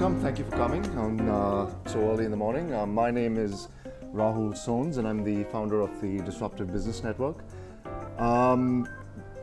welcome. 0.00 0.22
Thank 0.22 0.38
you 0.38 0.46
for 0.46 0.52
coming 0.52 0.82
on 0.96 1.28
uh, 1.28 1.70
so 1.86 1.98
early 2.10 2.24
in 2.24 2.30
the 2.30 2.36
morning. 2.36 2.72
Uh, 2.72 2.86
my 2.86 3.10
name 3.10 3.36
is 3.36 3.68
Rahul 4.14 4.54
Sones, 4.54 4.96
and 4.96 5.06
I'm 5.06 5.22
the 5.22 5.44
founder 5.52 5.82
of 5.82 6.00
the 6.00 6.22
Disruptive 6.22 6.72
Business 6.72 7.02
Network. 7.02 7.44
Um, 8.16 8.88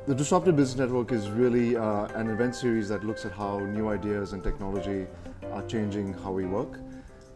the 0.07 0.16
Disruptive 0.16 0.55
Business 0.55 0.80
Network 0.80 1.12
is 1.12 1.30
really 1.30 1.77
uh, 1.77 2.07
an 2.16 2.31
event 2.31 2.55
series 2.55 2.89
that 2.89 3.04
looks 3.04 3.23
at 3.23 3.34
how 3.34 3.59
new 3.59 3.89
ideas 3.89 4.34
and 4.34 4.43
technology 4.43 5.05
are 5.52 5.63
changing 5.67 6.13
how 6.13 6.31
we 6.31 6.45
work. 6.45 6.80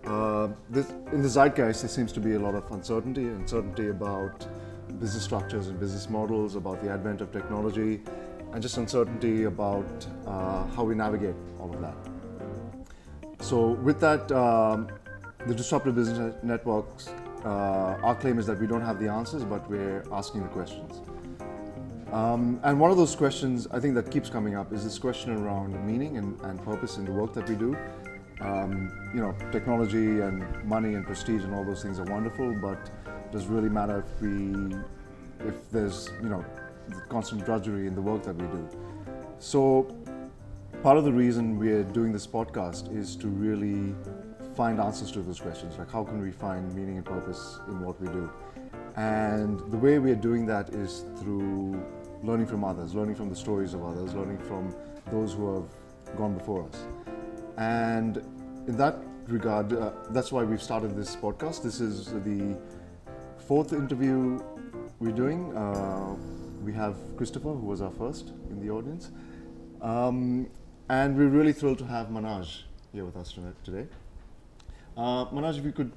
Uh, 0.03 0.47
this, 0.71 0.89
in 1.11 1.21
the 1.21 1.29
zeitgeist, 1.29 1.81
there 1.81 1.89
seems 1.89 2.11
to 2.13 2.19
be 2.19 2.33
a 2.33 2.39
lot 2.39 2.55
of 2.55 2.71
uncertainty 2.71 3.25
uncertainty 3.27 3.89
about 3.89 4.47
business 4.99 5.23
structures 5.23 5.67
and 5.67 5.79
business 5.79 6.09
models, 6.09 6.55
about 6.55 6.81
the 6.83 6.89
advent 6.89 7.21
of 7.21 7.31
technology, 7.31 8.01
and 8.51 8.63
just 8.63 8.77
uncertainty 8.77 9.43
about 9.43 10.07
uh, 10.25 10.65
how 10.75 10.83
we 10.83 10.95
navigate 10.95 11.35
all 11.59 11.71
of 11.71 11.81
that. 11.81 12.20
So, 13.41 13.71
with 13.71 13.99
that, 14.01 14.31
um, 14.31 14.87
the 15.47 15.55
Disruptive 15.55 15.95
Business 15.95 16.35
Networks, 16.43 17.09
uh, 17.43 17.97
our 18.03 18.13
claim 18.13 18.37
is 18.37 18.45
that 18.45 18.59
we 18.59 18.67
don't 18.67 18.83
have 18.83 18.99
the 18.99 19.07
answers, 19.07 19.43
but 19.43 19.67
we're 19.67 20.03
asking 20.11 20.43
the 20.43 20.49
questions. 20.49 21.01
Um, 22.11 22.59
and 22.63 22.79
one 22.79 22.91
of 22.91 22.97
those 22.97 23.15
questions 23.15 23.67
I 23.71 23.79
think 23.79 23.95
that 23.95 24.11
keeps 24.11 24.29
coming 24.29 24.55
up 24.55 24.71
is 24.71 24.83
this 24.83 24.99
question 24.99 25.31
around 25.31 25.73
meaning 25.87 26.17
and, 26.17 26.39
and 26.41 26.63
purpose 26.63 26.97
in 26.97 27.05
the 27.05 27.11
work 27.11 27.33
that 27.33 27.49
we 27.49 27.55
do. 27.55 27.75
Um, 28.41 28.91
you 29.13 29.21
know, 29.21 29.33
technology 29.51 30.19
and 30.19 30.63
money 30.63 30.93
and 30.93 31.03
prestige 31.05 31.43
and 31.43 31.55
all 31.55 31.63
those 31.63 31.81
things 31.81 31.99
are 31.99 32.05
wonderful, 32.05 32.53
but 32.61 32.91
does 33.31 33.47
really 33.47 33.69
matter 33.69 34.05
if 34.05 34.21
we, 34.21 34.75
if 35.47 35.71
there's 35.71 36.09
you 36.21 36.29
know, 36.29 36.45
constant 37.09 37.43
drudgery 37.43 37.87
in 37.87 37.95
the 37.95 38.01
work 38.01 38.21
that 38.23 38.35
we 38.35 38.45
do. 38.45 38.69
So, 39.39 39.87
part 40.83 40.97
of 40.97 41.03
the 41.03 41.13
reason 41.13 41.59
we're 41.59 41.83
doing 41.83 42.11
this 42.11 42.25
podcast 42.25 42.91
is 42.97 43.15
to 43.15 43.27
really 43.27 43.93
find 44.55 44.79
answers 44.79 45.11
to 45.11 45.21
those 45.21 45.39
questions. 45.39 45.77
Like, 45.77 45.91
how 45.91 46.03
can 46.03 46.19
we 46.19 46.31
find 46.31 46.73
meaning 46.73 46.97
and 46.97 47.05
purpose 47.05 47.59
in 47.67 47.81
what 47.81 48.01
we 48.01 48.07
do? 48.07 48.31
And 48.95 49.59
the 49.71 49.77
way 49.77 49.99
we 49.99 50.09
are 50.09 50.15
doing 50.15 50.47
that 50.47 50.69
is 50.69 51.05
through 51.19 51.79
learning 52.23 52.47
from 52.47 52.63
others, 52.63 52.95
learning 52.95 53.13
from 53.13 53.29
the 53.29 53.35
stories 53.35 53.75
of 53.75 53.83
others, 53.83 54.15
learning 54.15 54.39
from 54.39 54.75
those 55.11 55.33
who 55.33 55.53
have 55.53 56.17
gone 56.17 56.35
before 56.35 56.67
us. 56.67 56.87
And 57.57 58.17
in 58.67 58.75
that 58.77 58.97
regard, 59.27 59.71
uh, 59.73 59.91
that's 60.09 60.31
why 60.31 60.43
we've 60.43 60.63
started 60.63 60.95
this 60.95 61.15
podcast. 61.15 61.61
This 61.61 61.79
is 61.79 62.07
the 62.07 62.57
fourth 63.37 63.71
interview 63.71 64.39
we're 64.99 65.11
doing. 65.11 65.55
Uh, 65.55 66.15
we 66.63 66.73
have 66.73 66.95
Christopher, 67.17 67.53
who 67.53 67.67
was 67.67 67.81
our 67.81 67.91
first 67.91 68.29
in 68.49 68.59
the 68.59 68.71
audience. 68.71 69.11
Um, 69.79 70.49
and 70.89 71.17
we're 71.17 71.27
really 71.27 71.53
thrilled 71.53 71.77
to 71.79 71.85
have 71.85 72.07
Manoj 72.07 72.63
here 72.91 73.05
with 73.05 73.15
us 73.15 73.37
today. 73.63 73.87
Uh, 74.97 75.25
Manoj, 75.25 75.57
if 75.57 75.65
you 75.65 75.71
could 75.71 75.91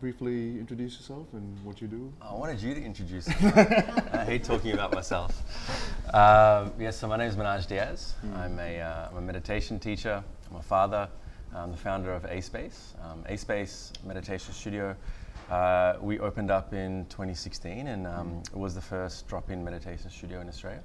briefly 0.00 0.58
introduce 0.58 0.96
yourself 0.96 1.26
and 1.32 1.64
what 1.64 1.80
you 1.80 1.88
do? 1.88 2.12
I 2.20 2.34
wanted 2.34 2.60
you 2.60 2.74
to 2.74 2.82
introduce 2.82 3.28
me. 3.28 3.34
I 3.42 4.24
hate 4.24 4.44
talking 4.44 4.72
about 4.72 4.92
myself. 4.92 5.42
Um, 6.12 6.72
yes, 6.78 6.96
so 6.96 7.06
my 7.06 7.16
name 7.16 7.28
is 7.28 7.36
Manoj 7.36 7.66
Dias. 7.66 8.14
Mm. 8.26 8.36
I'm, 8.36 8.58
a, 8.58 8.80
uh, 8.80 9.08
I'm 9.10 9.16
a 9.16 9.20
meditation 9.20 9.78
teacher. 9.78 10.22
I'm 10.50 10.56
a 10.56 10.62
father. 10.62 11.08
I'm 11.54 11.70
the 11.70 11.78
founder 11.78 12.12
of 12.12 12.24
A 12.24 12.42
Space, 12.42 12.94
um, 13.02 13.24
A 13.28 13.36
Space 13.36 13.92
Meditation 14.04 14.52
Studio. 14.52 14.96
Uh, 15.50 15.94
we 16.00 16.18
opened 16.18 16.50
up 16.50 16.72
in 16.72 17.06
2016 17.10 17.86
and 17.86 18.06
um, 18.06 18.28
mm. 18.28 18.46
it 18.48 18.56
was 18.56 18.74
the 18.74 18.80
first 18.80 19.28
drop 19.28 19.50
in 19.50 19.62
meditation 19.62 20.10
studio 20.10 20.40
in 20.40 20.48
Australia. 20.48 20.82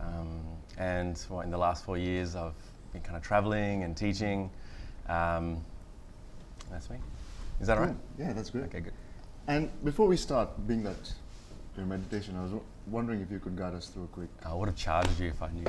Um, 0.00 0.42
and 0.78 1.24
well, 1.28 1.40
in 1.40 1.50
the 1.50 1.58
last 1.58 1.84
four 1.84 1.98
years, 1.98 2.34
I've 2.34 2.54
been 2.92 3.02
kind 3.02 3.16
of 3.16 3.22
traveling 3.22 3.82
and 3.84 3.96
teaching. 3.96 4.50
Um, 5.08 5.64
that's 6.70 6.90
me. 6.90 6.96
Is 7.60 7.66
that 7.66 7.78
right? 7.78 7.94
Yeah, 8.18 8.32
that's 8.32 8.50
great. 8.50 8.64
Okay, 8.64 8.80
good. 8.80 8.92
And 9.46 9.70
before 9.84 10.06
we 10.06 10.16
start, 10.16 10.66
being 10.66 10.82
that 10.84 11.12
your 11.76 11.86
meditation, 11.86 12.36
I 12.36 12.42
was 12.42 12.50
w- 12.50 12.68
wondering 12.86 13.20
if 13.20 13.30
you 13.30 13.38
could 13.38 13.56
guide 13.56 13.74
us 13.74 13.88
through 13.88 14.04
a 14.04 14.06
quick. 14.08 14.28
I 14.44 14.54
would 14.54 14.68
have 14.68 14.76
charged 14.76 15.18
you 15.18 15.30
if 15.30 15.42
I 15.42 15.50
knew. 15.50 15.64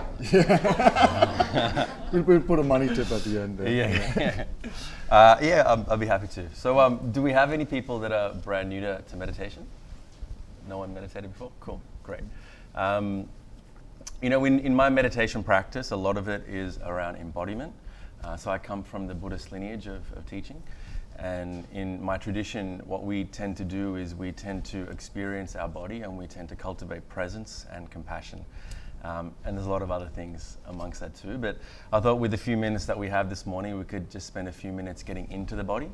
we'll, 2.14 2.24
we'll, 2.24 2.42
put 2.42 2.60
a 2.60 2.64
money 2.64 2.88
tip 2.88 3.12
at 3.12 3.24
the 3.24 3.42
end. 3.42 3.58
There. 3.58 3.70
Yeah, 3.70 4.14
yeah. 4.18 4.44
Uh, 5.12 5.38
yeah 5.42 5.64
I'll 5.90 5.98
be 5.98 6.06
happy 6.06 6.28
to. 6.28 6.48
So, 6.54 6.80
um, 6.80 7.12
do 7.12 7.22
we 7.22 7.34
have 7.34 7.52
any 7.52 7.66
people 7.66 8.00
that 8.00 8.14
are 8.14 8.34
brand 8.34 8.70
new 8.70 8.80
to, 8.80 9.02
to 9.02 9.18
meditation? 9.18 9.68
No 10.70 10.78
one 10.78 10.94
meditated 10.94 11.34
before? 11.34 11.52
Cool, 11.60 11.82
great. 12.02 12.22
Um, 12.76 13.28
you 14.22 14.30
know, 14.30 14.46
in, 14.46 14.60
in 14.60 14.76
my 14.76 14.90
meditation 14.90 15.44
practice, 15.44 15.92
a 15.92 15.96
lot 15.96 16.16
of 16.16 16.28
it 16.28 16.44
is 16.48 16.78
around 16.86 17.16
embodiment. 17.16 17.74
Uh, 18.24 18.38
so, 18.38 18.52
I 18.52 18.60
come 18.60 18.84
from 18.84 19.08
the 19.08 19.16
Buddhist 19.16 19.52
lineage 19.52 19.88
of, 19.88 20.12
of 20.14 20.30
teaching. 20.30 20.62
And 21.18 21.68
in 21.74 22.02
my 22.04 22.18
tradition, 22.18 22.82
what 22.86 23.04
we 23.04 23.26
tend 23.26 23.58
to 23.58 23.64
do 23.64 23.96
is 23.96 24.14
we 24.14 24.32
tend 24.32 24.64
to 24.66 24.84
experience 24.90 25.56
our 25.56 25.68
body 25.68 26.02
and 26.02 26.18
we 26.18 26.28
tend 26.28 26.50
to 26.50 26.56
cultivate 26.56 27.08
presence 27.10 27.66
and 27.72 27.90
compassion. 27.90 28.46
Um, 29.04 29.34
and 29.44 29.58
there's 29.58 29.66
a 29.66 29.70
lot 29.70 29.82
of 29.82 29.90
other 29.90 30.08
things 30.08 30.58
amongst 30.68 31.00
that 31.00 31.16
too. 31.16 31.40
But 31.40 31.58
I 31.92 32.00
thought 32.00 32.20
with 32.20 32.30
the 32.32 32.38
few 32.38 32.58
minutes 32.58 32.86
that 32.86 32.98
we 32.98 33.10
have 33.10 33.28
this 33.30 33.48
morning, 33.48 33.78
we 33.78 33.86
could 33.86 34.10
just 34.12 34.28
spend 34.28 34.48
a 34.48 34.52
few 34.52 34.72
minutes 34.72 35.02
getting 35.02 35.30
into 35.32 35.56
the 35.56 35.64
body. 35.64 35.90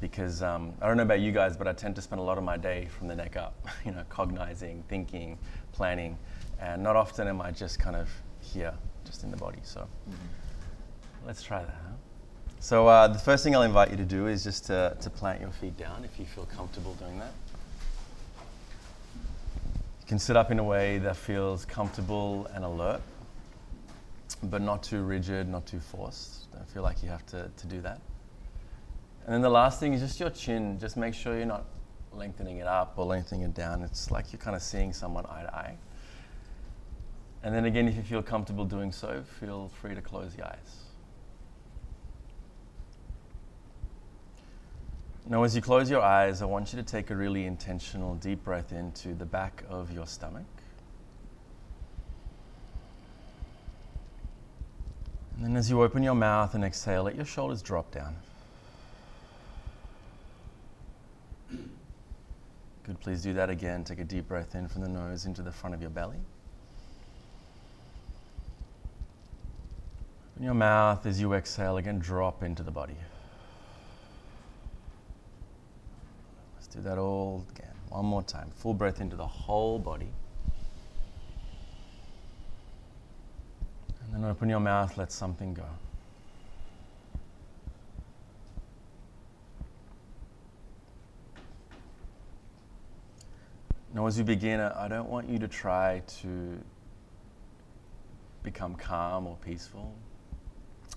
Because 0.00 0.42
um, 0.42 0.74
I 0.80 0.86
don't 0.86 0.96
know 0.96 1.02
about 1.02 1.20
you 1.20 1.32
guys, 1.32 1.56
but 1.56 1.66
I 1.66 1.72
tend 1.72 1.96
to 1.96 2.02
spend 2.02 2.20
a 2.20 2.22
lot 2.22 2.38
of 2.38 2.44
my 2.44 2.56
day 2.56 2.86
from 2.86 3.08
the 3.08 3.16
neck 3.16 3.36
up, 3.36 3.66
you 3.84 3.92
know, 3.92 4.04
cognizing, 4.08 4.84
thinking, 4.88 5.38
planning. 5.72 6.18
And 6.60 6.82
not 6.82 6.96
often 6.96 7.28
am 7.28 7.40
I 7.40 7.50
just 7.50 7.78
kind 7.78 7.96
of 7.96 8.08
here, 8.40 8.74
just 9.04 9.22
in 9.22 9.30
the 9.30 9.36
body. 9.36 9.58
So 9.62 9.80
mm-hmm. 9.80 11.26
let's 11.26 11.42
try 11.42 11.60
that. 11.60 11.76
Huh? 11.84 11.94
So 12.60 12.88
uh, 12.88 13.06
the 13.08 13.18
first 13.18 13.44
thing 13.44 13.54
I'll 13.54 13.62
invite 13.62 13.90
you 13.90 13.96
to 13.96 14.04
do 14.04 14.26
is 14.26 14.42
just 14.42 14.66
to, 14.66 14.96
to 15.00 15.10
plant 15.10 15.40
your 15.40 15.50
feet 15.50 15.76
down 15.76 16.04
if 16.04 16.18
you 16.18 16.24
feel 16.24 16.46
comfortable 16.46 16.94
doing 16.94 17.18
that. 17.20 17.32
You 20.00 20.06
can 20.06 20.18
sit 20.18 20.36
up 20.36 20.50
in 20.50 20.58
a 20.58 20.64
way 20.64 20.98
that 20.98 21.16
feels 21.16 21.64
comfortable 21.64 22.48
and 22.54 22.64
alert, 22.64 23.00
but 24.42 24.60
not 24.60 24.82
too 24.82 25.02
rigid, 25.02 25.48
not 25.48 25.66
too 25.66 25.78
forced. 25.78 26.50
Don't 26.52 26.68
feel 26.68 26.82
like 26.82 27.02
you 27.02 27.08
have 27.10 27.24
to, 27.26 27.48
to 27.56 27.66
do 27.68 27.80
that. 27.82 28.00
And 29.26 29.34
then 29.34 29.42
the 29.42 29.50
last 29.50 29.78
thing 29.78 29.92
is 29.92 30.00
just 30.00 30.18
your 30.18 30.30
chin. 30.30 30.78
Just 30.80 30.96
make 30.96 31.14
sure 31.14 31.36
you're 31.36 31.46
not 31.46 31.66
lengthening 32.12 32.56
it 32.56 32.66
up 32.66 32.94
or 32.96 33.04
lengthening 33.04 33.42
it 33.42 33.54
down. 33.54 33.82
It's 33.82 34.10
like 34.10 34.32
you're 34.32 34.40
kind 34.40 34.56
of 34.56 34.62
seeing 34.62 34.92
someone 34.92 35.26
eye 35.26 35.42
to 35.42 35.54
eye. 35.54 35.76
And 37.42 37.54
then 37.54 37.64
again, 37.64 37.86
if 37.86 37.96
you 37.96 38.02
feel 38.02 38.22
comfortable 38.22 38.64
doing 38.64 38.90
so, 38.92 39.22
feel 39.38 39.70
free 39.80 39.94
to 39.94 40.02
close 40.02 40.34
the 40.34 40.46
eyes. 40.46 40.84
Now, 45.30 45.42
as 45.42 45.54
you 45.54 45.60
close 45.60 45.90
your 45.90 46.00
eyes, 46.00 46.40
I 46.40 46.46
want 46.46 46.72
you 46.72 46.78
to 46.78 46.82
take 46.82 47.10
a 47.10 47.16
really 47.16 47.44
intentional 47.44 48.14
deep 48.14 48.44
breath 48.44 48.72
into 48.72 49.12
the 49.14 49.26
back 49.26 49.62
of 49.68 49.92
your 49.92 50.06
stomach. 50.06 50.46
And 55.36 55.44
then, 55.44 55.56
as 55.56 55.68
you 55.68 55.82
open 55.82 56.02
your 56.02 56.14
mouth 56.14 56.54
and 56.54 56.64
exhale, 56.64 57.04
let 57.04 57.14
your 57.14 57.26
shoulders 57.26 57.62
drop 57.62 57.92
down. 57.92 58.16
Good, 62.84 62.98
please 63.00 63.22
do 63.22 63.34
that 63.34 63.50
again. 63.50 63.84
Take 63.84 64.00
a 64.00 64.04
deep 64.04 64.26
breath 64.26 64.54
in 64.54 64.66
from 64.66 64.80
the 64.80 64.88
nose 64.88 65.26
into 65.26 65.42
the 65.42 65.52
front 65.52 65.74
of 65.74 65.82
your 65.82 65.90
belly. 65.90 66.18
Open 70.38 70.44
your 70.44 70.54
mouth 70.54 71.04
as 71.04 71.20
you 71.20 71.32
exhale, 71.32 71.78
again, 71.78 71.98
drop 71.98 72.44
into 72.44 72.62
the 72.62 72.70
body. 72.70 72.94
Let's 76.54 76.68
do 76.68 76.80
that 76.82 76.96
all 76.96 77.44
again. 77.50 77.74
One 77.88 78.04
more 78.04 78.22
time. 78.22 78.48
Full 78.54 78.72
breath 78.72 79.00
into 79.00 79.16
the 79.16 79.26
whole 79.26 79.80
body. 79.80 80.06
And 84.04 84.14
then 84.14 84.30
open 84.30 84.48
your 84.48 84.60
mouth, 84.60 84.96
let 84.96 85.10
something 85.10 85.54
go. 85.54 85.66
Now, 93.92 94.06
as 94.06 94.16
you 94.16 94.22
begin, 94.22 94.60
I 94.60 94.86
don't 94.86 95.08
want 95.08 95.28
you 95.28 95.40
to 95.40 95.48
try 95.48 96.02
to 96.20 96.60
become 98.44 98.76
calm 98.76 99.26
or 99.26 99.36
peaceful. 99.44 99.96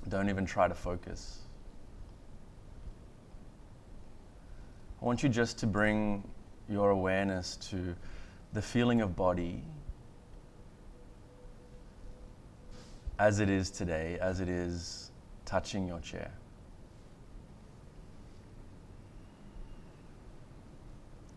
Don't 0.10 0.30
even 0.30 0.46
try 0.46 0.68
to 0.68 0.76
focus. 0.76 1.40
I 5.02 5.06
want 5.06 5.24
you 5.24 5.30
just 5.30 5.58
to 5.60 5.68
bring 5.68 6.24
your 6.70 6.90
awareness 6.90 7.56
to 7.70 7.96
the 8.54 8.62
feeling 8.62 9.02
of 9.02 9.16
body 9.16 9.64
as 13.18 13.40
it 13.40 13.50
is 13.50 13.70
today, 13.70 14.18
as 14.20 14.40
it 14.40 14.50
is 14.50 15.12
touching 15.46 15.88
your 15.88 16.00
chair. 16.00 16.32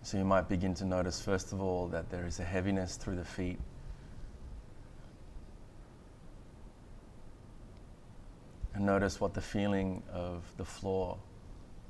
So 0.02 0.18
you 0.18 0.24
might 0.24 0.48
begin 0.48 0.74
to 0.74 0.84
notice, 0.84 1.20
first 1.20 1.52
of 1.52 1.62
all, 1.62 1.88
that 1.88 2.10
there 2.10 2.26
is 2.26 2.38
a 2.38 2.44
heaviness 2.44 2.96
through 2.96 3.16
the 3.16 3.24
feet. 3.24 3.58
And 8.74 8.84
notice 8.84 9.20
what 9.20 9.34
the 9.34 9.40
feeling 9.40 10.02
of 10.12 10.42
the 10.56 10.64
floor 10.64 11.16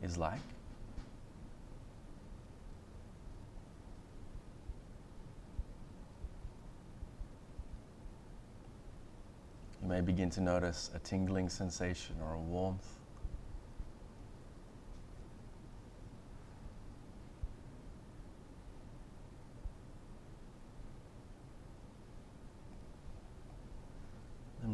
is 0.02 0.18
like. 0.18 0.38
You 9.82 9.88
may 9.88 10.02
begin 10.02 10.28
to 10.30 10.40
notice 10.42 10.90
a 10.94 10.98
tingling 10.98 11.48
sensation 11.48 12.16
or 12.22 12.34
a 12.34 12.40
warmth. 12.40 12.86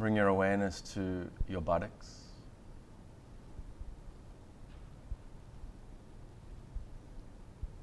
Bring 0.00 0.17
your 0.17 0.29
awareness 0.29 0.81
to 0.81 1.31
your 1.47 1.61
buttocks. 1.61 2.20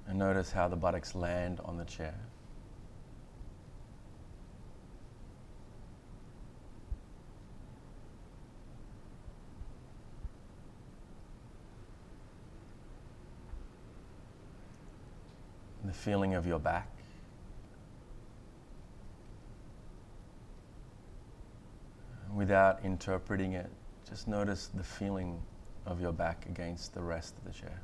And 0.08 0.18
notice 0.18 0.52
how 0.52 0.68
the 0.68 0.75
buttocks 0.75 1.14
land 1.14 1.60
on 1.64 1.78
the 1.78 1.86
chair. 1.86 2.16
The 15.86 15.94
feeling 15.94 16.34
of 16.34 16.48
your 16.48 16.60
back. 16.60 16.97
Without 22.38 22.86
interpreting 22.86 23.54
it, 23.54 23.68
just 24.07 24.28
notice 24.28 24.68
the 24.68 24.84
feeling 24.84 25.42
of 25.88 26.00
your 26.00 26.13
back 26.13 26.45
against 26.48 26.94
the 26.94 27.01
rest 27.01 27.34
of 27.36 27.44
the 27.45 27.60
chair. 27.60 27.81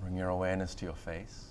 Bring 0.00 0.16
your 0.16 0.28
awareness 0.28 0.76
to 0.76 0.84
your 0.84 0.94
face. 0.94 1.46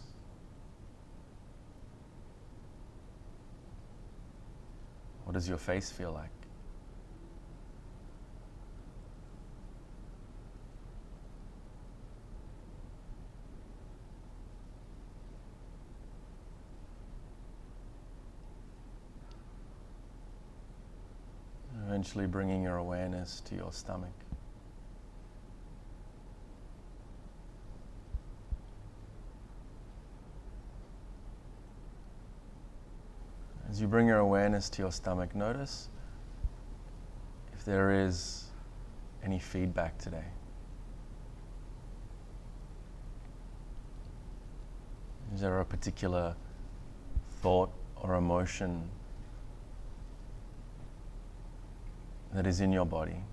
What 5.25 5.33
does 5.33 5.49
your 5.49 5.57
face 5.57 5.91
feel 5.91 6.13
like? 6.13 6.38
Eventually 22.09 22.25
bringing 22.25 22.63
your 22.63 22.77
awareness 22.77 23.39
to 23.41 23.53
your 23.53 23.71
stomach. 23.71 24.09
As 33.69 33.79
you 33.79 33.85
bring 33.87 34.07
your 34.07 34.17
awareness 34.17 34.71
to 34.71 34.81
your 34.81 34.91
stomach, 34.91 35.35
notice 35.35 35.89
if 37.53 37.63
there 37.63 37.91
is 37.91 38.45
any 39.23 39.37
feedback 39.37 39.95
today. 39.99 40.25
Is 45.35 45.41
there 45.41 45.59
a 45.59 45.65
particular 45.65 46.35
thought 47.43 47.69
or 47.97 48.15
emotion 48.15 48.89
that 52.33 52.45
is 52.45 52.61
in 52.61 52.71
your 52.71 52.85
body? 52.85 53.23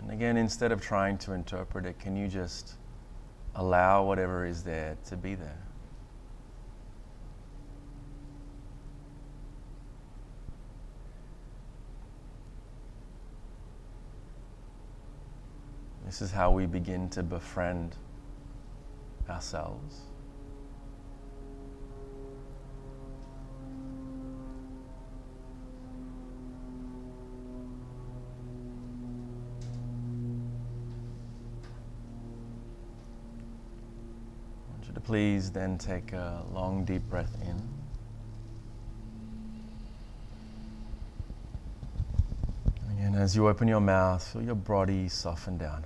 And 0.00 0.10
again, 0.10 0.36
instead 0.36 0.72
of 0.72 0.80
trying 0.80 1.18
to 1.18 1.32
interpret 1.32 1.84
it, 1.84 1.98
can 1.98 2.16
you 2.16 2.28
just 2.28 2.74
allow 3.54 4.04
whatever 4.04 4.46
is 4.46 4.62
there 4.62 4.96
to 5.06 5.16
be 5.16 5.34
there? 5.34 5.58
This 16.06 16.22
is 16.22 16.30
how 16.30 16.50
we 16.50 16.64
begin 16.64 17.10
to 17.10 17.22
befriend 17.22 17.94
ourselves. 19.28 20.00
Please 35.08 35.50
then 35.50 35.78
take 35.78 36.12
a 36.12 36.44
long, 36.52 36.84
deep 36.84 37.00
breath 37.08 37.34
in. 37.40 37.56
And 43.00 43.16
as 43.16 43.34
you 43.34 43.48
open 43.48 43.68
your 43.68 43.80
mouth, 43.80 44.22
feel 44.30 44.42
your 44.42 44.54
body 44.54 45.08
soften 45.08 45.56
down. 45.56 45.82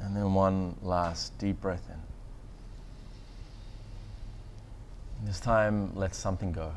And 0.00 0.14
then 0.14 0.32
one 0.32 0.76
last 0.80 1.36
deep 1.38 1.60
breath 1.60 1.90
in. 1.90 1.98
This 5.26 5.40
time, 5.40 5.92
let 5.96 6.14
something 6.14 6.52
go. 6.52 6.72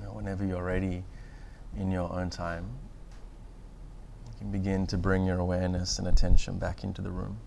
Now, 0.00 0.12
whenever 0.12 0.46
you're 0.46 0.62
ready 0.62 1.02
in 1.76 1.90
your 1.90 2.12
own 2.12 2.30
time, 2.30 2.66
you 4.26 4.38
can 4.38 4.50
begin 4.50 4.86
to 4.88 4.98
bring 4.98 5.24
your 5.24 5.38
awareness 5.38 5.98
and 5.98 6.08
attention 6.08 6.58
back 6.58 6.84
into 6.84 7.02
the 7.02 7.10
room. 7.10 7.38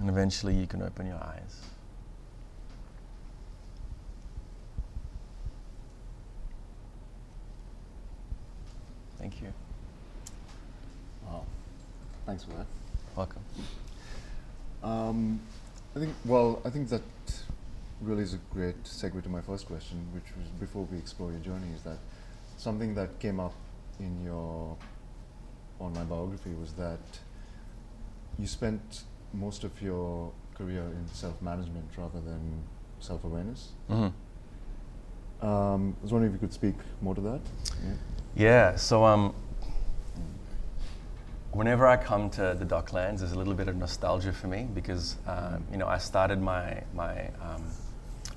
And 0.00 0.08
eventually, 0.08 0.54
you 0.54 0.66
can 0.66 0.82
open 0.82 1.06
your 1.06 1.22
eyes. 1.22 1.60
Thank 9.18 9.40
you. 9.40 9.52
Wow. 11.24 11.44
Thanks 12.26 12.42
for 12.42 12.50
that. 12.52 12.66
Welcome. 13.14 13.42
Um, 14.82 15.40
I 15.94 16.00
think, 16.00 16.14
well, 16.24 16.60
I 16.64 16.70
think 16.70 16.88
that 16.88 17.02
really 18.02 18.22
is 18.22 18.34
a 18.34 18.40
great 18.52 18.82
segue 18.84 19.22
to 19.22 19.28
my 19.28 19.40
first 19.40 19.66
question, 19.66 20.06
which 20.12 20.24
was 20.36 20.48
before 20.60 20.84
we 20.90 20.98
explore 20.98 21.30
your 21.30 21.40
journey, 21.40 21.68
is 21.74 21.82
that 21.82 21.98
something 22.56 22.94
that 22.94 23.18
came 23.18 23.40
up 23.40 23.54
in 24.00 24.24
your 24.24 24.76
online 25.78 26.06
biography 26.06 26.50
was 26.60 26.72
that 26.74 27.00
you 28.38 28.46
spent 28.46 29.04
most 29.32 29.64
of 29.64 29.80
your 29.82 30.32
career 30.54 30.82
in 30.82 31.06
self 31.12 31.40
management 31.42 31.88
rather 31.96 32.20
than 32.20 32.62
self 33.00 33.24
awareness. 33.24 33.70
hmm 33.88 34.08
Um, 35.40 35.96
I 36.00 36.02
was 36.02 36.12
wondering 36.12 36.32
if 36.32 36.40
you 36.40 36.46
could 36.46 36.52
speak 36.54 36.76
more 37.00 37.14
to 37.14 37.20
that. 37.22 37.40
Yeah. 37.84 37.94
Yeah, 38.34 38.76
so 38.76 39.04
um, 39.04 39.34
whenever 41.52 41.86
I 41.86 41.96
come 41.96 42.30
to 42.30 42.56
the 42.58 42.64
Docklands, 42.64 43.18
there's 43.18 43.32
a 43.32 43.38
little 43.38 43.54
bit 43.54 43.68
of 43.68 43.76
nostalgia 43.76 44.32
for 44.32 44.46
me 44.46 44.66
because 44.74 45.16
um, 45.26 45.64
you 45.70 45.76
know 45.78 45.86
I 45.86 45.98
started 45.98 46.40
my 46.40 46.82
my 46.94 47.28
um, 47.42 47.62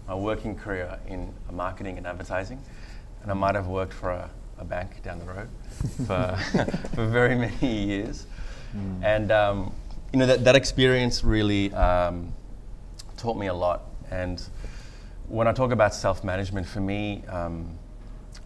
my 0.07 0.15
working 0.15 0.55
career 0.55 0.99
in 1.07 1.33
marketing 1.51 1.97
and 1.97 2.05
advertising, 2.07 2.61
and 3.21 3.31
I 3.31 3.33
might 3.33 3.55
have 3.55 3.67
worked 3.67 3.93
for 3.93 4.11
a, 4.11 4.29
a 4.59 4.65
bank 4.65 5.01
down 5.03 5.19
the 5.19 5.25
road 5.25 5.49
for 6.07 6.37
for 6.95 7.05
very 7.07 7.35
many 7.35 7.85
years, 7.85 8.27
Mm. 8.75 9.03
and 9.05 9.31
um, 9.31 9.73
you 10.11 10.19
know 10.19 10.25
that 10.25 10.43
that 10.43 10.55
experience 10.57 11.23
really 11.23 11.73
um, 11.73 12.33
taught 13.15 13.37
me 13.37 13.47
a 13.47 13.53
lot. 13.53 13.83
And 14.11 14.43
when 15.29 15.47
I 15.47 15.53
talk 15.53 15.71
about 15.71 15.93
self 15.93 16.23
management, 16.23 16.67
for 16.67 16.81
me. 16.81 17.23
Um, 17.29 17.77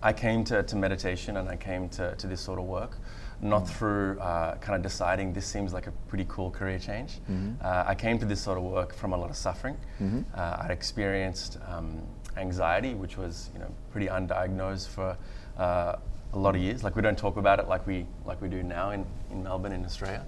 I 0.01 0.13
came 0.13 0.43
to, 0.45 0.63
to 0.63 0.75
meditation 0.75 1.37
and 1.37 1.49
I 1.49 1.57
came 1.57 1.89
to, 1.89 2.15
to 2.15 2.27
this 2.27 2.39
sort 2.41 2.57
of 2.59 2.65
work, 2.65 2.97
not 3.41 3.67
through 3.69 4.19
uh, 4.19 4.55
kind 4.57 4.75
of 4.75 4.81
deciding 4.81 5.33
this 5.33 5.45
seems 5.45 5.71
like 5.73 5.87
a 5.87 5.91
pretty 6.09 6.25
cool 6.27 6.51
career 6.51 6.77
change. 6.79 7.19
Mhm. 7.29 7.55
Uh, 7.63 7.83
I 7.87 7.95
came 7.95 8.19
to 8.19 8.25
this 8.25 8.41
sort 8.41 8.57
of 8.57 8.63
work 8.65 8.93
from 8.93 9.13
a 9.13 9.17
lot 9.17 9.29
of 9.29 9.35
suffering. 9.37 9.77
Mhm. 10.01 10.25
Uh, 10.35 10.57
I'd 10.61 10.71
experienced 10.71 11.57
um, 11.67 12.01
anxiety, 12.37 12.93
which 12.95 13.17
was 13.17 13.49
you 13.53 13.59
know 13.59 13.71
pretty 13.91 14.07
undiagnosed 14.07 14.87
for 14.89 15.17
uh, 15.57 15.95
a 16.33 16.37
lot 16.37 16.55
of 16.55 16.61
years. 16.61 16.83
Like 16.83 16.95
we 16.95 17.01
don't 17.01 17.17
talk 17.17 17.37
about 17.37 17.59
it 17.59 17.67
like 17.67 17.87
we 17.87 18.05
like 18.25 18.41
we 18.41 18.49
do 18.49 18.61
now 18.61 18.91
in, 18.91 19.05
in 19.31 19.41
Melbourne 19.43 19.71
in 19.71 19.85
Australia, 19.85 20.25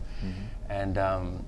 and 0.70 0.98
um, 0.98 1.46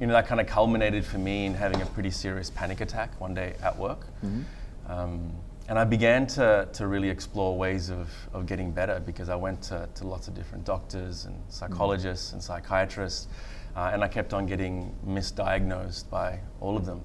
you 0.00 0.06
know 0.06 0.12
that 0.12 0.26
kind 0.26 0.40
of 0.40 0.46
culminated 0.46 1.04
for 1.04 1.18
me 1.18 1.46
in 1.46 1.54
having 1.54 1.80
a 1.80 1.86
pretty 1.86 2.10
serious 2.10 2.50
panic 2.50 2.80
attack 2.80 3.10
one 3.20 3.34
day 3.34 3.54
at 3.62 3.76
work. 3.78 4.06
Um, 4.88 5.32
and 5.68 5.78
I 5.78 5.84
began 5.84 6.26
to, 6.28 6.66
to 6.72 6.86
really 6.86 7.10
explore 7.10 7.56
ways 7.56 7.90
of, 7.90 8.08
of 8.32 8.46
getting 8.46 8.72
better 8.72 9.00
because 9.04 9.28
I 9.28 9.36
went 9.36 9.62
to, 9.64 9.86
to 9.96 10.06
lots 10.06 10.26
of 10.26 10.34
different 10.34 10.64
doctors 10.64 11.26
and 11.26 11.36
psychologists 11.48 12.32
and 12.32 12.42
psychiatrists, 12.42 13.28
uh, 13.76 13.90
and 13.92 14.02
I 14.02 14.08
kept 14.08 14.32
on 14.32 14.46
getting 14.46 14.94
misdiagnosed 15.06 16.08
by 16.08 16.40
all 16.60 16.76
of 16.76 16.86
them. 16.86 17.04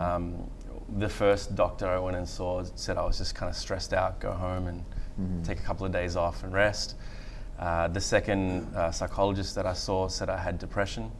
Um, 0.00 0.50
the 0.98 1.08
first 1.08 1.54
doctor 1.54 1.86
I 1.86 1.98
went 2.00 2.16
and 2.16 2.28
saw 2.28 2.64
said 2.74 2.98
I 2.98 3.04
was 3.04 3.18
just 3.18 3.36
kind 3.36 3.48
of 3.48 3.56
stressed 3.56 3.92
out, 3.92 4.20
go 4.20 4.32
home 4.32 4.66
and 4.66 4.84
take 5.44 5.60
a 5.60 5.62
couple 5.62 5.86
of 5.86 5.92
days 5.92 6.16
off 6.16 6.42
and 6.42 6.52
rest. 6.52 6.96
Uh, 7.60 7.86
the 7.88 8.00
second 8.00 8.74
uh, 8.74 8.90
psychologist 8.90 9.54
that 9.54 9.66
I 9.66 9.74
saw 9.74 10.08
said 10.08 10.28
I 10.28 10.36
had 10.36 10.58
depression, 10.58 11.12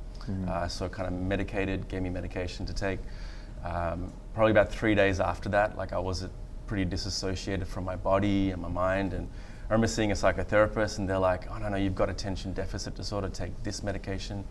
uh, 0.49 0.66
so 0.66 0.88
kind 0.88 1.06
of 1.06 1.14
medicated, 1.14 1.87
gave 1.88 2.02
me 2.02 2.11
medication 2.11 2.66
to 2.66 2.75
take. 2.75 2.99
Um, 3.64 4.12
probably 4.35 4.50
about 4.50 4.73
three 4.73 4.94
days 4.97 5.20
after 5.20 5.49
that, 5.50 5.76
like 5.76 5.92
I 5.92 5.99
was 5.99 6.26
pretty 6.71 6.85
disassociated 6.85 7.67
from 7.67 7.85
my 7.85 7.97
body 7.97 8.53
and 8.53 8.62
my 8.62 8.69
mind. 8.69 9.12
And 9.12 9.27
I 9.69 9.73
remember 9.73 9.89
seeing 9.89 10.12
a 10.12 10.15
psychotherapist, 10.15 10.99
and 10.99 11.09
they're 11.09 11.19
like, 11.19 11.50
"Oh 11.50 11.59
no, 11.59 11.69
no, 11.69 11.77
you've 11.77 11.97
got 11.97 12.09
attention 12.09 12.53
deficit 12.53 12.95
disorder. 12.95 13.29
Take 13.29 13.61
this 13.65 13.83
medication." 13.83 14.45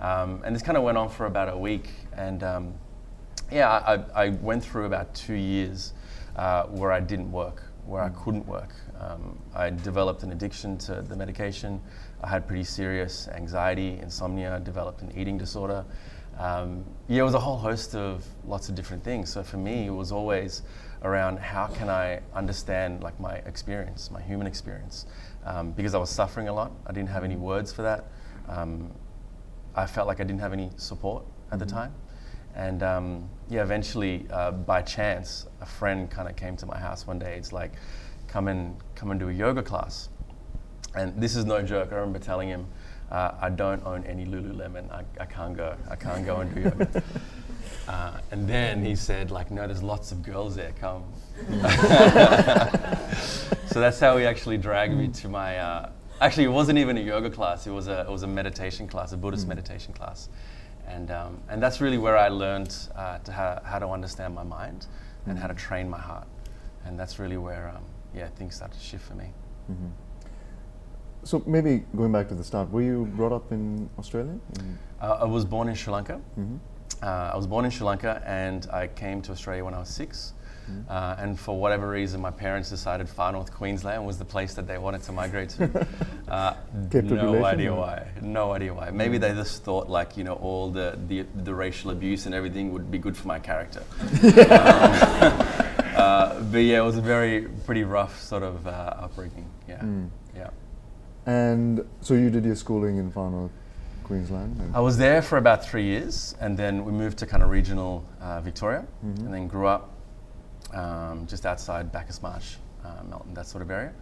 Um, 0.00 0.40
and 0.46 0.56
this 0.56 0.62
kind 0.62 0.78
of 0.78 0.82
went 0.82 0.96
on 0.96 1.10
for 1.10 1.26
about 1.26 1.50
a 1.52 1.58
week, 1.58 1.90
and 2.16 2.42
um, 2.42 2.72
yeah, 3.52 3.68
I, 3.68 4.24
I- 4.24 4.28
went 4.30 4.64
through 4.64 4.86
about 4.86 5.14
two 5.14 5.34
years 5.34 5.92
uh, 6.36 6.62
where 6.64 6.90
I 6.90 7.00
didn't 7.00 7.30
work, 7.30 7.62
where 7.84 8.02
I 8.02 8.08
couldn't 8.10 8.46
work. 8.46 8.74
Um, 8.98 9.38
I 9.54 9.68
developed 9.68 10.22
an 10.22 10.32
addiction 10.32 10.78
to 10.78 11.02
the 11.02 11.16
medication. 11.16 11.82
I 12.22 12.28
had 12.28 12.46
pretty 12.48 12.64
serious 12.64 13.28
anxiety, 13.28 13.98
insomnia, 14.00 14.58
developed 14.60 15.02
an 15.02 15.12
eating 15.14 15.36
disorder. 15.36 15.84
Um, 16.38 16.84
yeah, 17.08 17.20
it 17.20 17.24
was 17.24 17.34
a 17.34 17.40
whole 17.40 17.58
host 17.58 17.94
of 17.94 18.24
lots 18.46 18.68
of 18.70 18.74
different 18.74 19.04
things. 19.04 19.28
So 19.30 19.42
for 19.42 19.58
me, 19.58 19.86
it 19.86 19.94
was 19.94 20.12
always 20.12 20.62
around 21.02 21.38
how 21.38 21.66
can 21.66 21.88
I 21.88 22.20
understand 22.34 23.02
like 23.02 23.18
my 23.20 23.34
experience, 23.34 24.10
my 24.10 24.20
human 24.20 24.46
experience, 24.46 25.06
um, 25.44 25.72
because 25.72 25.94
I 25.94 25.98
was 25.98 26.10
suffering 26.10 26.48
a 26.48 26.52
lot. 26.52 26.72
I 26.86 26.92
didn't 26.92 27.10
have 27.10 27.24
any 27.24 27.36
words 27.36 27.72
for 27.72 27.82
that. 27.82 28.06
Um, 28.48 28.90
I 29.74 29.86
felt 29.86 30.08
like 30.08 30.20
I 30.20 30.24
didn't 30.24 30.40
have 30.40 30.52
any 30.52 30.70
support 30.76 31.24
at 31.52 31.58
the 31.58 31.66
time. 31.66 31.94
And 32.54 32.82
um, 32.82 33.28
yeah, 33.48 33.62
eventually, 33.62 34.26
uh, 34.30 34.50
by 34.50 34.82
chance, 34.82 35.46
a 35.60 35.66
friend 35.66 36.10
kind 36.10 36.28
of 36.28 36.36
came 36.36 36.56
to 36.56 36.66
my 36.66 36.78
house 36.78 37.06
one 37.06 37.18
day. 37.18 37.36
It's 37.36 37.52
like, 37.52 37.72
come 38.26 38.48
and 38.48 38.76
come 38.94 39.10
and 39.10 39.20
do 39.20 39.28
a 39.28 39.32
yoga 39.32 39.62
class. 39.62 40.08
And 40.94 41.20
this 41.20 41.36
is 41.36 41.44
no 41.44 41.62
joke. 41.62 41.92
I 41.92 41.96
remember 41.96 42.18
telling 42.18 42.48
him, 42.48 42.66
uh, 43.10 43.32
I 43.40 43.50
don't 43.50 43.84
own 43.86 44.04
any 44.04 44.26
Lululemon. 44.26 44.90
I, 44.90 45.04
I 45.20 45.26
can't 45.26 45.56
go. 45.56 45.76
I 45.88 45.96
can't 45.96 46.26
go 46.26 46.36
and 46.38 46.54
do 46.54 46.60
yoga. 46.62 47.02
Uh, 47.88 48.20
and 48.30 48.46
then 48.46 48.84
he 48.84 48.94
said, 48.94 49.30
like, 49.30 49.50
no, 49.50 49.66
there's 49.66 49.82
lots 49.82 50.12
of 50.12 50.22
girls 50.22 50.54
there. 50.54 50.72
Come. 50.78 51.04
so 53.66 53.80
that's 53.80 53.98
how 53.98 54.16
he 54.18 54.24
actually 54.26 54.58
dragged 54.58 54.94
me 54.94 55.08
to 55.08 55.28
my. 55.28 55.56
Uh, 55.58 55.90
actually, 56.20 56.44
it 56.44 56.48
wasn't 56.52 56.78
even 56.78 56.98
a 56.98 57.00
yoga 57.00 57.30
class. 57.30 57.66
It 57.66 57.70
was 57.70 57.88
a 57.88 58.00
it 58.02 58.10
was 58.10 58.22
a 58.24 58.26
meditation 58.26 58.86
class, 58.88 59.12
a 59.12 59.16
Buddhist 59.16 59.48
meditation 59.48 59.94
class, 59.94 60.28
and 60.86 61.10
um, 61.10 61.40
and 61.48 61.62
that's 61.62 61.80
really 61.80 61.96
where 61.98 62.16
I 62.18 62.28
learned 62.28 62.76
uh, 62.94 63.18
to 63.18 63.32
how, 63.32 63.60
how 63.64 63.78
to 63.78 63.88
understand 63.88 64.34
my 64.34 64.42
mind 64.44 64.86
and 65.26 65.38
how 65.38 65.46
to 65.46 65.54
train 65.54 65.88
my 65.88 65.98
heart, 65.98 66.26
and 66.84 66.98
that's 66.98 67.18
really 67.18 67.36
where 67.38 67.72
um, 67.74 67.82
yeah 68.14 68.28
things 68.36 68.54
started 68.56 68.78
to 68.78 68.84
shift 68.84 69.04
for 69.04 69.14
me. 69.14 69.32
So 71.24 71.42
maybe 71.46 71.84
going 71.96 72.12
back 72.12 72.28
to 72.28 72.34
the 72.34 72.44
start, 72.44 72.70
were 72.70 72.82
you 72.82 73.06
brought 73.16 73.32
up 73.32 73.50
in 73.52 73.88
Australia? 73.98 74.38
In- 74.58 74.78
Uh, 75.00 75.18
I 75.20 75.24
was 75.24 75.44
born 75.44 75.68
in 75.68 75.74
Sri 75.76 75.92
Lanka. 75.92 76.20
Uh, 77.02 77.30
I 77.32 77.36
was 77.36 77.46
born 77.46 77.64
in 77.64 77.70
Sri 77.70 77.86
Lanka, 77.86 78.22
and 78.26 78.66
I 78.72 78.88
came 78.88 79.22
to 79.22 79.32
Australia 79.32 79.64
when 79.64 79.74
I 79.74 79.78
was 79.80 79.88
6 79.88 80.32
Uh, 80.88 81.16
and 81.18 81.38
for 81.40 81.58
whatever 81.58 81.88
reason, 81.88 82.20
my 82.20 82.30
parents 82.30 82.68
decided 82.68 83.08
Far 83.08 83.32
North 83.32 83.50
Queensland 83.50 84.04
was 84.04 84.18
the 84.18 84.24
place 84.26 84.52
that 84.54 84.66
they 84.66 84.76
wanted 84.76 85.02
to 85.04 85.12
migrate 85.12 85.50
to. 85.50 85.86
Uh, 86.28 86.54
no 86.92 87.42
idea 87.42 87.72
or- 87.72 87.80
why. 87.80 88.06
No 88.20 88.52
idea 88.52 88.74
why. 88.74 88.90
Maybe 88.90 89.16
they 89.16 89.32
just 89.32 89.64
thought 89.64 89.88
like 89.88 90.18
you 90.18 90.24
know 90.24 90.34
all 90.34 90.70
the, 90.70 90.98
the 91.08 91.24
the 91.42 91.54
racial 91.54 91.90
abuse 91.90 92.26
and 92.26 92.34
everything 92.34 92.70
would 92.74 92.90
be 92.90 92.98
good 92.98 93.16
for 93.16 93.26
my 93.28 93.38
character. 93.38 93.82
um, 94.22 95.40
uh, 95.96 96.40
but 96.52 96.58
yeah, 96.58 96.80
it 96.82 96.84
was 96.84 96.98
a 96.98 97.00
very 97.00 97.48
pretty 97.64 97.82
rough 97.84 98.20
sort 98.20 98.42
of 98.42 98.66
uh, 98.66 99.04
upbringing. 99.04 99.46
Yeah, 99.66 99.82
yeah. 100.36 100.50
And 101.24 101.80
so 102.02 102.12
you 102.12 102.28
did 102.28 102.44
your 102.44 102.56
schooling 102.56 102.98
in 102.98 103.10
Far 103.10 103.30
North 103.30 103.52
Queensland? 104.08 104.58
and- 104.60 104.74
I 104.74 104.80
was 104.80 104.96
there 104.98 105.22
for 105.22 105.36
about 105.38 105.64
three 105.64 105.84
years, 105.84 106.34
and 106.40 106.56
then 106.56 106.84
we 106.84 106.92
moved 106.92 107.18
to 107.18 107.26
kind 107.26 107.42
of 107.42 107.50
regional 107.50 108.04
uh, 108.20 108.40
Victoria, 108.40 108.84
and 109.02 109.32
then 109.32 109.46
grew 109.46 109.66
up 109.66 109.90
um, 110.74 111.26
just 111.26 111.46
outside 111.46 111.92
Bacchus 111.92 112.20
Marsh, 112.22 112.56
uh, 112.84 113.02
Melton, 113.08 113.34
that 113.34 113.46
sort 113.46 113.62
of 113.62 113.70
area. 113.70 113.92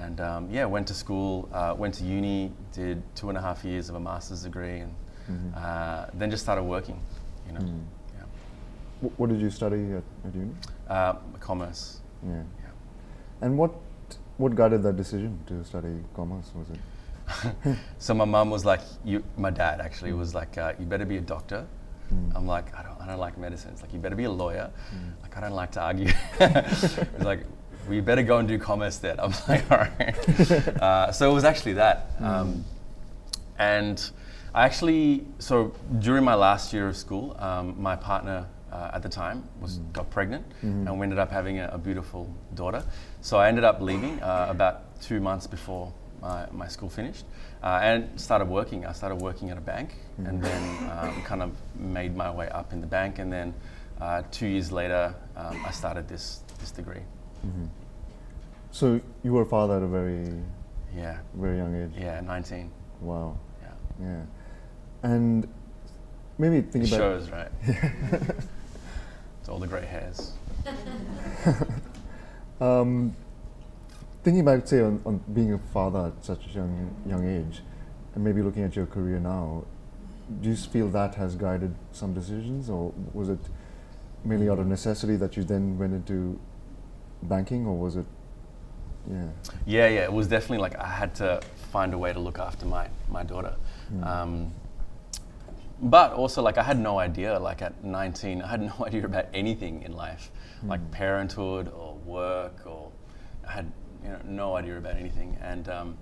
And 0.00 0.20
um, 0.20 0.48
yeah, 0.50 0.64
went 0.64 0.88
to 0.88 0.94
school, 0.94 1.48
uh, 1.52 1.74
went 1.78 1.94
to 1.94 2.04
uni, 2.04 2.50
did 2.72 3.00
two 3.14 3.28
and 3.28 3.38
a 3.38 3.40
half 3.40 3.64
years 3.64 3.88
of 3.88 3.94
a 3.94 4.00
master's 4.00 4.42
degree, 4.42 4.80
and 4.80 4.92
uh, 5.56 6.06
then 6.14 6.30
just 6.30 6.42
started 6.42 6.64
working. 6.64 7.00
You 7.46 7.52
know, 7.54 7.60
yeah. 8.16 8.24
Wh- 9.08 9.20
what 9.20 9.28
did 9.30 9.40
you 9.40 9.50
study 9.50 9.92
at, 9.92 10.02
at 10.26 10.34
uni? 10.34 10.50
uh, 10.88 11.14
commerce. 11.40 12.00
Yeah. 12.26 12.42
Yeah. 12.64 12.70
And 13.42 13.56
what 13.56 13.70
what 14.38 14.54
guided 14.56 14.82
that 14.82 14.96
decision 14.96 15.38
to 15.46 15.62
study 15.64 15.94
commerce? 16.14 16.50
Was 16.56 16.70
it? 16.70 16.80
So 17.98 18.14
my 18.14 18.24
mum 18.24 18.50
was 18.50 18.64
like, 18.64 18.80
you, 19.04 19.22
my 19.36 19.50
dad 19.50 19.80
actually 19.80 20.12
was 20.12 20.34
like, 20.34 20.58
uh, 20.58 20.72
you 20.78 20.86
better 20.86 21.04
be 21.04 21.18
a 21.18 21.20
doctor. 21.20 21.66
I'm 22.34 22.46
like, 22.46 22.76
I 22.76 22.82
don't, 22.82 23.00
I 23.00 23.06
don't 23.06 23.18
like 23.18 23.38
medicine. 23.38 23.70
It's 23.72 23.80
like, 23.80 23.92
you 23.94 23.98
better 23.98 24.16
be 24.16 24.24
a 24.24 24.30
lawyer. 24.30 24.70
Like, 25.22 25.36
I 25.36 25.40
don't 25.40 25.52
like 25.52 25.70
to 25.72 25.80
argue. 25.80 26.12
it's 26.40 26.98
like, 27.20 27.46
well, 27.88 28.02
better 28.02 28.22
go 28.22 28.38
and 28.38 28.46
do 28.46 28.58
commerce 28.58 28.98
then. 28.98 29.18
I'm 29.18 29.32
like, 29.48 29.70
all 29.70 29.78
right. 29.78 30.68
uh, 30.82 31.12
so 31.12 31.30
it 31.30 31.34
was 31.34 31.44
actually 31.44 31.74
that. 31.74 32.10
Um, 32.20 32.64
and 33.58 34.10
I 34.54 34.64
actually, 34.64 35.26
so 35.38 35.72
during 36.00 36.24
my 36.24 36.34
last 36.34 36.72
year 36.72 36.88
of 36.88 36.96
school, 36.96 37.36
um, 37.38 37.80
my 37.80 37.96
partner 37.96 38.46
uh, 38.70 38.90
at 38.94 39.02
the 39.02 39.08
time 39.08 39.44
was 39.60 39.78
got 39.92 40.10
pregnant, 40.10 40.44
and 40.62 40.98
we 40.98 41.04
ended 41.04 41.18
up 41.18 41.30
having 41.30 41.60
a, 41.60 41.68
a 41.72 41.78
beautiful 41.78 42.32
daughter. 42.54 42.84
So 43.20 43.38
I 43.38 43.48
ended 43.48 43.64
up 43.64 43.80
leaving 43.80 44.20
uh, 44.22 44.46
about 44.50 45.00
two 45.00 45.20
months 45.20 45.46
before 45.46 45.92
my, 46.22 46.46
my 46.52 46.68
school 46.68 46.88
finished, 46.88 47.24
uh, 47.62 47.80
and 47.82 48.18
started 48.18 48.48
working. 48.48 48.86
I 48.86 48.92
started 48.92 49.16
working 49.16 49.50
at 49.50 49.58
a 49.58 49.60
bank, 49.60 49.94
and 50.18 50.40
then 50.42 50.90
um, 50.90 51.22
kind 51.24 51.42
of 51.42 51.50
made 51.76 52.16
my 52.16 52.30
way 52.30 52.48
up 52.48 52.72
in 52.72 52.80
the 52.80 52.86
bank, 52.86 53.18
and 53.18 53.30
then 53.30 53.52
uh, 54.00 54.22
two 54.30 54.46
years 54.46 54.70
later, 54.72 55.14
um, 55.36 55.60
I 55.66 55.70
started 55.72 56.08
this 56.08 56.40
this 56.60 56.70
degree. 56.70 57.02
So 58.70 59.00
you 59.22 59.32
were 59.34 59.42
a 59.42 59.46
father 59.46 59.76
at 59.76 59.82
a 59.82 59.86
very 59.86 60.24
Yeah, 60.96 61.18
very 61.34 61.58
young 61.58 61.74
age. 61.74 61.90
yeah, 61.98 62.20
19. 62.20 62.70
Wow. 63.00 63.36
Yeah, 63.60 63.68
Yeah. 64.00 64.22
And 65.02 65.46
maybe 66.38 66.56
it 66.58 66.70
think 66.72 66.86
about 66.86 66.96
shows, 66.96 67.30
right? 67.30 67.50
it's 69.40 69.48
all 69.48 69.58
the 69.58 69.66
grey 69.66 69.84
hairs. 69.86 70.32
Um, 72.60 73.16
thinking 74.22 74.40
about, 74.40 74.68
say, 74.68 74.80
on, 74.80 75.00
on 75.04 75.22
being 75.32 75.52
a 75.52 75.58
father 75.58 76.12
at 76.16 76.24
such 76.24 76.46
a 76.46 76.50
young 76.50 76.94
young 77.06 77.28
age, 77.28 77.62
and 78.14 78.24
maybe 78.24 78.42
looking 78.42 78.62
at 78.62 78.76
your 78.76 78.86
career 78.86 79.18
now, 79.18 79.64
do 80.40 80.50
you 80.50 80.56
feel 80.56 80.88
that 80.88 81.14
has 81.16 81.34
guided 81.34 81.74
some 81.92 82.14
decisions, 82.14 82.70
or 82.70 82.92
was 83.12 83.28
it 83.28 83.40
mainly 84.24 84.48
out 84.48 84.58
of 84.58 84.66
necessity 84.66 85.16
that 85.16 85.36
you 85.36 85.42
then 85.44 85.78
went 85.78 85.92
into 85.92 86.38
banking, 87.22 87.66
or 87.66 87.76
was 87.76 87.96
it, 87.96 88.06
yeah, 89.10 89.28
Yeah, 89.66 89.88
yeah, 89.88 90.04
it 90.04 90.12
was 90.12 90.28
definitely 90.28 90.58
like 90.58 90.78
I 90.78 90.86
had 90.86 91.14
to 91.16 91.40
find 91.72 91.92
a 91.92 91.98
way 91.98 92.12
to 92.12 92.20
look 92.20 92.38
after 92.38 92.66
my, 92.66 92.88
my 93.08 93.24
daughter. 93.24 93.56
Um, 94.02 94.52
but 95.82 96.12
also, 96.12 96.42
like, 96.42 96.58
I 96.58 96.62
had 96.62 96.78
no 96.78 97.00
idea, 97.00 97.36
like, 97.40 97.60
at 97.60 97.82
19, 97.82 98.40
I 98.40 98.46
had 98.46 98.60
no 98.62 98.72
idea 98.86 99.04
about 99.04 99.26
anything 99.34 99.82
in 99.82 99.92
life, 99.92 100.30
like 100.64 100.90
parenthood 100.92 101.68
or 101.68 101.96
work, 102.06 102.64
or 102.64 102.92
I 103.46 103.52
had, 103.52 103.72
you 104.02 104.10
know, 104.10 104.18
no 104.24 104.56
idea 104.56 104.76
about 104.78 104.96
anything. 104.96 105.36
And 105.40 105.68
um, 105.68 105.98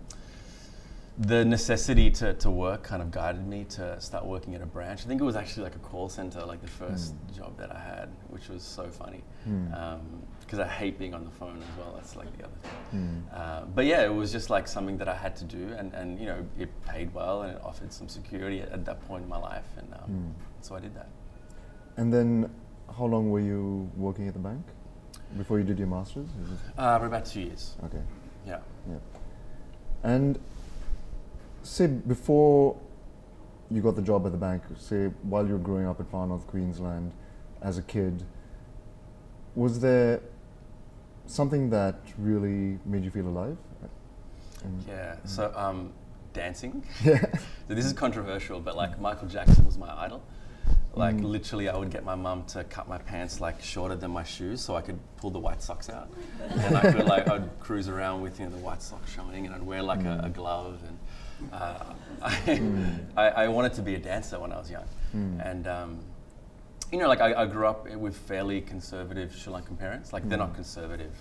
the 1.19 1.45
necessity 1.45 2.11
to, 2.11 2.33
to 2.35 2.51
work 2.51 2.83
kind 2.83 3.03
of 3.03 3.11
guided 3.11 3.47
me 3.47 3.65
to 3.65 4.01
start 4.01 4.25
working 4.25 4.55
at 4.55 4.63
a 4.63 4.67
branch. 4.67 5.05
I 5.05 5.09
think 5.09 5.21
it 5.21 5.25
was 5.25 5.37
actually 5.37 5.65
like 5.65 5.75
a 5.75 5.81
call 5.81 6.09
center, 6.09 6.45
like 6.47 6.63
the 6.63 6.69
first 6.69 7.15
job 7.37 7.59
that 7.59 7.71
I 7.75 7.79
had, 7.79 8.09
which 8.29 8.49
was 8.49 8.63
so 8.63 8.89
funny. 8.89 9.23
Because 10.41 10.59
I 10.59 10.67
hate 10.67 10.99
being 10.99 11.15
on 11.15 11.25
the 11.25 11.31
phone 11.31 11.59
as 11.59 11.79
well. 11.79 11.93
That's 11.95 12.17
like 12.17 12.37
the 12.39 12.45
other 12.45 12.57
thing. 12.63 13.25
Uh, 13.33 13.65
but 13.75 13.85
yeah, 13.87 14.03
it 14.05 14.13
was 14.15 14.33
just 14.33 14.51
like 14.51 14.67
something 14.67 14.97
that 14.99 15.09
I 15.09 15.15
had 15.15 15.37
to 15.37 15.45
do, 15.45 15.75
and, 15.79 15.93
and 15.95 16.19
you 16.19 16.27
know, 16.27 16.45
it 16.59 16.69
paid 16.87 17.13
well 17.15 17.43
and 17.43 17.55
it 17.57 17.63
offered 17.63 17.93
some 17.93 18.09
security 18.09 18.61
at, 18.63 18.71
at 18.71 18.85
that 18.87 19.07
point 19.07 19.23
in 19.25 19.29
my 19.29 19.39
life, 19.39 19.67
and 19.77 19.93
um, 19.95 20.35
so 20.61 20.75
I 20.75 20.81
did 20.81 20.95
that. 20.95 21.09
and 21.99 22.13
then 22.13 22.51
how 22.99 23.05
long 23.05 23.31
were 23.31 23.41
you 23.53 23.89
working 23.97 24.27
at 24.27 24.33
the 24.35 24.41
bank 24.41 24.65
before 25.37 25.59
you 25.59 25.65
did 25.65 25.79
your 25.79 25.89
masters? 25.89 26.27
Uh, 26.77 26.99
for 26.99 27.07
about 27.07 27.27
two 27.27 27.41
years. 27.41 27.75
okay, 27.85 28.01
Yeah. 28.47 28.59
yeah. 28.89 28.97
And 30.03 30.39
say 31.63 31.87
before 31.87 32.77
you 33.71 33.81
got 33.83 33.97
the 33.97 34.03
job 34.03 34.27
at 34.27 34.33
the 34.33 34.39
bank, 34.39 34.63
say 34.79 35.07
while 35.23 35.47
you 35.47 35.53
were 35.53 35.59
growing 35.59 35.87
up 35.87 36.01
at 36.01 36.09
Far 36.11 36.27
North 36.27 36.47
Queensland 36.47 37.13
as 37.63 37.79
a 37.79 37.83
kid, 37.83 38.23
was 39.55 39.81
there 39.81 40.21
something 41.27 41.71
that 41.71 41.97
really 42.19 42.79
made 42.85 43.05
you 43.05 43.11
feel 43.11 43.29
alive? 43.29 43.57
And- 44.65 44.85
Yeah. 44.89 45.17
So 45.25 45.53
um, 45.55 45.93
dancing. 46.33 46.85
Yeah. 47.05 47.25
So 47.69 47.77
this 47.77 47.85
is 47.85 47.93
controversial, 47.93 48.59
but 48.59 48.75
like 48.77 49.01
Michael 49.01 49.29
Jackson 49.29 49.65
was 49.65 49.79
my 49.79 49.93
idol. 50.03 50.25
Like 50.95 51.17
Mm. 51.17 51.25
literally, 51.25 51.69
I 51.69 51.77
would 51.77 51.91
get 51.91 52.05
my 52.05 52.17
mum 52.17 52.45
to 52.49 52.65
cut 52.65 52.89
my 52.89 52.99
pants 52.99 53.41
like 53.41 53.63
shorter 53.63 53.95
than 53.95 54.11
my 54.11 54.25
shoes, 54.25 54.61
so 54.61 54.75
I 54.75 54.81
could 54.83 54.99
pull 55.19 55.31
the 55.31 55.39
white 55.39 55.63
socks 55.63 55.89
out, 55.89 56.09
and 56.51 56.77
I 56.77 56.93
could 56.93 57.07
like 57.07 57.29
I'd 57.29 57.49
cruise 57.61 57.89
around 57.89 58.23
with 58.23 58.41
you 58.41 58.47
know 58.47 58.51
the 58.53 58.59
white 58.59 58.83
socks 58.83 59.13
showing, 59.13 59.47
and 59.47 59.55
I'd 59.55 59.63
wear 59.63 59.83
like 59.83 60.05
a, 60.05 60.21
a 60.25 60.29
glove, 60.31 60.81
and 60.89 61.53
uh, 61.53 61.85
I, 62.23 62.61
I 63.17 63.29
I 63.45 63.49
wanted 63.49 63.75
to 63.75 63.83
be 63.83 63.95
a 63.95 63.99
dancer 64.01 64.39
when 64.41 64.53
I 64.53 64.59
was 64.59 64.69
young, 64.71 64.85
and 65.41 65.69
um, 65.69 66.01
you 66.91 66.99
know 66.99 67.07
like 67.09 67.21
I, 67.21 67.43
I 67.43 67.47
grew 67.47 67.67
up 67.69 67.89
with 67.89 68.17
fairly 68.17 68.61
conservative 68.61 69.33
Sri 69.35 69.53
Lankan 69.53 69.79
parents. 69.79 70.13
Like 70.13 70.29
they're 70.29 70.39
not 70.39 70.55
conservative, 70.57 71.15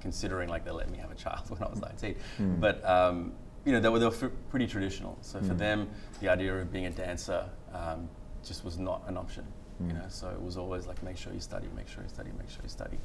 considering 0.00 0.50
like 0.50 0.64
they 0.66 0.70
let 0.70 0.90
me 0.90 0.98
have 0.98 1.10
a 1.10 1.14
child 1.14 1.42
when 1.50 1.62
I 1.62 1.68
was 1.70 1.80
19. 1.80 2.14
But 2.60 2.84
um, 2.84 3.32
you 3.64 3.72
know, 3.72 3.80
they 3.80 3.88
were, 3.88 3.98
they 3.98 4.06
were 4.06 4.12
f- 4.14 4.30
pretty 4.50 4.66
traditional. 4.66 5.16
So 5.22 5.40
for 5.40 5.54
them, 5.54 5.88
the 6.20 6.28
idea 6.28 6.54
of 6.54 6.70
being 6.70 6.84
a 6.84 6.90
dancer 6.90 7.46
um, 7.72 8.08
just 8.46 8.64
was 8.64 8.78
not 8.78 9.02
an 9.06 9.16
option. 9.16 9.44
You 9.88 9.92
know, 9.94 10.04
so 10.08 10.28
it 10.28 10.40
was 10.40 10.56
always 10.56 10.86
like 10.86 11.02
make 11.02 11.16
sure 11.16 11.32
you 11.32 11.40
study, 11.40 11.66
make 11.74 11.88
sure 11.88 12.02
you 12.04 12.08
study, 12.08 12.30
make 12.38 12.48
sure 12.48 12.60
you 12.62 12.68
study, 12.68 12.98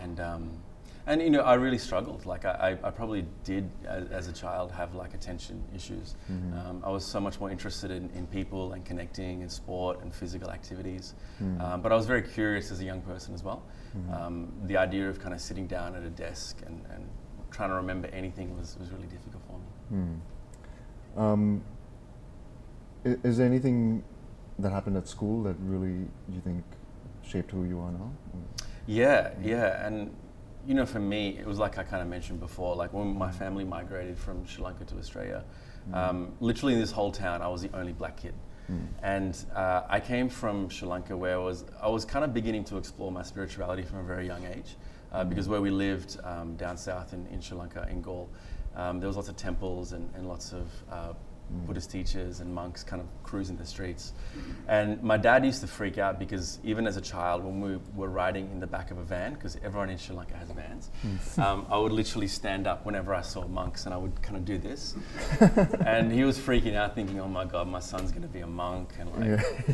and 0.00 0.18
um, 0.18 0.50
and 1.06 1.22
you 1.22 1.30
know 1.30 1.42
I 1.42 1.54
really 1.54 1.78
struggled. 1.78 2.26
Like 2.26 2.44
I, 2.44 2.76
I, 2.82 2.88
I 2.88 2.90
probably 2.90 3.24
did 3.44 3.70
as, 3.86 4.08
as 4.08 4.28
a 4.28 4.32
child 4.32 4.72
have 4.72 4.96
like 4.96 5.14
attention 5.14 5.62
issues. 5.74 6.16
Um, 6.54 6.82
I 6.84 6.90
was 6.90 7.04
so 7.04 7.20
much 7.20 7.38
more 7.38 7.50
interested 7.52 7.90
in, 7.92 8.10
in 8.16 8.26
people 8.26 8.72
and 8.72 8.84
connecting 8.84 9.42
and 9.42 9.50
sport 9.50 10.02
and 10.02 10.12
physical 10.12 10.50
activities. 10.50 11.14
Um, 11.60 11.82
but 11.82 11.92
I 11.92 11.94
was 11.94 12.06
very 12.06 12.22
curious 12.22 12.72
as 12.72 12.80
a 12.80 12.84
young 12.84 13.00
person 13.02 13.32
as 13.32 13.44
well. 13.44 13.62
Um, 14.12 14.52
the 14.66 14.76
idea 14.76 15.08
of 15.08 15.20
kind 15.20 15.34
of 15.34 15.40
sitting 15.40 15.66
down 15.68 15.94
at 15.94 16.02
a 16.02 16.10
desk 16.10 16.58
and, 16.66 16.84
and 16.94 17.08
trying 17.52 17.68
to 17.70 17.76
remember 17.76 18.08
anything 18.12 18.56
was, 18.58 18.76
was 18.80 18.90
really 18.90 19.06
difficult 19.06 19.42
for 19.46 19.58
me. 19.58 20.06
Um, 21.16 21.64
is 23.04 23.36
there 23.36 23.46
anything 23.46 24.02
that 24.62 24.72
happened 24.72 24.96
at 24.96 25.08
school 25.08 25.42
that 25.42 25.56
really 25.60 26.08
you 26.28 26.40
think 26.42 26.64
shaped 27.22 27.50
who 27.50 27.64
you 27.64 27.80
are 27.80 27.92
now? 27.92 28.12
Yeah, 28.86 29.30
yeah, 29.42 29.86
and 29.86 30.14
you 30.66 30.74
know, 30.74 30.86
for 30.86 31.00
me, 31.00 31.36
it 31.38 31.46
was 31.46 31.58
like 31.58 31.78
I 31.78 31.82
kind 31.82 32.02
of 32.02 32.08
mentioned 32.08 32.40
before. 32.40 32.76
Like 32.76 32.92
when 32.92 33.16
my 33.16 33.30
family 33.30 33.64
migrated 33.64 34.18
from 34.18 34.46
Sri 34.46 34.64
Lanka 34.64 34.84
to 34.84 34.98
Australia, 34.98 35.44
um, 35.92 36.32
literally 36.40 36.74
in 36.74 36.80
this 36.80 36.92
whole 36.92 37.10
town, 37.10 37.42
I 37.42 37.48
was 37.48 37.62
the 37.62 37.70
only 37.76 37.92
black 37.92 38.16
kid, 38.16 38.34
and 39.02 39.36
uh, 39.54 39.82
I 39.88 40.00
came 40.00 40.28
from 40.28 40.70
Sri 40.70 40.88
Lanka 40.88 41.16
where 41.16 41.34
I 41.34 41.38
was 41.38 41.64
I 41.80 41.88
was 41.88 42.04
kind 42.04 42.24
of 42.24 42.32
beginning 42.32 42.64
to 42.64 42.76
explore 42.76 43.10
my 43.10 43.22
spirituality 43.22 43.82
from 43.82 43.98
a 43.98 44.04
very 44.04 44.26
young 44.26 44.44
age, 44.46 44.76
uh, 45.12 45.24
because 45.24 45.48
where 45.48 45.60
we 45.60 45.70
lived 45.70 46.18
um, 46.24 46.56
down 46.56 46.76
south 46.76 47.12
in, 47.12 47.26
in 47.26 47.40
Sri 47.40 47.56
Lanka 47.56 47.86
in 47.90 48.00
Galle, 48.00 48.28
um, 48.76 49.00
there 49.00 49.08
was 49.08 49.16
lots 49.16 49.28
of 49.28 49.36
temples 49.36 49.92
and, 49.92 50.08
and 50.14 50.28
lots 50.28 50.52
of 50.52 50.66
uh, 50.90 51.12
Buddhist 51.66 51.90
teachers 51.90 52.40
and 52.40 52.54
monks 52.54 52.82
kind 52.82 53.00
of 53.00 53.08
cruising 53.22 53.56
the 53.56 53.66
streets. 53.66 54.12
And 54.68 55.02
my 55.02 55.16
dad 55.16 55.44
used 55.44 55.60
to 55.60 55.66
freak 55.66 55.98
out 55.98 56.18
because 56.18 56.58
even 56.64 56.86
as 56.86 56.96
a 56.96 57.00
child, 57.00 57.44
when 57.44 57.60
we 57.60 57.78
were 57.94 58.08
riding 58.08 58.50
in 58.50 58.60
the 58.60 58.66
back 58.66 58.90
of 58.90 58.98
a 58.98 59.02
van, 59.02 59.34
because 59.34 59.56
everyone 59.62 59.90
in 59.90 59.98
Sri 59.98 60.14
Lanka 60.14 60.36
has 60.36 60.50
vans, 60.50 60.90
um, 61.38 61.66
I 61.70 61.78
would 61.78 61.92
literally 61.92 62.28
stand 62.28 62.66
up 62.66 62.84
whenever 62.84 63.14
I 63.14 63.22
saw 63.22 63.46
monks 63.46 63.84
and 63.84 63.94
I 63.94 63.96
would 63.96 64.20
kind 64.22 64.36
of 64.36 64.44
do 64.44 64.58
this. 64.58 64.94
and 65.86 66.12
he 66.12 66.24
was 66.24 66.38
freaking 66.38 66.74
out, 66.74 66.94
thinking, 66.94 67.20
oh 67.20 67.28
my 67.28 67.44
God, 67.44 67.68
my 67.68 67.80
son's 67.80 68.10
going 68.10 68.22
to 68.22 68.28
be 68.28 68.40
a 68.40 68.46
monk. 68.46 68.92
And 68.98 69.10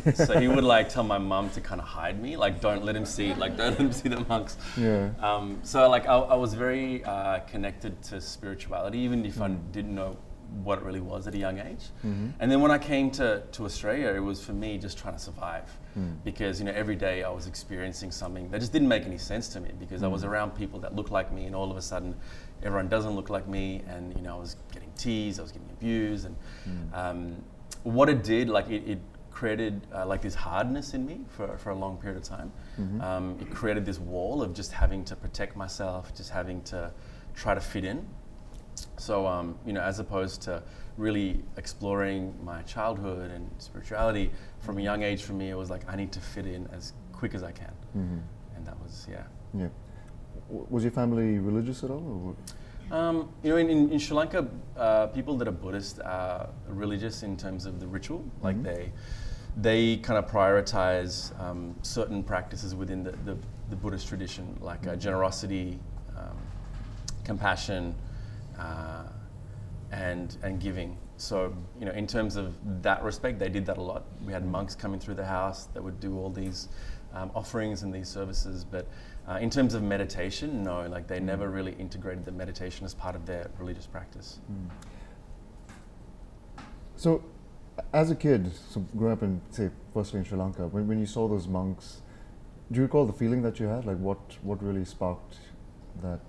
like, 0.05 0.15
so 0.15 0.39
he 0.39 0.47
would 0.47 0.63
like 0.63 0.89
tell 0.89 1.03
my 1.03 1.17
mum 1.17 1.49
to 1.51 1.61
kind 1.61 1.81
of 1.81 1.87
hide 1.87 2.21
me, 2.21 2.37
like, 2.37 2.61
don't 2.61 2.83
let 2.83 2.95
him 2.95 3.05
see, 3.05 3.33
like, 3.33 3.57
don't 3.57 3.71
let 3.71 3.79
him 3.79 3.91
see 3.99 4.09
the 4.09 4.19
monks. 4.25 4.57
Yeah. 4.77 5.09
Um, 5.19 5.59
so 5.63 5.89
like 5.89 6.07
I, 6.07 6.15
I 6.15 6.35
was 6.35 6.53
very 6.53 7.03
uh, 7.03 7.39
connected 7.39 8.01
to 8.03 8.21
spirituality, 8.21 8.99
even 8.99 9.25
if 9.25 9.41
I 9.41 9.49
didn't 9.49 9.95
know 9.95 10.17
what 10.63 10.79
it 10.79 10.83
really 10.83 10.99
was 10.99 11.27
at 11.27 11.35
a 11.35 11.37
young 11.37 11.59
age. 11.59 11.83
And 12.39 12.51
then 12.51 12.61
when 12.61 12.71
I 12.71 12.77
came 12.77 13.11
to, 13.11 13.43
to 13.51 13.65
Australia, 13.65 14.09
it 14.09 14.19
was 14.19 14.43
for 14.43 14.53
me 14.53 14.77
just 14.77 14.97
trying 14.97 15.13
to 15.13 15.19
survive 15.19 15.69
because 16.23 16.59
you 16.59 16.65
know 16.65 16.71
every 16.71 16.95
day 16.95 17.23
I 17.23 17.29
was 17.29 17.45
experiencing 17.47 18.11
something 18.11 18.49
that 18.51 18.59
just 18.59 18.71
didn't 18.71 18.87
make 18.87 19.05
any 19.05 19.17
sense 19.17 19.49
to 19.49 19.59
me 19.59 19.71
because 19.79 20.01
I 20.03 20.07
was 20.07 20.23
around 20.23 20.51
people 20.51 20.79
that 20.79 20.95
looked 20.95 21.11
like 21.11 21.31
me, 21.31 21.45
and 21.45 21.55
all 21.55 21.69
of 21.71 21.77
a 21.77 21.81
sudden 21.81 22.15
everyone 22.63 22.87
doesn't 22.87 23.15
look 23.15 23.29
like 23.29 23.47
me, 23.47 23.81
and 23.87 24.15
you 24.15 24.21
know 24.21 24.35
I 24.37 24.39
was 24.39 24.55
getting 24.71 24.91
teased, 24.97 25.39
I 25.39 25.43
was 25.43 25.51
getting 25.51 25.69
abused, 25.71 26.25
and 26.25 26.35
um, 26.93 27.35
what 27.83 28.07
it 28.09 28.23
did, 28.23 28.49
like 28.49 28.69
it, 28.69 28.83
it 28.87 28.99
created 29.31 29.81
uh, 29.95 30.05
like 30.05 30.21
this 30.21 30.35
hardness 30.35 30.93
in 30.93 31.05
me 31.05 31.21
for, 31.29 31.57
for 31.57 31.69
a 31.71 31.75
long 31.75 31.97
period 31.97 32.17
of 32.17 32.23
time. 32.23 32.51
Um, 33.01 33.37
it 33.41 33.49
created 33.51 33.85
this 33.85 33.99
wall 33.99 34.41
of 34.41 34.53
just 34.53 34.71
having 34.71 35.03
to 35.05 35.15
protect 35.15 35.55
myself, 35.55 36.13
just 36.15 36.29
having 36.29 36.61
to 36.63 36.91
try 37.35 37.53
to 37.53 37.61
fit 37.61 37.85
in. 37.85 38.05
So, 38.97 39.25
um, 39.27 39.57
you 39.65 39.73
know, 39.73 39.81
as 39.81 39.99
opposed 39.99 40.41
to 40.43 40.61
really 40.97 41.41
exploring 41.57 42.33
my 42.43 42.61
childhood 42.63 43.31
and 43.31 43.49
spirituality 43.57 44.31
from 44.59 44.77
a 44.77 44.81
young 44.81 45.03
age, 45.03 45.23
for 45.23 45.33
me, 45.33 45.49
it 45.49 45.55
was 45.55 45.69
like 45.69 45.81
I 45.87 45.95
need 45.95 46.11
to 46.13 46.19
fit 46.19 46.45
in 46.45 46.67
as 46.73 46.93
quick 47.13 47.33
as 47.33 47.43
I 47.43 47.51
can. 47.51 47.73
And 47.93 48.65
that 48.67 48.79
was, 48.81 49.07
yeah. 49.09 49.23
Yeah. 49.53 49.67
W- 50.49 50.67
Was 50.69 50.83
your 50.83 50.91
family 50.91 51.39
religious 51.39 51.83
at 51.83 51.89
all? 51.89 51.97
Or 51.97 52.33
what? 52.33 52.35
Um, 52.97 53.29
you 53.43 53.51
know, 53.51 53.57
in, 53.57 53.69
in, 53.69 53.91
in 53.91 53.99
Sri 53.99 54.15
Lanka, 54.17 54.47
uh, 54.75 55.07
people 55.07 55.37
that 55.37 55.47
are 55.47 55.51
Buddhist 55.51 55.99
are 56.01 56.49
religious 56.67 57.23
in 57.23 57.37
terms 57.37 57.65
of 57.65 57.79
the 57.79 57.87
ritual. 57.87 58.23
Like 58.41 58.61
they, 58.63 58.91
they 59.57 59.97
kind 59.97 60.17
of 60.17 60.29
prioritize 60.29 61.39
um, 61.39 61.75
certain 61.83 62.23
practices 62.23 62.73
within 62.75 63.03
the, 63.03 63.11
the, 63.25 63.37
the 63.69 63.75
Buddhist 63.75 64.07
tradition, 64.07 64.57
like 64.59 64.87
uh, 64.87 64.95
generosity, 64.95 65.79
um, 66.17 66.35
compassion, 67.23 67.93
uh, 68.59 69.03
and 69.91 70.37
and 70.43 70.59
giving. 70.59 70.97
So 71.17 71.53
you 71.79 71.85
know, 71.85 71.91
in 71.91 72.07
terms 72.07 72.35
of 72.35 72.55
that 72.81 73.03
respect, 73.03 73.39
they 73.39 73.49
did 73.49 73.65
that 73.65 73.77
a 73.77 73.81
lot. 73.81 74.05
We 74.25 74.33
had 74.33 74.45
monks 74.45 74.75
coming 74.75 74.99
through 74.99 75.15
the 75.15 75.25
house 75.25 75.65
that 75.73 75.83
would 75.83 75.99
do 75.99 76.17
all 76.17 76.29
these 76.29 76.69
um, 77.13 77.31
offerings 77.35 77.83
and 77.83 77.93
these 77.93 78.07
services. 78.07 78.63
But 78.63 78.87
uh, 79.27 79.39
in 79.41 79.49
terms 79.49 79.73
of 79.73 79.83
meditation, 79.83 80.63
no, 80.63 80.87
like 80.87 81.07
they 81.07 81.19
never 81.19 81.49
really 81.49 81.73
integrated 81.73 82.25
the 82.25 82.31
meditation 82.31 82.85
as 82.85 82.93
part 82.93 83.15
of 83.15 83.25
their 83.25 83.49
religious 83.57 83.87
practice. 83.87 84.39
So, 86.95 87.23
as 87.93 88.11
a 88.11 88.15
kid, 88.15 88.51
so 88.69 88.81
growing 88.97 89.13
up 89.13 89.23
in, 89.23 89.41
say, 89.51 89.69
firstly 89.93 90.19
in 90.19 90.25
Sri 90.25 90.37
Lanka, 90.37 90.67
when, 90.67 90.87
when 90.87 90.99
you 90.99 91.05
saw 91.05 91.27
those 91.27 91.47
monks, 91.47 92.01
do 92.71 92.77
you 92.77 92.83
recall 92.83 93.05
the 93.05 93.13
feeling 93.13 93.41
that 93.43 93.59
you 93.59 93.67
had? 93.67 93.85
Like, 93.85 93.97
what, 93.97 94.19
what 94.41 94.61
really 94.61 94.83
sparked 94.83 95.37
that? 96.01 96.19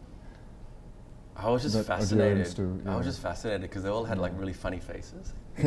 I 1.36 1.48
was 1.48 1.62
just 1.62 1.74
fascinated. 1.86 2.36
to- 2.56 2.82
I 2.86 2.96
was 2.96 3.06
just 3.06 3.20
fascinated 3.22 3.62
because 3.62 3.82
they 3.82 3.88
all 3.88 4.04
had 4.04 4.18
like 4.18 4.32
really 4.38 4.52
funny 4.52 4.78
faces. 4.78 5.32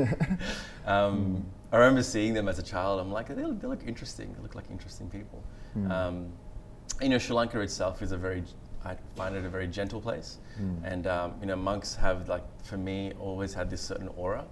um, 0.85 1.45
I 1.71 1.77
remember 1.77 2.03
seeing 2.03 2.33
them 2.33 2.47
as 2.47 2.59
a 2.59 2.63
child. 2.63 2.99
I'm 2.99 3.11
like, 3.11 3.27
they 3.27 3.43
look, 3.43 3.59
they 3.61 3.67
look 3.67 3.83
interesting. 3.87 4.33
They 4.35 4.41
look 4.41 4.55
like 4.55 4.69
interesting 4.69 5.09
people. 5.09 5.43
Um, 5.89 6.31
you 7.01 7.09
know, 7.09 7.17
Sri 7.17 7.35
Lanka 7.35 7.59
itself 7.61 8.01
is 8.01 8.11
a 8.11 8.17
very, 8.17 8.43
I 8.85 8.95
find 9.15 9.35
it 9.35 9.43
a 9.45 9.49
very 9.49 9.67
gentle 9.67 9.99
place, 9.99 10.37
and 10.83 11.07
um, 11.07 11.33
you 11.41 11.47
know, 11.47 11.55
monks 11.55 11.95
have 11.95 12.29
like, 12.29 12.43
for 12.63 12.77
me, 12.77 13.13
always 13.19 13.53
had 13.53 13.69
this 13.69 13.81
certain 13.81 14.09
aura. 14.15 14.45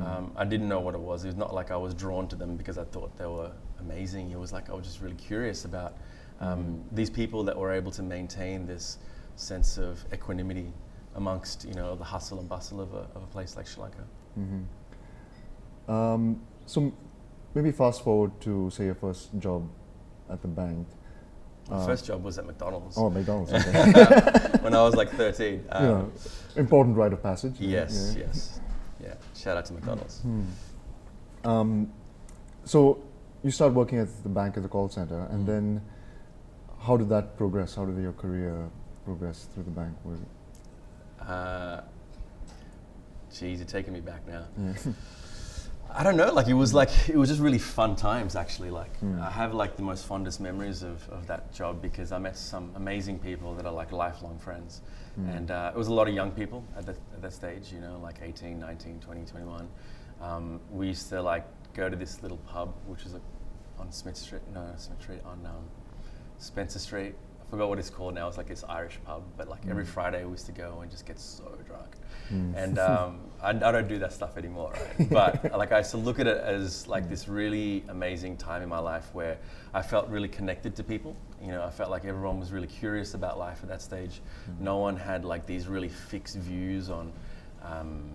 Um, 0.00 0.30
I 0.36 0.44
didn't 0.44 0.68
know 0.68 0.78
what 0.78 0.94
it 0.94 1.00
was. 1.00 1.24
It 1.24 1.28
was 1.28 1.36
not 1.36 1.52
like 1.52 1.72
I 1.72 1.76
was 1.76 1.92
drawn 1.92 2.28
to 2.28 2.36
them 2.36 2.56
because 2.56 2.78
I 2.78 2.84
thought 2.84 3.16
they 3.18 3.26
were 3.26 3.50
amazing. 3.80 4.30
It 4.30 4.38
was 4.38 4.52
like 4.52 4.70
I 4.70 4.74
was 4.74 4.86
just 4.86 5.00
really 5.00 5.16
curious 5.16 5.64
about 5.64 5.96
um, 6.40 6.80
these 6.92 7.10
people 7.10 7.42
that 7.44 7.56
were 7.58 7.72
able 7.72 7.90
to 7.92 8.02
maintain 8.02 8.64
this 8.64 8.98
sense 9.36 9.78
of 9.78 10.04
equanimity 10.12 10.72
amongst 11.14 11.64
you 11.64 11.74
know 11.74 11.94
the 11.96 12.04
hustle 12.04 12.38
and 12.40 12.48
bustle 12.48 12.80
of 12.80 12.92
a, 12.94 13.04
of 13.14 13.22
a 13.22 13.26
place 13.32 13.56
like 13.56 13.66
Sri 13.66 13.82
Lanka. 13.82 14.04
Um, 15.88 16.40
so, 16.66 16.80
m- 16.80 16.92
maybe 17.54 17.72
fast 17.72 18.02
forward 18.04 18.40
to, 18.42 18.70
say, 18.70 18.84
your 18.84 18.94
first 18.94 19.36
job 19.38 19.68
at 20.30 20.40
the 20.42 20.48
bank. 20.48 20.86
My 21.68 21.76
Uh, 21.76 21.86
first 21.86 22.06
job 22.06 22.22
was 22.22 22.38
at 22.38 22.46
McDonald's 22.46 22.96
Oh, 22.96 23.10
McDonald's. 23.10 23.52
Okay. 23.54 24.58
when 24.62 24.74
I 24.74 24.82
was 24.82 24.94
like 24.94 25.10
13. 25.10 25.64
Um, 25.70 25.84
know, 25.84 26.10
important 26.56 26.96
rite 26.96 27.12
of 27.12 27.22
passage. 27.22 27.56
Yes, 27.60 28.14
Yeah. 28.16 28.24
yes, 28.26 28.60
yeah. 29.00 29.14
Shout 29.34 29.56
out 29.56 29.64
to 29.66 29.72
McDonald's. 29.74 30.22
Um, 31.44 31.92
so, 32.64 32.98
you 33.42 33.50
start 33.50 33.72
working 33.74 33.98
at 33.98 34.08
the 34.22 34.28
bank 34.28 34.56
at 34.56 34.62
the 34.62 34.68
call 34.68 34.88
center, 34.88 35.16
Mm-hmm. 35.16 35.34
and 35.34 35.46
then 35.46 35.82
how 36.80 36.96
did 36.96 37.08
that 37.08 37.36
progress? 37.36 37.74
How 37.74 37.84
did 37.84 37.96
your 38.00 38.12
career 38.12 38.70
progress 39.04 39.48
through 39.54 39.64
the 39.64 39.70
bank? 39.70 39.94
Was 40.04 40.20
it- 40.20 41.26
Uh, 41.28 41.80
geez, 43.32 43.58
you're 43.58 43.66
taking 43.66 43.92
me 43.92 44.00
back 44.00 44.26
now. 44.26 44.44
yeah. 44.58 44.74
I 45.94 46.02
don't 46.02 46.16
know. 46.16 46.32
Like 46.32 46.48
it 46.48 46.54
was 46.54 46.72
like 46.72 46.88
it 47.10 47.16
was 47.16 47.28
just 47.28 47.40
really 47.42 47.58
fun 47.58 47.96
times. 47.96 48.34
Actually, 48.34 48.70
like 48.70 48.90
I 49.20 49.28
have 49.30 49.52
like 49.52 49.76
the 49.76 49.82
most 49.82 50.06
fondest 50.06 50.40
memories 50.40 50.82
of, 50.82 51.06
of 51.10 51.26
that 51.26 51.52
job 51.52 51.82
because 51.82 52.12
I 52.12 52.18
met 52.18 52.34
some 52.38 52.70
amazing 52.76 53.18
people 53.18 53.54
that 53.56 53.66
are 53.66 53.72
like 53.72 53.92
lifelong 53.92 54.38
friends, 54.38 54.80
and 55.28 55.50
uh, 55.50 55.70
it 55.74 55.76
was 55.78 55.88
a 55.88 55.92
lot 55.92 56.08
of 56.08 56.14
young 56.14 56.30
people 56.30 56.64
at 56.78 56.86
that, 56.86 56.96
at 57.14 57.20
that 57.20 57.34
stage. 57.34 57.70
You 57.74 57.80
know, 57.80 57.98
like 58.02 58.20
18, 58.22 58.58
19, 58.58 59.00
20, 59.00 59.24
21. 59.26 59.68
Um, 60.22 60.60
we 60.70 60.86
used 60.86 61.10
to 61.10 61.20
like 61.20 61.44
go 61.74 61.90
to 61.90 61.96
this 61.96 62.22
little 62.22 62.38
pub, 62.38 62.74
which 62.86 63.04
was 63.04 63.12
like, 63.12 63.22
on 63.78 63.92
Smith 63.92 64.16
Street. 64.16 64.42
No, 64.54 64.64
Smith 64.78 65.02
Street 65.02 65.20
on 65.26 65.44
um, 65.44 65.64
Spencer 66.38 66.78
Street. 66.78 67.14
I 67.52 67.54
forgot 67.54 67.68
what 67.68 67.78
it's 67.78 67.90
called 67.90 68.14
now. 68.14 68.28
It's 68.28 68.38
like 68.38 68.48
this 68.48 68.64
Irish 68.66 68.98
pub, 69.04 69.24
but 69.36 69.46
like 69.46 69.60
every 69.68 69.84
mm. 69.84 69.88
Friday 69.88 70.24
we 70.24 70.30
used 70.30 70.46
to 70.46 70.52
go 70.52 70.78
and 70.80 70.90
just 70.90 71.04
get 71.04 71.18
so 71.18 71.54
drunk. 71.66 71.96
Mm. 72.32 72.56
And 72.56 72.78
um, 72.88 73.20
I, 73.42 73.50
I 73.50 73.52
don't 73.52 73.88
do 73.88 73.98
that 73.98 74.14
stuff 74.14 74.38
anymore, 74.38 74.72
right? 74.72 75.10
But 75.10 75.52
like 75.58 75.70
I 75.70 75.78
used 75.78 75.90
to 75.90 75.98
look 75.98 76.18
at 76.18 76.26
it 76.26 76.38
as 76.38 76.88
like 76.88 77.04
mm. 77.04 77.10
this 77.10 77.28
really 77.28 77.84
amazing 77.88 78.38
time 78.38 78.62
in 78.62 78.70
my 78.70 78.78
life 78.78 79.10
where 79.12 79.36
I 79.74 79.82
felt 79.82 80.08
really 80.08 80.28
connected 80.28 80.74
to 80.76 80.82
people. 80.82 81.14
You 81.42 81.48
know, 81.48 81.62
I 81.62 81.68
felt 81.68 81.90
like 81.90 82.06
everyone 82.06 82.40
was 82.40 82.52
really 82.52 82.68
curious 82.68 83.12
about 83.12 83.38
life 83.38 83.58
at 83.62 83.68
that 83.68 83.82
stage. 83.82 84.22
No 84.58 84.78
one 84.78 84.96
had 84.96 85.26
like 85.26 85.44
these 85.44 85.66
really 85.66 85.90
fixed 85.90 86.36
views 86.36 86.88
on 86.88 87.12
um, 87.62 88.12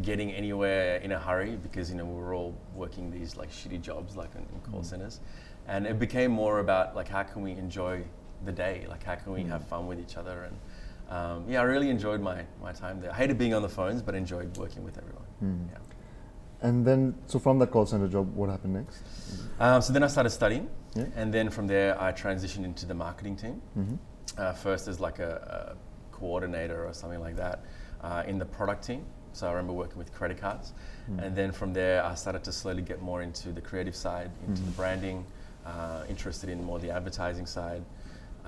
getting 0.00 0.32
anywhere 0.32 0.96
in 0.96 1.12
a 1.12 1.18
hurry 1.18 1.56
because 1.56 1.90
you 1.90 1.96
know 1.96 2.06
we 2.06 2.16
were 2.18 2.32
all 2.32 2.54
working 2.74 3.10
these 3.10 3.36
like 3.36 3.52
shitty 3.52 3.82
jobs 3.82 4.16
like 4.16 4.30
in, 4.34 4.40
in 4.40 4.72
call 4.72 4.82
centers, 4.82 5.20
and 5.66 5.86
it 5.86 5.98
became 5.98 6.30
more 6.30 6.60
about 6.60 6.96
like 6.96 7.08
how 7.08 7.22
can 7.22 7.42
we 7.42 7.52
enjoy 7.52 8.02
the 8.44 8.52
day, 8.52 8.86
like 8.88 9.04
how 9.04 9.14
can 9.16 9.32
we 9.32 9.42
have 9.44 9.66
fun 9.66 9.86
with 9.86 10.00
each 10.00 10.16
other 10.16 10.44
and. 10.44 10.56
Um, 11.10 11.46
yeah, 11.48 11.60
I 11.60 11.62
really 11.62 11.88
enjoyed 11.88 12.20
my, 12.20 12.44
my 12.62 12.72
time 12.72 13.00
there. 13.00 13.10
I 13.10 13.14
hated 13.14 13.38
being 13.38 13.54
on 13.54 13.62
the 13.62 13.68
phones, 13.68 14.02
but 14.02 14.14
enjoyed 14.14 14.54
working 14.58 14.84
with 14.84 14.98
everyone. 14.98 15.24
Yeah. 15.72 15.78
And 16.60 16.84
then, 16.86 17.14
so 17.26 17.38
from 17.38 17.58
that 17.60 17.70
call 17.70 17.86
center 17.86 18.08
job, 18.08 18.34
what 18.36 18.50
happened 18.50 18.74
next? 18.74 18.98
Um, 19.58 19.80
so 19.80 19.94
then 19.94 20.02
I 20.02 20.08
started 20.08 20.28
studying, 20.28 20.68
Yeah. 20.94 21.06
and 21.16 21.32
then 21.32 21.48
from 21.48 21.66
there 21.66 21.98
I 21.98 22.12
transitioned 22.12 22.66
into 22.66 22.84
the 22.84 22.92
marketing 22.92 23.36
team. 23.36 23.62
Mm-hmm. 23.78 23.94
Uh, 24.36 24.52
first 24.52 24.86
as 24.86 25.00
like 25.00 25.18
a, 25.18 25.74
a 25.74 26.14
coordinator 26.14 26.86
or 26.86 26.92
something 26.92 27.20
like 27.20 27.36
that 27.36 27.64
uh, 28.02 28.24
in 28.26 28.38
the 28.38 28.44
product 28.44 28.84
team. 28.84 29.06
So 29.32 29.46
I 29.46 29.52
remember 29.52 29.72
working 29.72 29.96
with 29.96 30.12
credit 30.12 30.38
cards, 30.38 30.74
and 31.18 31.34
then 31.34 31.52
from 31.52 31.72
there 31.72 32.04
I 32.04 32.14
started 32.16 32.44
to 32.44 32.52
slowly 32.52 32.82
get 32.82 33.00
more 33.00 33.22
into 33.22 33.50
the 33.50 33.62
creative 33.62 33.96
side, 33.96 34.30
into 34.46 34.60
the 34.62 34.72
branding, 34.72 35.24
uh, 35.64 36.02
interested 36.08 36.50
in 36.50 36.62
more 36.62 36.78
the 36.78 36.90
advertising 36.90 37.46
side. 37.46 37.82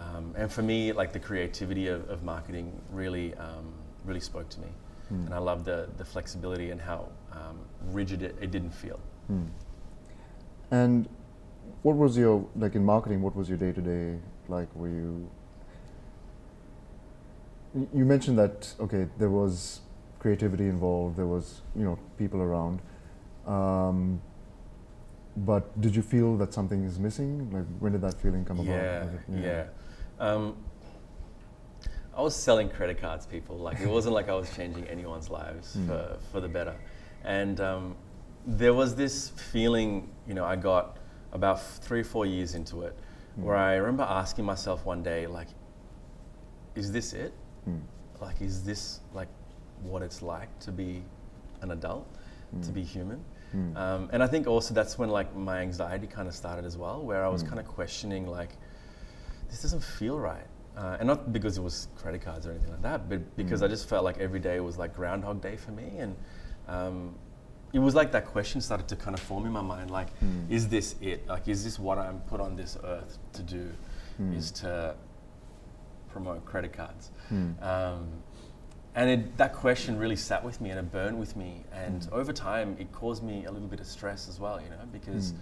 Um, 0.01 0.35
and 0.37 0.51
for 0.51 0.63
me, 0.63 0.93
like 0.93 1.13
the 1.13 1.19
creativity 1.21 1.89
of, 1.89 2.09
of 2.09 2.23
marketing 2.23 2.73
really, 2.91 3.35
um, 3.35 3.73
really 4.05 4.21
spoke 4.21 4.49
to 4.51 4.61
me, 4.61 4.69
and 5.11 5.35
I 5.35 5.39
love 5.39 5.65
the 5.65 5.89
the 5.99 6.05
flexibility 6.05 6.71
and 6.71 6.81
how 6.81 7.09
um, 7.33 7.59
rigid 7.99 8.23
it, 8.23 8.35
it 8.41 8.51
didn't 8.51 8.71
feel. 8.83 9.01
And 10.71 11.09
what 11.83 11.97
was 11.97 12.17
your 12.17 12.47
like 12.57 12.75
in 12.77 12.85
marketing? 12.85 13.21
What 13.23 13.35
was 13.37 13.49
your 13.49 13.59
day 13.59 13.73
to 13.73 13.81
day 13.81 14.19
like? 14.49 14.69
Were 14.75 14.89
you? 14.89 15.29
You 17.95 18.05
mentioned 18.05 18.39
that 18.39 18.75
okay, 18.81 19.07
there 19.19 19.31
was 19.31 19.81
creativity 20.19 20.67
involved. 20.69 21.17
There 21.17 21.27
was 21.27 21.63
you 21.77 21.85
know 21.85 21.99
people 22.17 22.41
around. 22.41 22.81
Um, 23.47 24.21
but 25.37 25.81
did 25.81 25.95
you 25.97 26.03
feel 26.03 26.37
that 26.39 26.53
something 26.55 26.85
is 26.85 26.99
missing? 26.99 27.51
Like 27.53 27.67
when 27.81 27.93
did 27.93 28.01
that 28.03 28.15
feeling 28.21 28.45
come 28.45 28.59
Yeah, 28.59 29.03
about? 29.03 29.15
It- 29.15 29.43
yeah. 29.45 29.65
Um, 30.21 30.57
I 32.17 32.23
was 32.23 32.37
selling 32.37 32.69
credit 32.69 33.01
cards, 33.01 33.27
people. 33.27 33.57
Like 33.57 33.81
it 33.81 33.89
wasn't 33.89 34.15
like 34.15 34.29
I 34.29 34.35
was 34.35 34.55
changing 34.55 34.87
anyone's 34.89 35.31
lives 35.31 35.77
for, 35.87 36.19
for 36.31 36.41
the 36.41 36.49
better. 36.49 36.77
And 37.25 37.61
um, 37.61 37.97
there 38.47 38.75
was 38.75 38.95
this 38.95 39.31
feeling, 39.31 40.11
you 40.27 40.35
know, 40.35 40.45
I 40.45 40.57
got 40.57 40.99
about 41.33 41.57
f- 41.57 41.79
three 41.83 42.01
or 42.01 42.05
four 42.05 42.27
years 42.27 42.55
into 42.55 42.83
it, 42.83 42.97
where 43.37 43.57
I 43.57 43.77
remember 43.77 44.03
asking 44.03 44.45
myself 44.45 44.85
one 44.85 45.03
day, 45.03 45.27
like, 45.27 45.49
is 46.75 46.93
this 46.93 47.13
it? 47.13 47.33
Mm. 47.69 47.81
Like, 48.21 48.41
is 48.43 48.63
this 48.63 49.01
like 49.15 49.29
what 49.83 50.03
it's 50.03 50.21
like 50.21 50.59
to 50.61 50.73
be 50.73 51.03
an 51.63 51.71
adult, 51.71 52.07
to 52.63 52.71
be 52.71 52.83
human? 52.83 53.25
Mm. 53.57 53.77
Um, 53.77 54.11
and 54.13 54.23
I 54.23 54.27
think 54.27 54.47
also 54.47 54.75
that's 54.75 54.99
when 54.99 55.09
like 55.09 55.35
my 55.35 55.61
anxiety 55.61 56.07
kind 56.07 56.29
of 56.29 56.35
started 56.35 56.65
as 56.65 56.77
well, 56.77 57.03
where 57.03 57.25
I 57.25 57.29
was 57.29 57.43
kind 57.43 57.59
of 57.59 57.67
questioning 57.67 58.27
like, 58.27 58.51
this 59.51 59.63
doesn't 59.63 59.83
feel 59.83 60.19
right. 60.19 60.47
Uh, 60.77 60.97
and 60.99 61.07
not 61.07 61.33
because 61.33 61.59
it 61.59 61.63
was 61.63 61.89
credit 61.97 62.23
cards 62.23 62.47
or 62.47 62.53
anything 62.53 62.71
like 62.71 62.83
that, 62.83 63.09
but 63.09 63.37
because 63.37 63.63
I 63.63 63.69
just 63.69 63.89
felt 63.89 64.05
like 64.05 64.19
every 64.19 64.41
day 64.41 64.61
was 64.61 64.79
like 64.79 64.95
Groundhog 64.95 65.43
Day 65.43 65.57
for 65.57 65.73
me. 65.73 65.99
And 65.99 66.17
um, 66.69 67.15
it 67.73 67.81
was 67.81 67.95
like 67.95 68.13
that 68.13 68.27
question 68.27 68.61
started 68.61 68.89
to 68.89 68.97
kind 68.97 69.15
of 69.15 69.21
form 69.21 69.45
in 69.47 69.53
my 69.53 69.61
mind 69.61 69.91
like, 69.91 70.09
is 70.49 70.69
this 70.69 70.95
it? 71.01 71.27
Like, 71.29 71.49
is 71.49 71.65
this 71.65 71.79
what 71.79 71.99
I'm 71.99 72.21
put 72.21 72.41
on 72.41 72.57
this 72.57 72.79
earth 72.85 73.19
to 73.35 73.43
do? 73.43 73.71
Is 74.35 74.51
to 74.53 74.95
promote 76.09 76.45
credit 76.45 76.73
cards? 76.73 77.11
Um, 77.63 78.09
and 78.95 79.09
it, 79.11 79.37
that 79.37 79.53
question 79.55 79.99
really 79.99 80.17
sat 80.17 80.45
with 80.45 80.61
me 80.61 80.71
and 80.71 80.79
it 80.79 80.91
burned 80.93 81.19
with 81.19 81.37
me. 81.37 81.65
And 81.73 82.09
over 82.13 82.33
time, 82.33 82.77
it 82.79 82.93
caused 82.93 83.23
me 83.23 83.45
a 83.45 83.51
little 83.51 83.69
bit 83.69 83.81
of 83.81 83.87
stress 83.87 84.29
as 84.29 84.39
well, 84.41 84.61
you 84.61 84.69
know, 84.69 84.85
because 84.93 85.33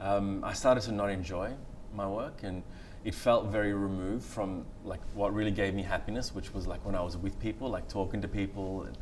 um, 0.00 0.44
I 0.44 0.52
started 0.52 0.82
to 0.84 0.92
not 0.92 1.10
enjoy 1.10 1.52
my 1.94 2.06
work 2.06 2.42
and 2.42 2.62
it 3.04 3.14
felt 3.14 3.46
very 3.46 3.72
removed 3.72 4.24
from 4.24 4.64
like 4.84 5.00
what 5.14 5.34
really 5.34 5.50
gave 5.50 5.74
me 5.74 5.82
happiness, 5.82 6.34
which 6.34 6.54
was 6.54 6.66
like 6.66 6.84
when 6.84 6.94
I 6.94 7.02
was 7.02 7.16
with 7.16 7.38
people, 7.40 7.68
like 7.68 7.88
talking 7.88 8.22
to 8.22 8.28
people. 8.28 8.82
And 8.82 8.98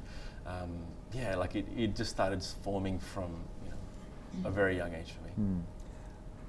um, 0.47 0.71
yeah, 1.13 1.37
like 1.37 1.55
it, 1.55 1.67
it 1.77 1.95
just 1.95 2.11
started 2.11 2.43
forming 2.43 2.99
from, 2.99 3.31
you 3.65 3.71
know, 3.71 4.49
a 4.49 4.51
very 4.51 4.77
young 4.77 4.95
age 4.95 5.13
for 5.13 5.25
me. 5.27 5.49
Mm. 5.49 5.63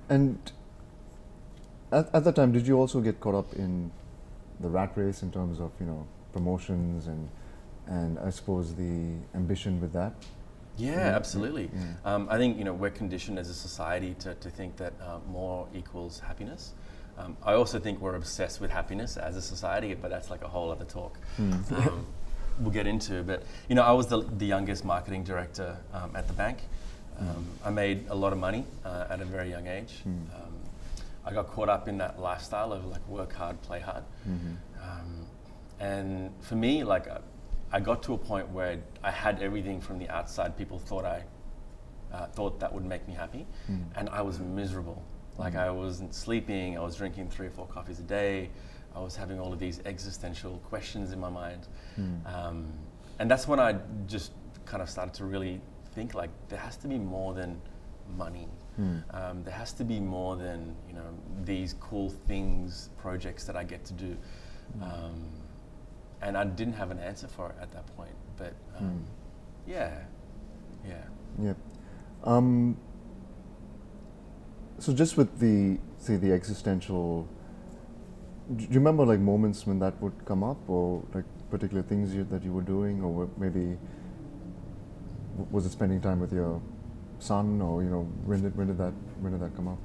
And 0.10 0.52
at, 1.92 2.14
at 2.16 2.24
that 2.24 2.36
time, 2.36 2.52
did 2.52 2.68
you 2.68 2.78
also 2.78 3.02
get 3.02 3.20
caught 3.20 3.36
up 3.36 3.54
in 3.54 3.92
the 4.60 4.70
rat 4.70 4.92
race 4.96 5.24
in 5.24 5.32
terms 5.32 5.60
of 5.60 5.72
you 5.80 5.86
know 5.86 6.06
promotions 6.34 7.08
and 7.08 7.30
and 7.88 8.20
I 8.20 8.30
suppose 8.30 8.76
the 8.76 9.16
ambition 9.36 9.82
with 9.82 9.92
that? 9.94 10.14
Yeah, 10.78 10.92
Yeah, 10.92 11.16
absolutely. 11.16 11.70
yeah. 11.74 12.14
Um, 12.14 12.28
I 12.30 12.38
think 12.38 12.58
you 12.58 12.64
know 12.64 12.74
we're 12.74 12.92
conditioned 12.92 13.38
as 13.40 13.50
a 13.50 13.54
society 13.54 14.16
to, 14.20 14.36
to 14.36 14.50
think 14.50 14.78
that 14.78 14.94
uh, 15.02 15.20
more 15.30 15.68
equals 15.74 16.20
happiness. 16.20 16.74
Um, 17.22 17.38
I 17.44 17.54
also 17.54 17.80
think 17.80 18.00
we're 18.02 18.16
obsessed 18.16 18.60
with 18.62 18.72
happiness 18.72 19.18
as 19.18 19.36
a 19.38 19.42
society, 19.42 19.94
but 19.94 20.10
that's 20.10 20.30
like 20.30 20.44
a 20.44 20.48
whole 20.48 20.72
other 20.72 20.86
talk. 20.86 21.18
Um, 21.40 22.06
we'll 22.60 22.72
get 22.72 22.88
into. 22.88 23.24
But 23.24 23.44
you 23.70 23.76
know, 23.76 23.84
I 23.84 23.92
was 23.92 24.08
the, 24.08 24.22
the 24.22 24.46
youngest 24.46 24.84
marketing 24.86 25.24
director 25.24 25.78
um, 25.94 26.16
at 26.16 26.28
the 26.28 26.34
bank. 26.34 26.58
Um, 27.20 27.46
I 27.64 27.70
made 27.70 28.06
a 28.10 28.16
lot 28.16 28.34
of 28.34 28.40
money 28.40 28.66
uh, 28.86 29.06
at 29.10 29.22
a 29.22 29.26
very 29.26 29.50
young 29.50 29.68
age. 29.68 30.02
Um, 30.06 30.54
I 31.26 31.32
got 31.34 31.48
caught 31.48 31.70
up 31.70 31.88
in 31.88 31.98
that 32.00 32.20
lifestyle 32.20 32.74
of 32.74 32.86
like 32.86 33.06
work 33.08 33.34
hard, 33.34 33.62
play 33.62 33.80
hard. 33.80 34.04
Um, 34.82 35.26
and 35.80 36.32
for 36.42 36.56
me, 36.56 36.84
like 36.84 37.08
I, 37.08 37.20
I 37.72 37.80
got 37.80 38.02
to 38.04 38.14
a 38.14 38.18
point 38.18 38.50
where 38.50 38.80
I 39.04 39.12
had 39.12 39.42
everything 39.42 39.80
from 39.82 40.00
the 40.00 40.10
outside. 40.10 40.58
People 40.58 40.80
thought 40.80 41.06
I 41.06 41.24
uh, 42.12 42.26
thought 42.28 42.60
that 42.60 42.74
would 42.74 42.86
make 42.86 43.08
me 43.08 43.14
happy, 43.14 43.46
and 43.96 44.10
I 44.10 44.22
was 44.22 44.40
miserable. 44.40 45.02
Like 45.42 45.56
I 45.56 45.72
wasn't 45.72 46.14
sleeping. 46.14 46.78
I 46.78 46.82
was 46.82 46.96
drinking 46.96 47.30
three 47.30 47.48
or 47.48 47.50
four 47.50 47.66
coffees 47.66 48.00
a 48.00 48.04
day. 48.04 48.50
I 48.96 49.00
was 49.00 49.16
having 49.16 49.40
all 49.40 49.52
of 49.52 49.60
these 49.60 49.82
existential 49.86 50.60
questions 50.70 51.12
in 51.14 51.20
my 51.20 51.30
mind, 51.30 51.68
um, 52.28 52.68
and 53.20 53.30
that's 53.32 53.48
when 53.48 53.60
I 53.60 53.76
just 54.06 54.32
kind 54.66 54.84
of 54.84 54.90
started 54.90 55.14
to 55.16 55.26
really 55.26 55.60
think 55.96 56.14
like 56.14 56.30
there 56.50 56.60
has 56.60 56.78
to 56.78 56.88
be 56.88 56.98
more 56.98 57.34
than 57.34 57.60
money. 58.18 58.48
Um, 59.12 59.44
there 59.44 59.54
has 59.54 59.74
to 59.74 59.84
be 59.84 60.00
more 60.00 60.36
than 60.36 60.76
you 60.88 60.94
know 60.94 61.10
these 61.44 61.74
cool 61.80 62.10
things, 62.28 62.90
projects 62.98 63.44
that 63.46 63.56
I 63.56 63.64
get 63.64 63.84
to 63.86 63.94
do. 63.94 64.16
Um, 64.82 65.26
and 66.22 66.38
I 66.38 66.44
didn't 66.44 66.74
have 66.74 66.92
an 66.92 67.00
answer 67.00 67.28
for 67.28 67.50
it 67.50 67.56
at 67.62 67.72
that 67.72 67.88
point. 67.98 68.16
But 68.38 68.54
um, 68.78 69.04
yeah, 69.68 69.92
yeah. 70.88 71.04
Yeah. 71.42 71.54
So 74.82 74.92
just 74.92 75.16
with 75.16 75.38
the 75.40 75.78
say 76.00 76.16
the 76.18 76.32
existential, 76.34 77.28
do 78.56 78.64
you 78.64 78.80
remember 78.80 79.06
like 79.06 79.20
moments 79.20 79.68
when 79.68 79.78
that 79.78 80.02
would 80.02 80.26
come 80.26 80.44
up, 80.44 80.58
or 80.68 81.04
like 81.14 81.24
particular 81.52 81.84
things 81.84 82.16
you, 82.16 82.24
that 82.32 82.44
you 82.44 82.52
were 82.52 82.64
doing, 82.64 83.04
or 83.04 83.30
maybe 83.38 83.78
was 85.52 85.68
it 85.68 85.72
spending 85.72 86.02
time 86.02 86.20
with 86.20 86.34
your 86.34 86.60
son, 87.20 87.62
or 87.62 87.84
you 87.84 87.90
know 87.92 88.08
when 88.26 88.42
did 88.42 88.58
when 88.58 88.68
did 88.68 88.80
that 88.80 88.94
when 89.20 89.34
did 89.34 89.42
that 89.42 89.56
come 89.56 89.68
up? 89.68 89.78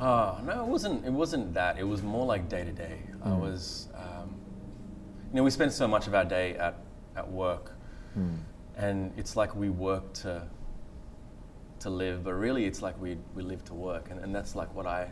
Oh 0.00 0.40
no, 0.44 0.64
it 0.64 0.66
wasn't. 0.66 1.06
It 1.06 1.12
wasn't 1.12 1.54
that. 1.54 1.78
It 1.78 1.84
was 1.84 2.02
more 2.02 2.26
like 2.26 2.48
day 2.48 2.64
to 2.64 2.72
day. 2.72 2.98
I 3.24 3.28
Mm. 3.28 3.38
was, 3.38 3.88
um, 3.94 4.34
you 5.30 5.36
know, 5.36 5.44
we 5.44 5.50
spend 5.50 5.72
so 5.72 5.86
much 5.86 6.08
of 6.08 6.16
our 6.16 6.24
day 6.24 6.56
at 6.56 6.74
at 7.14 7.30
work, 7.30 7.70
Hmm. 8.14 8.34
and 8.76 9.12
it's 9.16 9.36
like 9.36 9.54
we 9.54 9.70
work 9.70 10.12
to 10.24 10.48
to 11.82 11.90
live, 11.90 12.24
but 12.24 12.34
really 12.34 12.64
it's 12.64 12.82
like 12.82 13.00
we 13.00 13.16
we 13.34 13.42
live 13.42 13.64
to 13.66 13.74
work, 13.74 14.10
and, 14.10 14.20
and 14.20 14.34
that's 14.34 14.54
like 14.54 14.74
what 14.74 14.86
I 14.86 15.10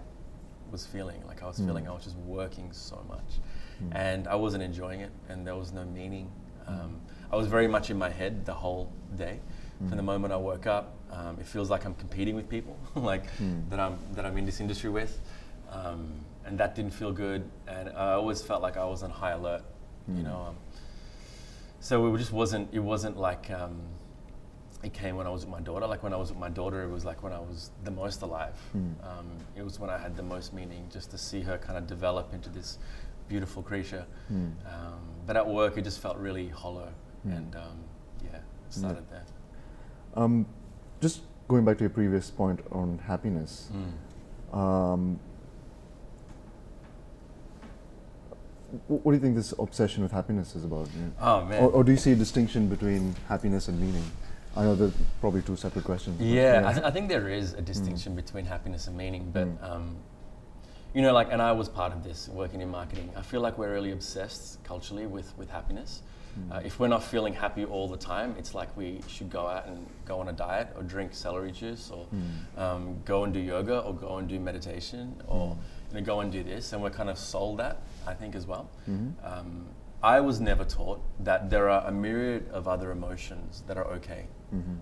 was 0.70 0.86
feeling. 0.86 1.20
Like 1.26 1.42
I 1.42 1.46
was 1.46 1.58
feeling 1.58 1.88
I 1.88 1.92
was 1.92 2.04
just 2.04 2.16
working 2.18 2.72
so 2.72 3.04
much, 3.08 3.30
and 3.92 4.26
I 4.28 4.34
wasn't 4.34 4.62
enjoying 4.62 5.00
it, 5.00 5.10
and 5.28 5.46
there 5.46 5.56
was 5.56 5.72
no 5.72 5.84
meaning. 5.84 6.30
Um, 6.66 7.00
I 7.32 7.36
was 7.36 7.46
very 7.48 7.66
much 7.68 7.90
in 7.90 7.98
my 7.98 8.10
head 8.10 8.44
the 8.44 8.54
whole 8.54 8.92
day, 9.16 9.40
From 9.88 9.96
the 9.96 10.02
moment 10.02 10.32
I 10.32 10.36
woke 10.36 10.66
up, 10.66 10.94
um, 11.10 11.38
it 11.40 11.46
feels 11.46 11.70
like 11.70 11.84
I'm 11.86 11.94
competing 11.94 12.34
with 12.36 12.48
people, 12.48 12.76
like 12.94 13.24
that 13.70 13.80
I'm 13.80 13.98
that 14.14 14.24
I'm 14.26 14.36
in 14.38 14.44
this 14.44 14.60
industry 14.60 14.90
with, 14.90 15.18
um, 15.70 16.12
and 16.44 16.58
that 16.58 16.74
didn't 16.74 16.92
feel 16.92 17.12
good. 17.12 17.42
And 17.66 17.88
I 17.88 18.12
always 18.12 18.42
felt 18.42 18.60
like 18.62 18.76
I 18.76 18.84
was 18.84 19.02
on 19.02 19.10
high 19.10 19.32
alert, 19.32 19.62
you 20.16 20.22
know. 20.22 20.46
Um, 20.48 20.56
so 21.80 22.14
it 22.14 22.18
just 22.18 22.32
wasn't. 22.32 22.68
It 22.72 22.80
wasn't 22.80 23.16
like 23.16 23.50
um, 23.50 23.80
it 24.82 24.92
came 24.94 25.16
when 25.16 25.26
I 25.26 25.30
was 25.30 25.44
with 25.44 25.50
my 25.52 25.60
daughter. 25.60 25.86
Like 25.86 26.02
when 26.02 26.12
I 26.12 26.16
was 26.16 26.30
with 26.30 26.38
my 26.38 26.48
daughter, 26.48 26.82
it 26.82 26.90
was 26.90 27.04
like 27.04 27.22
when 27.22 27.32
I 27.32 27.40
was 27.40 27.70
the 27.84 27.90
most 27.90 28.22
alive. 28.22 28.54
Um, 28.74 29.26
it 29.56 29.62
was 29.62 29.78
when 29.78 29.90
I 29.90 29.98
had 29.98 30.16
the 30.16 30.22
most 30.22 30.52
meaning, 30.54 30.88
just 30.92 31.10
to 31.10 31.18
see 31.18 31.40
her 31.42 31.58
kind 31.58 31.76
of 31.76 31.86
develop 31.86 32.32
into 32.32 32.48
this 32.48 32.78
beautiful 33.28 33.62
creature. 33.62 34.06
Um, 34.30 35.00
but 35.26 35.36
at 35.36 35.46
work, 35.46 35.76
it 35.76 35.82
just 35.84 36.00
felt 36.00 36.16
really 36.16 36.48
hollow, 36.48 36.92
and 37.24 37.54
um, 37.56 37.78
yeah, 38.24 38.38
started 38.70 39.04
there. 39.10 39.24
Um, 40.14 40.46
just 41.00 41.22
going 41.48 41.64
back 41.64 41.76
to 41.78 41.84
your 41.84 41.90
previous 41.90 42.30
point 42.30 42.60
on 42.72 42.98
happiness. 43.06 43.70
Um, 44.52 45.20
what 48.86 49.12
do 49.12 49.16
you 49.16 49.20
think 49.20 49.34
this 49.34 49.52
obsession 49.58 50.02
with 50.02 50.12
happiness 50.12 50.54
is 50.54 50.64
about? 50.64 50.88
Oh 51.20 51.44
man. 51.44 51.62
Or, 51.62 51.70
or 51.70 51.84
do 51.84 51.90
you 51.92 51.98
see 51.98 52.12
a 52.12 52.16
distinction 52.16 52.68
between 52.68 53.16
happiness 53.28 53.68
and 53.68 53.80
meaning? 53.80 54.04
I 54.56 54.62
know 54.64 54.74
they're 54.74 54.90
probably 55.20 55.42
two 55.42 55.56
separate 55.56 55.84
questions. 55.84 56.18
but 56.18 56.26
Yeah, 56.26 56.62
I, 56.66 56.72
th- 56.72 56.84
I 56.84 56.90
think 56.90 57.08
there 57.08 57.28
is 57.28 57.52
a 57.54 57.62
distinction 57.62 58.14
between 58.16 58.44
happiness 58.44 58.86
and 58.88 58.96
meaning, 58.96 59.30
but 59.32 59.48
um, 59.62 59.96
you 60.94 61.02
know, 61.02 61.12
like, 61.12 61.28
and 61.30 61.40
I 61.40 61.52
was 61.52 61.68
part 61.68 61.92
of 61.92 62.02
this 62.02 62.28
working 62.28 62.60
in 62.60 62.68
marketing. 62.68 63.10
I 63.16 63.22
feel 63.22 63.40
like 63.40 63.58
we're 63.58 63.72
really 63.72 63.92
obsessed 63.92 64.62
culturally 64.64 65.06
with 65.06 65.36
with 65.38 65.50
happiness. 65.50 66.02
Uh, 66.50 66.60
if 66.64 66.78
we're 66.78 66.88
not 66.88 67.02
feeling 67.02 67.34
happy 67.34 67.64
all 67.64 67.88
the 67.88 67.96
time, 67.96 68.34
it's 68.38 68.54
like 68.54 68.74
we 68.76 69.00
should 69.08 69.28
go 69.28 69.46
out 69.48 69.66
and 69.66 69.84
go 70.06 70.20
on 70.20 70.28
a 70.28 70.32
diet 70.32 70.68
or 70.76 70.82
drink 70.84 71.12
celery 71.12 71.50
juice 71.50 71.90
or 71.90 72.06
um, 72.56 72.96
go 73.04 73.24
and 73.24 73.34
do 73.34 73.40
yoga 73.40 73.80
or 73.80 73.92
go 73.92 74.16
and 74.18 74.28
do 74.28 74.38
meditation 74.38 75.20
or 75.26 75.56
you 75.92 75.98
know, 75.98 76.04
go 76.06 76.20
and 76.20 76.30
do 76.30 76.42
this. 76.44 76.72
And 76.72 76.80
we're 76.82 76.90
kind 76.90 77.10
of 77.10 77.18
sold 77.18 77.58
that, 77.58 77.82
I 78.06 78.14
think, 78.14 78.36
as 78.36 78.46
well. 78.46 78.70
Um, 79.24 79.66
I 80.02 80.20
was 80.20 80.40
never 80.40 80.64
taught 80.64 81.00
that 81.24 81.50
there 81.50 81.68
are 81.68 81.84
a 81.86 81.90
myriad 81.92 82.48
of 82.52 82.68
other 82.68 82.90
emotions 82.92 83.62
that 83.66 83.76
are 83.76 83.86
okay. 83.98 84.26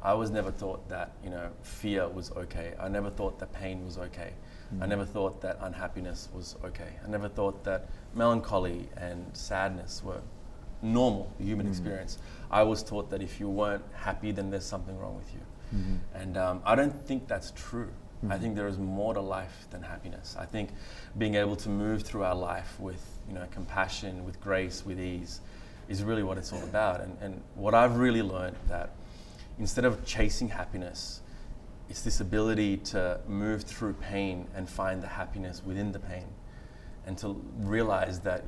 I 0.03 0.15
was 0.15 0.31
never 0.31 0.51
taught 0.51 0.89
that 0.89 1.13
you 1.23 1.31
know 1.31 1.51
fear 1.63 2.09
was 2.09 2.33
okay. 2.33 2.75
I 2.81 2.89
never 2.89 3.11
thought 3.11 3.39
that 3.39 3.53
pain 3.53 3.85
was 3.85 3.99
okay. 3.99 4.33
I 4.71 4.75
mm-hmm. 4.75 4.89
never 4.89 5.05
thought 5.05 5.41
that 5.41 5.59
unhappiness 5.61 6.29
was 6.35 6.57
okay. 6.65 6.93
I 7.05 7.09
never 7.09 7.29
thought 7.29 7.65
that 7.65 7.89
melancholy 8.15 8.89
and 8.97 9.25
sadness 9.35 10.03
were 10.05 10.21
normal 10.83 11.33
human 11.39 11.67
mm-hmm. 11.67 11.73
experience. 11.73 12.19
I 12.51 12.63
was 12.63 12.83
taught 12.83 13.11
that 13.11 13.23
if 13.23 13.41
you 13.41 13.49
weren't 13.49 13.85
happy, 13.95 14.31
then 14.33 14.51
there's 14.51 14.67
something 14.67 14.99
wrong 14.99 15.17
with 15.17 15.33
you. 15.33 15.41
Mm-hmm. 15.75 15.97
And 16.15 16.37
um, 16.37 16.63
I 16.65 16.75
don't 16.75 17.07
think 17.07 17.29
that's 17.29 17.53
true. 17.57 17.91
I 18.29 18.37
think 18.37 18.57
there 18.57 18.67
is 18.67 18.79
more 18.79 19.15
to 19.15 19.21
life 19.21 19.69
than 19.71 19.83
happiness. 19.83 20.37
I 20.39 20.45
think 20.45 20.71
being 21.19 21.37
able 21.37 21.55
to 21.57 21.69
move 21.69 22.03
through 22.03 22.25
our 22.25 22.35
life 22.35 22.79
with 22.81 23.05
you 23.29 23.35
know 23.35 23.47
compassion, 23.53 24.25
with 24.25 24.41
grace, 24.41 24.85
with 24.85 25.01
ease, 25.01 25.41
is 25.89 26.03
really 26.03 26.25
what 26.25 26.37
it's 26.37 26.53
all 26.53 26.63
about. 26.65 27.01
And, 27.01 27.17
and 27.21 27.43
what 27.55 27.75
I've 27.75 27.97
really 27.97 28.23
learned 28.23 28.57
that 28.69 28.91
instead 29.59 29.85
of 29.85 30.05
chasing 30.05 30.49
happiness, 30.49 31.21
it's 31.89 32.03
this 32.03 32.21
ability 32.21 32.77
to 32.79 33.21
move 33.27 33.63
through 33.63 33.95
pain 33.95 34.47
and 34.55 34.69
find 34.69 35.03
the 35.03 35.07
happiness 35.09 35.63
within 35.65 35.93
the 35.93 35.99
pain, 35.99 36.27
and 37.07 37.17
to 37.19 37.41
realize 37.59 38.21
that 38.21 38.45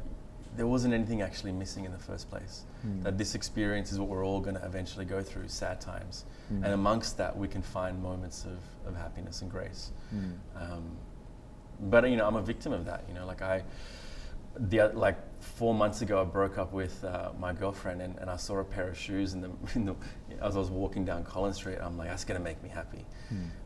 there 0.57 0.67
wasn't 0.67 0.93
anything 0.93 1.23
actually 1.23 1.53
missing 1.53 1.85
in 1.85 1.93
the 1.93 1.99
first 1.99 2.29
place. 2.29 2.65
Hmm. 2.83 3.03
That 3.03 3.19
this 3.19 3.35
experience 3.35 3.93
is 3.93 3.99
what 3.99 4.09
we're 4.09 4.27
all 4.27 4.41
going 4.41 4.57
to 4.57 4.65
eventually 4.65 5.05
go 5.05 5.23
through 5.23 5.49
sad 5.49 5.81
times. 5.81 6.25
Hmm. 6.49 6.65
And 6.65 6.75
amongst 6.75 7.17
that, 7.19 7.37
we 7.37 7.47
can 7.49 7.63
find 7.63 8.03
moments 8.03 8.45
of, 8.45 8.89
of 8.89 8.97
happiness 8.97 9.43
and 9.43 9.51
grace. 9.51 9.93
Hmm. 10.11 10.33
Um, 10.57 10.97
but 11.83 12.09
you 12.11 12.17
know, 12.17 12.27
I'm 12.27 12.37
a 12.37 12.43
victim 12.43 12.73
of 12.73 12.85
that. 12.87 13.05
You 13.09 13.15
know, 13.15 13.27
like 13.27 13.43
I, 13.43 13.63
the 14.57 14.89
like 14.89 15.17
four 15.41 15.75
months 15.75 16.03
ago, 16.03 16.21
I 16.21 16.25
broke 16.25 16.59
up 16.59 16.73
with 16.73 17.03
uh, 17.05 17.31
my 17.39 17.53
girlfriend, 17.53 18.01
and, 18.03 18.17
and 18.19 18.31
I 18.31 18.37
saw 18.37 18.59
a 18.59 18.65
pair 18.65 18.89
of 18.89 18.97
shoes 18.99 19.33
in 19.35 19.41
the, 19.41 19.51
in 19.75 19.85
the 19.87 19.95
as 20.43 20.57
I 20.57 20.59
was 20.59 20.71
walking 20.71 21.05
down 21.05 21.25
Collins 21.25 21.57
Street. 21.57 21.79
I'm 21.81 21.97
like, 21.99 22.09
that's 22.09 22.25
gonna 22.25 22.41
make 22.41 22.63
me 22.63 22.69
happy. 22.69 23.05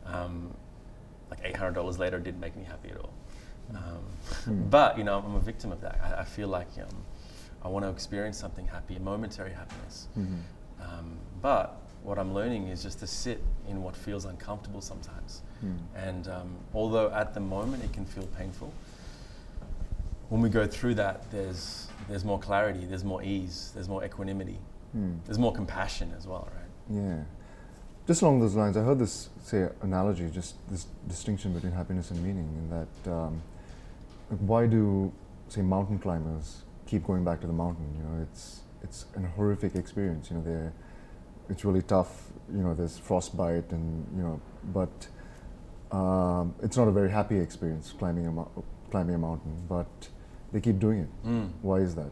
Um, 0.05 0.53
like 1.29 1.39
eight 1.43 1.55
hundred 1.55 1.73
dollars 1.75 1.97
later, 1.99 2.17
it 2.17 2.23
didn't 2.23 2.39
make 2.39 2.55
me 2.55 2.63
happy 2.63 2.89
at 2.89 2.97
all. 2.97 3.13
Um, 3.75 4.05
But 4.69 4.97
you 4.97 5.03
know, 5.03 5.23
I'm 5.25 5.35
a 5.35 5.39
victim 5.39 5.71
of 5.71 5.81
that. 5.81 5.99
I, 6.03 6.21
I 6.21 6.23
feel 6.23 6.47
like 6.47 6.67
um, 6.79 7.03
I 7.63 7.67
want 7.67 7.83
to 7.85 7.89
experience 7.89 8.37
something 8.37 8.67
happy, 8.67 8.95
a 8.95 8.99
momentary 8.99 9.51
happiness. 9.51 10.07
Um, 10.81 11.17
but 11.41 11.81
what 12.03 12.19
I'm 12.19 12.33
learning 12.35 12.67
is 12.67 12.83
just 12.83 12.99
to 12.99 13.07
sit 13.07 13.41
in 13.67 13.81
what 13.81 13.95
feels 13.95 14.25
uncomfortable 14.25 14.81
sometimes. 14.81 15.41
And 15.95 16.27
um, 16.27 16.55
although 16.75 17.09
at 17.11 17.33
the 17.33 17.39
moment 17.39 17.83
it 17.83 17.91
can 17.91 18.05
feel 18.05 18.27
painful, 18.27 18.71
when 20.29 20.41
we 20.41 20.49
go 20.49 20.67
through 20.67 20.95
that, 20.95 21.29
there's 21.31 21.87
there's 22.07 22.25
more 22.25 22.39
clarity, 22.39 22.85
there's 22.85 23.03
more 23.03 23.23
ease, 23.23 23.71
there's 23.73 23.89
more 23.89 24.03
equanimity, 24.03 24.59
there's 25.25 25.39
more 25.39 25.53
compassion 25.53 26.13
as 26.17 26.27
well, 26.27 26.47
right? 26.55 26.97
Yeah. 26.97 27.23
Just 28.07 28.21
along 28.21 28.39
those 28.39 28.53
lines, 28.53 28.77
I 28.77 28.81
heard 28.81 28.99
this 28.99 29.29
say 29.43 29.67
analogy, 29.81 30.29
just 30.29 30.55
this 30.69 30.85
distinction 31.07 31.53
between 31.53 31.71
happiness 31.71 32.11
and 32.11 32.23
meaning, 32.23 32.47
in 32.57 32.69
that 32.69 33.11
um, 33.11 33.41
why 34.29 34.67
do 34.67 35.11
say 35.47 35.61
mountain 35.61 35.99
climbers 35.99 36.63
keep 36.87 37.05
going 37.05 37.23
back 37.23 37.41
to 37.41 37.47
the 37.47 37.53
mountain? 37.53 37.87
You 37.97 38.03
know, 38.03 38.21
it's 38.31 38.61
it's 38.83 39.05
an 39.15 39.25
horrific 39.25 39.75
experience. 39.75 40.29
You 40.29 40.37
know, 40.37 40.43
they 40.43 40.71
it's 41.49 41.65
really 41.65 41.81
tough. 41.81 42.27
You 42.51 42.61
know, 42.61 42.73
there's 42.73 42.97
frostbite, 42.97 43.71
and 43.71 44.07
you 44.15 44.23
know, 44.23 44.41
but 44.73 45.07
um, 45.95 46.53
it's 46.61 46.77
not 46.77 46.87
a 46.87 46.91
very 46.91 47.09
happy 47.09 47.39
experience 47.39 47.93
climbing 47.97 48.27
a 48.27 48.45
climbing 48.91 49.15
a 49.15 49.17
mountain. 49.17 49.63
But 49.67 50.09
they 50.55 50.61
keep 50.61 50.79
doing 50.79 50.99
it. 50.99 51.27
Mm. 51.27 51.49
Why 51.61 51.79
is 51.79 51.95
that? 51.95 52.11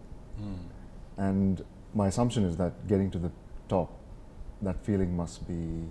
And 1.15 1.63
my 1.93 2.08
assumption 2.08 2.43
is 2.43 2.58
that 2.58 2.88
getting 2.89 3.10
to 3.12 3.17
the 3.17 3.32
top, 3.69 3.89
that 4.62 4.84
feeling 4.84 5.15
must 5.15 5.47
be 5.47 5.86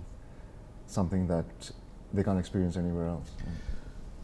something 0.85 1.25
that 1.27 1.71
they 2.13 2.21
can't 2.23 2.37
experience 2.37 2.77
anywhere 2.77 3.07
else. 3.07 3.31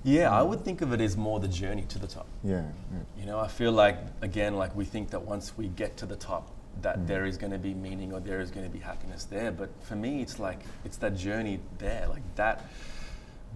Yeah, 0.04 0.30
I 0.32 0.44
would 0.44 0.63
think 0.63 0.82
of 0.82 0.94
it 0.94 1.02
as 1.02 1.18
more 1.18 1.39
the 1.39 1.48
journey 1.48 1.86
to 1.89 1.98
the 1.98 2.06
top. 2.06 2.28
Yeah, 2.44 2.68
yeah. 2.94 3.00
You 3.20 3.26
know, 3.26 3.39
I 3.39 3.48
feel 3.48 3.72
like 3.72 3.98
again, 4.22 4.56
like 4.58 4.76
we 4.76 4.86
think 4.86 5.10
that 5.10 5.24
once 5.24 5.58
we 5.58 5.70
get 5.70 5.98
to 5.98 6.06
the 6.06 6.15
top, 6.15 6.52
that 6.84 7.08
there 7.08 7.26
is 7.26 7.36
going 7.36 7.52
to 7.52 7.58
be 7.58 7.74
meaning 7.74 8.13
or 8.13 8.20
there 8.20 8.42
is 8.42 8.52
going 8.52 8.65
to 8.65 8.72
be 8.72 8.80
happiness 8.80 9.24
there. 9.24 9.52
But 9.52 9.70
for 9.82 9.96
me, 9.96 10.22
it's 10.22 10.38
like 10.38 10.60
it's 10.86 10.98
that 10.98 11.18
journey 11.18 11.60
there, 11.80 12.06
like 12.08 12.24
that. 12.36 12.70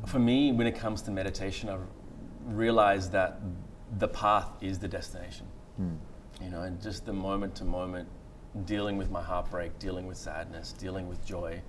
For 0.08 0.20
me, 0.20 0.52
when 0.52 0.66
it 0.66 0.76
comes 0.76 1.04
to 1.04 1.12
meditation, 1.12 1.70
I 1.70 1.78
realize 2.48 3.12
that 3.12 3.40
the 3.98 4.08
path 4.08 4.50
is 4.62 4.80
the 4.80 4.88
destination. 4.88 5.46
You 6.42 6.50
know, 6.50 6.62
and 6.62 6.82
just 6.82 7.06
the 7.06 7.14
moment 7.14 7.56
to 7.56 7.66
moment, 7.66 8.08
dealing 8.66 8.98
with 8.98 9.10
my 9.12 9.22
heartbreak, 9.22 9.80
dealing 9.80 10.08
with 10.08 10.18
sadness, 10.18 10.74
dealing 10.74 11.08
with 11.08 11.24
joy. 11.26 11.62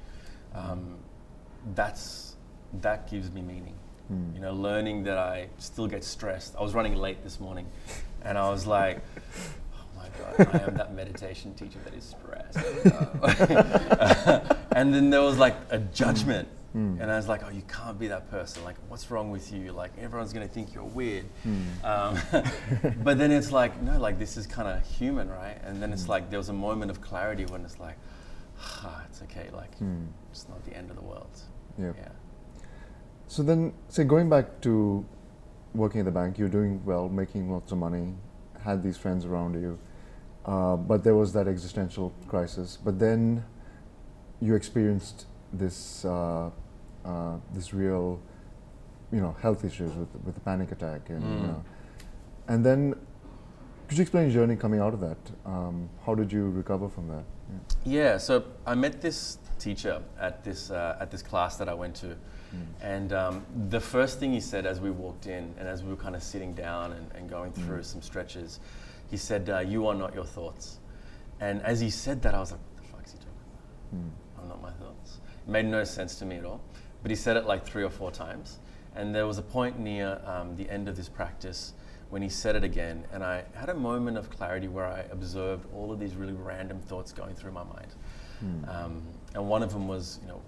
Um, 0.54 0.96
that's 1.74 2.36
that 2.80 3.08
gives 3.10 3.30
me 3.30 3.40
meaning. 3.40 3.76
You 4.34 4.40
know, 4.40 4.52
learning 4.52 5.04
that 5.04 5.16
I 5.16 5.48
still 5.58 5.86
get 5.86 6.04
stressed. 6.04 6.54
I 6.56 6.62
was 6.62 6.74
running 6.74 6.94
late 6.94 7.22
this 7.24 7.40
morning, 7.40 7.66
and 8.22 8.36
I 8.36 8.50
was 8.50 8.66
like, 8.66 9.00
"Oh 9.74 9.86
my 9.96 10.08
god, 10.18 10.54
I 10.54 10.58
am 10.66 10.74
that 10.74 10.92
meditation 10.94 11.54
teacher 11.54 11.78
that 11.84 11.94
is 11.94 12.04
stressed." 12.04 12.58
and 14.76 14.92
then 14.94 15.08
there 15.08 15.22
was 15.22 15.38
like 15.38 15.56
a 15.70 15.78
judgment, 15.78 16.48
and 16.74 17.10
I 17.10 17.16
was 17.16 17.28
like, 17.28 17.42
"Oh, 17.44 17.50
you 17.50 17.62
can't 17.62 17.98
be 17.98 18.08
that 18.08 18.30
person. 18.30 18.64
Like, 18.64 18.76
what's 18.88 19.10
wrong 19.10 19.30
with 19.30 19.52
you? 19.52 19.72
Like, 19.72 19.92
everyone's 19.98 20.32
gonna 20.32 20.48
think 20.48 20.74
you're 20.74 20.84
weird." 20.84 21.26
Um, 21.84 22.18
but 23.02 23.16
then 23.18 23.30
it's 23.30 23.52
like, 23.52 23.80
no, 23.80 23.98
like 23.98 24.18
this 24.18 24.36
is 24.36 24.46
kind 24.46 24.68
of 24.68 24.84
human, 24.84 25.28
right? 25.28 25.58
And 25.62 25.80
then 25.80 25.92
it's 25.92 26.08
like 26.08 26.30
there 26.30 26.38
was 26.38 26.48
a 26.48 26.52
moment 26.52 26.90
of 26.90 27.00
clarity 27.00 27.46
when 27.46 27.64
it's 27.64 27.78
like, 27.78 27.96
ah, 28.60 29.02
it's 29.08 29.22
okay. 29.22 29.48
Like, 29.52 29.72
it's 30.30 30.48
not 30.48 30.64
the 30.64 30.76
end 30.76 30.90
of 30.90 30.96
the 30.96 31.02
world. 31.02 31.30
Yep. 31.78 31.94
Yeah. 31.98 32.08
So 33.28 33.42
then, 33.42 33.72
say 33.88 34.04
going 34.04 34.28
back 34.28 34.60
to 34.62 35.04
working 35.74 36.00
at 36.00 36.04
the 36.04 36.10
bank, 36.12 36.38
you're 36.38 36.48
doing 36.48 36.84
well, 36.84 37.08
making 37.08 37.50
lots 37.50 37.72
of 37.72 37.78
money, 37.78 38.14
had 38.62 38.82
these 38.82 38.96
friends 38.96 39.24
around 39.24 39.54
you, 39.54 39.78
uh, 40.46 40.76
but 40.76 41.04
there 41.04 41.14
was 41.14 41.32
that 41.32 41.48
existential 41.48 42.12
crisis. 42.28 42.78
But 42.82 42.98
then 42.98 43.44
you 44.40 44.54
experienced 44.54 45.26
this 45.52 46.04
uh, 46.04 46.50
uh, 47.04 47.36
this 47.52 47.72
real, 47.74 48.20
you 49.12 49.20
know, 49.20 49.34
health 49.40 49.64
issues 49.64 49.92
with 49.94 50.08
with 50.24 50.34
the 50.34 50.40
panic 50.40 50.72
attack, 50.72 51.10
and 51.10 51.22
you 51.22 51.46
Mm. 51.46 51.46
know, 51.48 51.64
and 52.48 52.64
then 52.64 52.94
could 53.88 53.98
you 53.98 54.02
explain 54.02 54.24
your 54.30 54.32
journey 54.42 54.56
coming 54.56 54.80
out 54.80 54.94
of 54.94 55.00
that? 55.00 55.18
Um, 55.44 55.88
how 56.06 56.14
did 56.14 56.32
you 56.32 56.50
recover 56.50 56.88
from 56.88 57.08
that? 57.08 57.24
Yeah. 57.84 58.02
Yeah, 58.12 58.18
so 58.18 58.44
I 58.66 58.74
met 58.74 59.00
this 59.02 59.38
teacher 59.58 60.00
at 60.18 60.42
this 60.44 60.70
uh, 60.70 60.96
at 61.00 61.10
this 61.10 61.22
class 61.22 61.56
that 61.58 61.68
I 61.68 61.74
went 61.74 61.94
to, 61.96 62.16
and 62.80 63.12
um, 63.12 63.44
the 63.68 63.80
first 63.80 64.18
thing 64.20 64.32
he 64.32 64.40
said 64.40 64.64
as 64.66 64.80
we 64.80 64.90
walked 64.90 65.26
in 65.26 65.52
and 65.58 65.68
as 65.68 65.82
we 65.82 65.90
were 65.90 65.96
kind 66.02 66.14
of 66.16 66.22
sitting 66.22 66.54
down 66.54 66.92
and, 66.92 67.10
and 67.14 67.28
going 67.28 67.52
through 67.52 67.82
some 67.82 68.00
stretches, 68.00 68.60
he 69.10 69.16
said, 69.16 69.50
uh, 69.50 69.58
"You 69.58 69.86
are 69.88 69.94
not 69.94 70.14
your 70.14 70.24
thoughts," 70.24 70.78
and 71.40 71.60
as 71.62 71.80
he 71.80 71.90
said 71.90 72.22
that, 72.22 72.34
I 72.34 72.38
was 72.40 72.52
like, 72.52 72.60
"What 72.60 72.76
the 72.82 72.88
fuck 72.88 73.06
is 73.06 73.12
he 73.12 73.18
talking 73.18 73.32
about?" 73.52 74.42
I'm 74.42 74.48
not 74.48 74.62
my 74.62 74.70
thoughts. 74.72 75.18
It 75.46 75.50
made 75.50 75.66
no 75.66 75.84
sense 75.84 76.14
to 76.20 76.24
me 76.24 76.36
at 76.36 76.44
all. 76.44 76.60
But 77.04 77.10
he 77.10 77.16
said 77.16 77.36
it 77.36 77.44
like 77.44 77.66
three 77.66 77.84
or 77.84 77.90
four 77.90 78.10
times. 78.10 78.58
And 78.96 79.14
there 79.14 79.26
was 79.26 79.36
a 79.36 79.42
point 79.42 79.78
near 79.78 80.22
um, 80.24 80.56
the 80.56 80.68
end 80.70 80.88
of 80.88 80.96
this 80.96 81.08
practice 81.08 81.74
when 82.08 82.22
he 82.22 82.30
said 82.30 82.56
it 82.56 82.64
again, 82.64 83.04
and 83.12 83.22
I 83.22 83.44
had 83.54 83.68
a 83.68 83.74
moment 83.74 84.16
of 84.16 84.30
clarity 84.30 84.68
where 84.68 84.86
I 84.86 85.00
observed 85.10 85.66
all 85.74 85.92
of 85.92 86.00
these 86.00 86.14
really 86.14 86.32
random 86.32 86.80
thoughts 86.80 87.12
going 87.12 87.34
through 87.34 87.52
my 87.52 87.64
mind. 87.64 87.94
Hmm. 88.40 88.64
Um, 88.70 89.02
and 89.34 89.48
one 89.48 89.62
of 89.62 89.72
them 89.72 89.86
was, 89.86 90.18
you 90.22 90.28
know, 90.28 90.40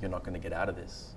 you're 0.00 0.10
not 0.10 0.24
going 0.24 0.34
to 0.34 0.40
get 0.40 0.52
out 0.52 0.68
of 0.68 0.74
this. 0.74 1.14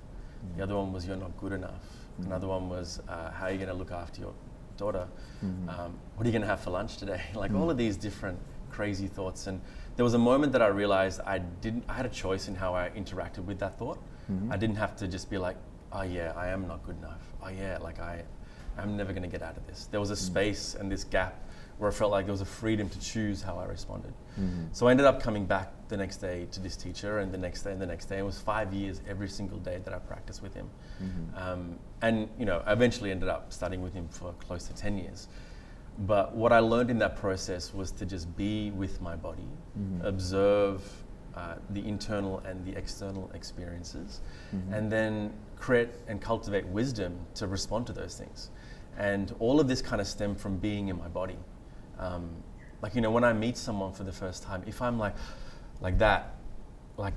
The 0.55 0.63
other 0.63 0.75
one 0.75 0.93
was, 0.93 1.07
you're 1.07 1.15
not 1.15 1.35
good 1.37 1.53
enough. 1.53 1.83
Another 2.19 2.47
one 2.47 2.69
was, 2.69 3.01
uh, 3.07 3.31
how 3.31 3.45
are 3.45 3.51
you 3.51 3.57
going 3.57 3.69
to 3.69 3.73
look 3.73 3.91
after 3.91 4.21
your 4.21 4.33
daughter? 4.77 5.07
Mhm. 5.43 5.69
Um, 5.69 5.99
what 6.15 6.25
are 6.25 6.29
you 6.29 6.31
going 6.31 6.41
to 6.41 6.47
have 6.47 6.59
for 6.59 6.69
lunch 6.69 6.97
today? 6.97 7.21
like 7.33 7.53
all 7.53 7.71
of 7.71 7.77
these 7.77 7.97
different 7.97 8.37
crazy 8.69 9.07
thoughts. 9.07 9.47
And 9.47 9.61
there 9.99 10.05
was 10.05 10.13
a 10.13 10.17
moment 10.17 10.53
that 10.53 10.61
I 10.61 10.67
realized 10.67 11.19
I 11.25 11.39
didn't. 11.39 11.83
I 11.89 11.93
had 11.95 12.05
a 12.05 12.09
choice 12.23 12.47
in 12.47 12.55
how 12.55 12.73
I 12.73 12.89
interacted 12.95 13.43
with 13.43 13.59
that 13.59 13.77
thought. 13.77 13.99
Mhm. 14.31 14.49
I 14.49 14.55
didn't 14.55 14.77
have 14.77 14.95
to 14.95 15.09
just 15.09 15.29
be 15.29 15.37
like, 15.37 15.57
oh 15.91 16.03
yeah, 16.03 16.31
I 16.37 16.47
am 16.47 16.65
not 16.69 16.85
good 16.85 16.97
enough. 16.99 17.21
Oh 17.43 17.49
yeah, 17.49 17.79
like 17.81 17.99
I, 17.99 18.23
I'm 18.77 18.95
never 18.95 19.11
going 19.11 19.23
to 19.23 19.27
get 19.37 19.41
out 19.41 19.57
of 19.57 19.67
this. 19.67 19.89
There 19.91 19.99
was 19.99 20.09
a 20.09 20.15
space 20.15 20.73
and 20.79 20.89
this 20.89 21.03
gap 21.03 21.43
where 21.79 21.89
I 21.89 21.93
felt 21.93 22.11
like 22.11 22.25
there 22.27 22.31
was 22.31 22.39
a 22.39 22.45
freedom 22.61 22.87
to 22.87 22.99
choose 23.01 23.41
how 23.41 23.57
I 23.57 23.65
responded. 23.65 24.13
Mhm. 24.39 24.69
So 24.71 24.87
I 24.87 24.91
ended 24.91 25.05
up 25.05 25.21
coming 25.21 25.45
back 25.45 25.67
the 25.89 25.97
next 25.97 26.17
day 26.21 26.47
to 26.51 26.61
this 26.61 26.77
teacher, 26.77 27.19
and 27.19 27.33
the 27.33 27.37
next 27.37 27.63
day, 27.63 27.73
and 27.73 27.81
the 27.81 27.85
next 27.93 28.05
day. 28.05 28.19
It 28.19 28.25
was 28.25 28.39
five 28.39 28.73
years 28.73 29.01
every 29.05 29.27
single 29.27 29.57
day 29.59 29.79
that 29.83 29.93
I 29.93 29.99
practiced 29.99 30.41
with 30.41 30.53
him, 30.53 30.69
Mhm. 31.03 31.41
um, 31.43 31.79
and 32.01 32.29
you 32.39 32.45
know, 32.45 32.63
I 32.65 32.71
eventually 32.71 33.11
ended 33.11 33.27
up 33.27 33.51
studying 33.51 33.81
with 33.81 33.93
him 33.93 34.07
for 34.07 34.31
close 34.47 34.63
to 34.69 34.73
ten 34.73 34.97
years. 34.97 35.27
But 35.99 36.33
what 36.35 36.53
I 36.53 36.59
learned 36.59 36.89
in 36.89 36.99
that 36.99 37.15
process 37.17 37.73
was 37.73 37.91
to 37.91 38.05
just 38.05 38.35
be 38.37 38.71
with 38.71 39.01
my 39.01 39.15
body, 39.15 39.47
Mhm. 39.77 40.03
observe 40.05 41.03
uh, 41.35 41.55
the 41.69 41.87
internal 41.87 42.39
and 42.39 42.65
the 42.65 42.75
external 42.75 43.29
experiences, 43.33 44.19
Mhm. 44.53 44.73
and 44.73 44.91
then 44.91 45.33
create 45.57 45.89
and 46.07 46.19
cultivate 46.19 46.67
wisdom 46.67 47.17
to 47.35 47.47
respond 47.47 47.85
to 47.87 47.93
those 47.93 48.17
things. 48.17 48.49
And 48.97 49.33
all 49.39 49.59
of 49.59 49.67
this 49.67 49.81
kind 49.81 50.01
of 50.01 50.07
stemmed 50.07 50.39
from 50.39 50.57
being 50.57 50.87
in 50.89 50.97
my 50.97 51.07
body. 51.07 51.37
Um, 51.97 52.43
like 52.81 52.95
you 52.95 53.01
know, 53.01 53.11
when 53.11 53.23
I 53.23 53.31
meet 53.33 53.57
someone 53.57 53.93
for 53.93 54.03
the 54.03 54.11
first 54.11 54.43
time, 54.43 54.63
if 54.65 54.81
I'm 54.81 54.97
like, 54.97 55.15
like 55.81 55.97
that, 55.99 56.35
like 56.97 57.13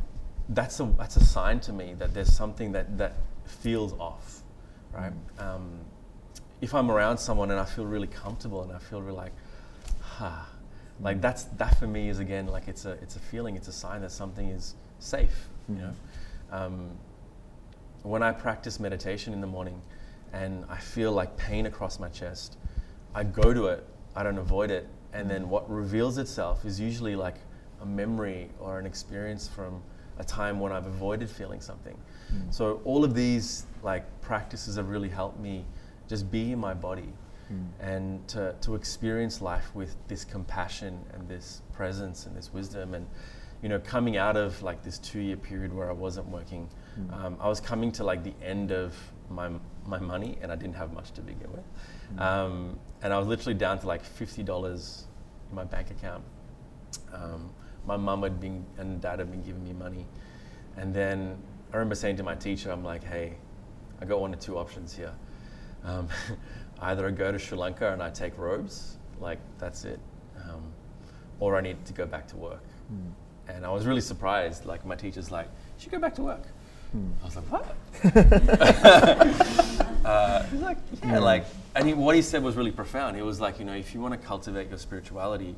that's 0.50 0.78
a 0.80 0.84
that's 0.98 1.16
a 1.16 1.24
sign 1.24 1.58
to 1.60 1.72
me 1.72 1.94
that 1.94 2.12
there's 2.14 2.32
something 2.32 2.72
that 2.72 2.98
that 2.98 3.14
feels 3.44 3.92
off, 3.98 4.42
right? 4.92 5.12
Um, 5.38 5.80
if 6.62 6.74
I'm 6.74 6.90
around 6.90 7.18
someone 7.18 7.50
and 7.50 7.58
I 7.60 7.64
feel 7.64 7.84
really 7.84 8.06
comfortable 8.06 8.62
and 8.62 8.72
I 8.72 8.78
feel 8.78 9.02
really 9.02 9.16
like, 9.16 9.32
ha, 10.00 10.48
like 11.00 11.18
mm. 11.18 11.20
that's 11.20 11.44
that 11.58 11.76
for 11.78 11.88
me 11.88 12.08
is 12.08 12.20
again 12.20 12.46
like 12.46 12.68
it's 12.68 12.84
a 12.86 12.92
it's 13.02 13.16
a 13.16 13.18
feeling, 13.18 13.56
it's 13.56 13.68
a 13.68 13.72
sign 13.72 14.00
that 14.02 14.12
something 14.12 14.48
is 14.48 14.76
safe, 15.00 15.48
you 15.68 15.74
know. 15.74 15.92
Mm. 16.52 16.56
Um, 16.56 16.90
when 18.04 18.22
I 18.22 18.32
practice 18.32 18.80
meditation 18.80 19.32
in 19.32 19.40
the 19.40 19.46
morning 19.46 19.80
and 20.32 20.64
I 20.68 20.78
feel 20.78 21.12
like 21.12 21.36
pain 21.36 21.66
across 21.66 21.98
my 21.98 22.08
chest, 22.08 22.56
I 23.14 23.24
go 23.24 23.52
to 23.52 23.66
it, 23.66 23.84
I 24.14 24.22
don't 24.22 24.38
avoid 24.38 24.70
it, 24.70 24.86
and 25.12 25.28
then 25.28 25.44
mm. 25.44 25.48
what 25.48 25.68
reveals 25.68 26.16
itself 26.16 26.64
is 26.64 26.78
usually 26.78 27.16
like 27.16 27.36
a 27.80 27.86
memory 27.86 28.48
or 28.60 28.78
an 28.78 28.86
experience 28.86 29.48
from 29.48 29.82
a 30.18 30.24
time 30.24 30.60
when 30.60 30.70
I've 30.70 30.86
avoided 30.86 31.28
feeling 31.28 31.60
something. 31.60 31.98
So 32.50 32.80
all 32.84 33.04
of 33.04 33.14
these 33.14 33.66
like 33.82 34.04
practices 34.22 34.76
have 34.76 34.88
really 34.88 35.08
helped 35.08 35.38
me 35.38 35.64
just 36.08 36.30
be 36.30 36.52
in 36.52 36.58
my 36.58 36.74
body 36.74 37.12
Mm. 37.50 37.66
and 37.80 38.28
to, 38.28 38.54
to 38.60 38.76
experience 38.76 39.42
life 39.42 39.74
with 39.74 39.96
this 40.06 40.24
compassion 40.24 41.00
and 41.12 41.28
this 41.28 41.60
presence 41.72 42.24
and 42.26 42.36
this 42.36 42.52
wisdom 42.52 42.94
and 42.94 43.04
you 43.62 43.68
know 43.68 43.80
coming 43.80 44.16
out 44.16 44.36
of 44.36 44.62
like 44.62 44.82
this 44.84 44.96
two 44.98 45.18
year 45.20 45.36
period 45.36 45.72
where 45.74 45.90
i 45.90 45.92
wasn't 45.92 46.26
working 46.28 46.68
Mm. 46.98 47.12
um, 47.24 47.36
i 47.40 47.48
was 47.48 47.60
coming 47.60 47.90
to 47.92 48.04
like 48.04 48.22
the 48.22 48.34
end 48.44 48.70
of 48.70 48.94
my, 49.28 49.50
my 49.84 49.98
money 49.98 50.38
and 50.40 50.52
i 50.52 50.56
didn't 50.56 50.76
have 50.76 50.92
much 50.92 51.10
to 51.12 51.20
begin 51.20 51.50
with 51.50 51.64
Mm. 52.14 52.20
um, 52.20 52.78
and 53.02 53.12
i 53.12 53.18
was 53.18 53.26
literally 53.26 53.58
down 53.58 53.78
to 53.80 53.86
like 53.88 54.02
$50 54.04 55.06
in 55.50 55.56
my 55.56 55.64
bank 55.64 55.90
account 55.90 56.22
um, 57.12 57.50
my 57.86 57.96
mum 57.96 58.22
had 58.22 58.40
been 58.40 58.64
and 58.78 59.00
dad 59.00 59.18
had 59.18 59.30
been 59.30 59.42
giving 59.42 59.64
me 59.64 59.72
money 59.72 60.06
and 60.76 60.94
then 60.94 61.36
i 61.72 61.76
remember 61.76 61.96
saying 61.96 62.16
to 62.16 62.22
my 62.22 62.34
teacher 62.36 62.70
i'm 62.70 62.84
like 62.84 63.02
hey 63.04 63.34
i 64.00 64.04
got 64.04 64.20
one 64.20 64.32
or 64.32 64.38
two 64.38 64.56
options 64.56 64.94
here 64.94 65.12
um, 65.84 66.08
either 66.80 67.06
I 67.06 67.10
go 67.10 67.32
to 67.32 67.38
Sri 67.38 67.56
Lanka 67.56 67.92
and 67.92 68.02
I 68.02 68.10
take 68.10 68.36
robes, 68.38 68.96
like 69.20 69.38
that's 69.58 69.84
it, 69.84 70.00
um, 70.44 70.62
or 71.40 71.56
I 71.56 71.60
need 71.60 71.84
to 71.86 71.92
go 71.92 72.06
back 72.06 72.26
to 72.28 72.36
work. 72.36 72.62
Mm. 72.92 73.12
And 73.54 73.66
I 73.66 73.70
was 73.70 73.86
really 73.86 74.00
surprised. 74.00 74.64
Like 74.64 74.84
my 74.86 74.94
teacher's 74.96 75.30
like, 75.30 75.46
"You 75.46 75.82
should 75.82 75.92
go 75.92 75.98
back 75.98 76.14
to 76.16 76.22
work." 76.22 76.42
Mm. 76.96 77.10
I 77.22 77.24
was 77.24 77.36
like, 77.36 77.50
"What?" 77.50 77.74
uh, 80.04 80.42
he's 80.44 80.60
like, 80.60 80.78
"Yeah." 81.04 81.18
Like, 81.18 81.44
and 81.74 81.86
he, 81.86 81.94
what 81.94 82.16
he 82.16 82.22
said 82.22 82.42
was 82.42 82.56
really 82.56 82.70
profound. 82.72 83.16
He 83.16 83.22
was 83.22 83.40
like, 83.40 83.58
"You 83.58 83.64
know, 83.64 83.74
if 83.74 83.94
you 83.94 84.00
want 84.00 84.18
to 84.20 84.26
cultivate 84.26 84.68
your 84.68 84.78
spirituality, 84.78 85.56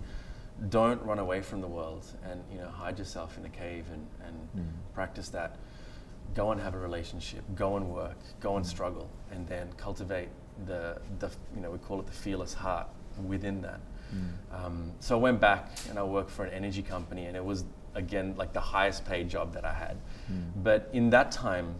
don't 0.70 1.02
run 1.02 1.18
away 1.18 1.40
from 1.40 1.60
the 1.60 1.66
world, 1.66 2.04
and 2.30 2.42
you 2.52 2.58
know, 2.58 2.68
hide 2.68 2.98
yourself 2.98 3.36
in 3.38 3.44
a 3.44 3.48
cave 3.50 3.84
and 3.92 4.06
and 4.26 4.34
Mm. 4.56 4.94
practice 4.94 5.28
that." 5.30 5.56
Go 6.34 6.52
and 6.52 6.60
have 6.60 6.74
a 6.74 6.78
relationship, 6.78 7.42
go 7.54 7.76
and 7.76 7.88
work, 7.88 8.18
go 8.40 8.56
and 8.56 8.66
struggle, 8.66 9.08
and 9.30 9.46
then 9.46 9.68
cultivate 9.76 10.28
the, 10.66 11.00
the 11.18 11.30
you 11.54 11.60
know, 11.60 11.70
we 11.70 11.78
call 11.78 12.00
it 12.00 12.06
the 12.06 12.12
fearless 12.12 12.54
heart 12.54 12.88
within 13.26 13.60
that. 13.62 13.80
Mm. 14.14 14.64
Um, 14.64 14.92
so 15.00 15.16
I 15.16 15.20
went 15.20 15.40
back 15.40 15.70
and 15.88 15.98
I 15.98 16.02
worked 16.02 16.30
for 16.30 16.44
an 16.44 16.52
energy 16.52 16.82
company, 16.82 17.26
and 17.26 17.36
it 17.36 17.44
was 17.44 17.64
again 17.94 18.34
like 18.36 18.52
the 18.52 18.60
highest 18.60 19.04
paid 19.04 19.28
job 19.28 19.52
that 19.54 19.64
I 19.64 19.72
had. 19.72 19.96
Mm. 20.32 20.50
But 20.62 20.88
in 20.92 21.10
that 21.10 21.30
time, 21.30 21.74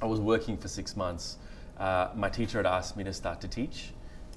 I 0.00 0.06
was 0.06 0.20
working 0.20 0.56
for 0.56 0.68
six 0.68 0.96
months. 0.96 1.36
Uh, 1.78 2.08
my 2.14 2.28
teacher 2.28 2.58
had 2.58 2.66
asked 2.66 2.96
me 2.96 3.04
to 3.04 3.12
start 3.12 3.40
to 3.40 3.48
teach, 3.48 3.92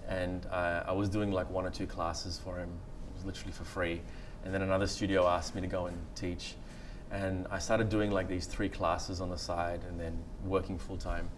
and 0.08 0.45
uh, 0.48 0.84
I 0.88 0.91
was 0.93 1.10
doing 1.10 1.32
like 1.32 1.50
one 1.50 1.65
or 1.65 1.71
two 1.71 1.88
classes 1.88 2.39
for 2.43 2.58
him. 2.58 2.69
It 3.10 3.15
was 3.15 3.26
literally 3.26 3.52
for 3.52 3.63
free. 3.63 4.02
And 4.43 4.54
then 4.54 4.62
another 4.62 4.86
studio 4.86 5.28
asked 5.28 5.56
me 5.56 5.62
to 5.62 5.67
go 5.67 5.88
and 5.88 5.98
teach. 6.13 6.56
And 7.12 7.48
I 7.50 7.60
started 7.60 7.89
doing 7.89 8.12
like 8.12 8.28
these 8.28 8.46
three 8.46 8.70
classes 8.70 9.22
on 9.22 9.30
the 9.30 9.38
side 9.38 9.82
and 9.88 10.00
then 10.00 10.18
working 10.44 10.78
full 10.78 10.98
time. 10.98 11.30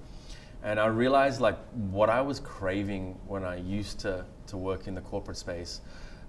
And 0.63 0.79
I 0.79 0.87
realized 0.87 1.39
like 1.39 1.57
what 1.91 2.09
I 2.09 2.21
was 2.21 2.39
craving 2.39 3.17
when 3.27 3.43
I 3.43 3.57
used 3.57 3.99
to, 3.99 4.25
to 4.47 4.57
work 4.57 4.87
in 4.87 4.95
the 4.95 5.01
corporate 5.01 5.37
space, 5.37 5.81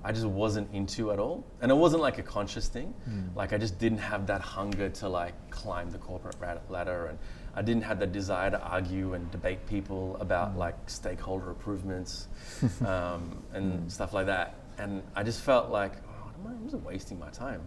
I 0.04 0.12
just 0.12 0.26
wasn't 0.26 0.72
into 0.72 1.10
at 1.12 1.18
all. 1.18 1.44
And 1.60 1.70
it 1.70 1.74
wasn't 1.74 2.02
like 2.02 2.18
a 2.18 2.22
conscious 2.22 2.68
thing. 2.68 2.94
Mm. 3.08 3.34
Like 3.34 3.52
I 3.52 3.58
just 3.58 3.78
didn't 3.78 3.98
have 3.98 4.26
that 4.26 4.40
hunger 4.40 4.90
to 4.90 5.08
like 5.08 5.34
climb 5.50 5.90
the 5.90 5.98
corporate 5.98 6.36
ladder 6.70 7.06
and 7.06 7.18
I 7.54 7.62
didn't 7.62 7.82
have 7.82 7.98
the 7.98 8.06
desire 8.06 8.50
to 8.50 8.60
argue 8.60 9.14
and 9.14 9.28
debate 9.32 9.66
people 9.66 10.16
about 10.20 10.56
like 10.56 10.76
stakeholder 10.86 11.50
improvements 11.50 12.28
um, 12.86 13.42
and 13.52 13.90
stuff 13.90 14.12
like 14.12 14.26
that. 14.26 14.54
And 14.78 15.02
I 15.16 15.24
just 15.24 15.40
felt 15.40 15.70
like, 15.70 15.94
oh, 16.06 16.26
what 16.26 16.34
am 16.38 16.46
I, 16.46 16.50
I'm 16.56 16.70
just 16.70 16.82
wasting 16.84 17.18
my 17.18 17.30
time. 17.30 17.62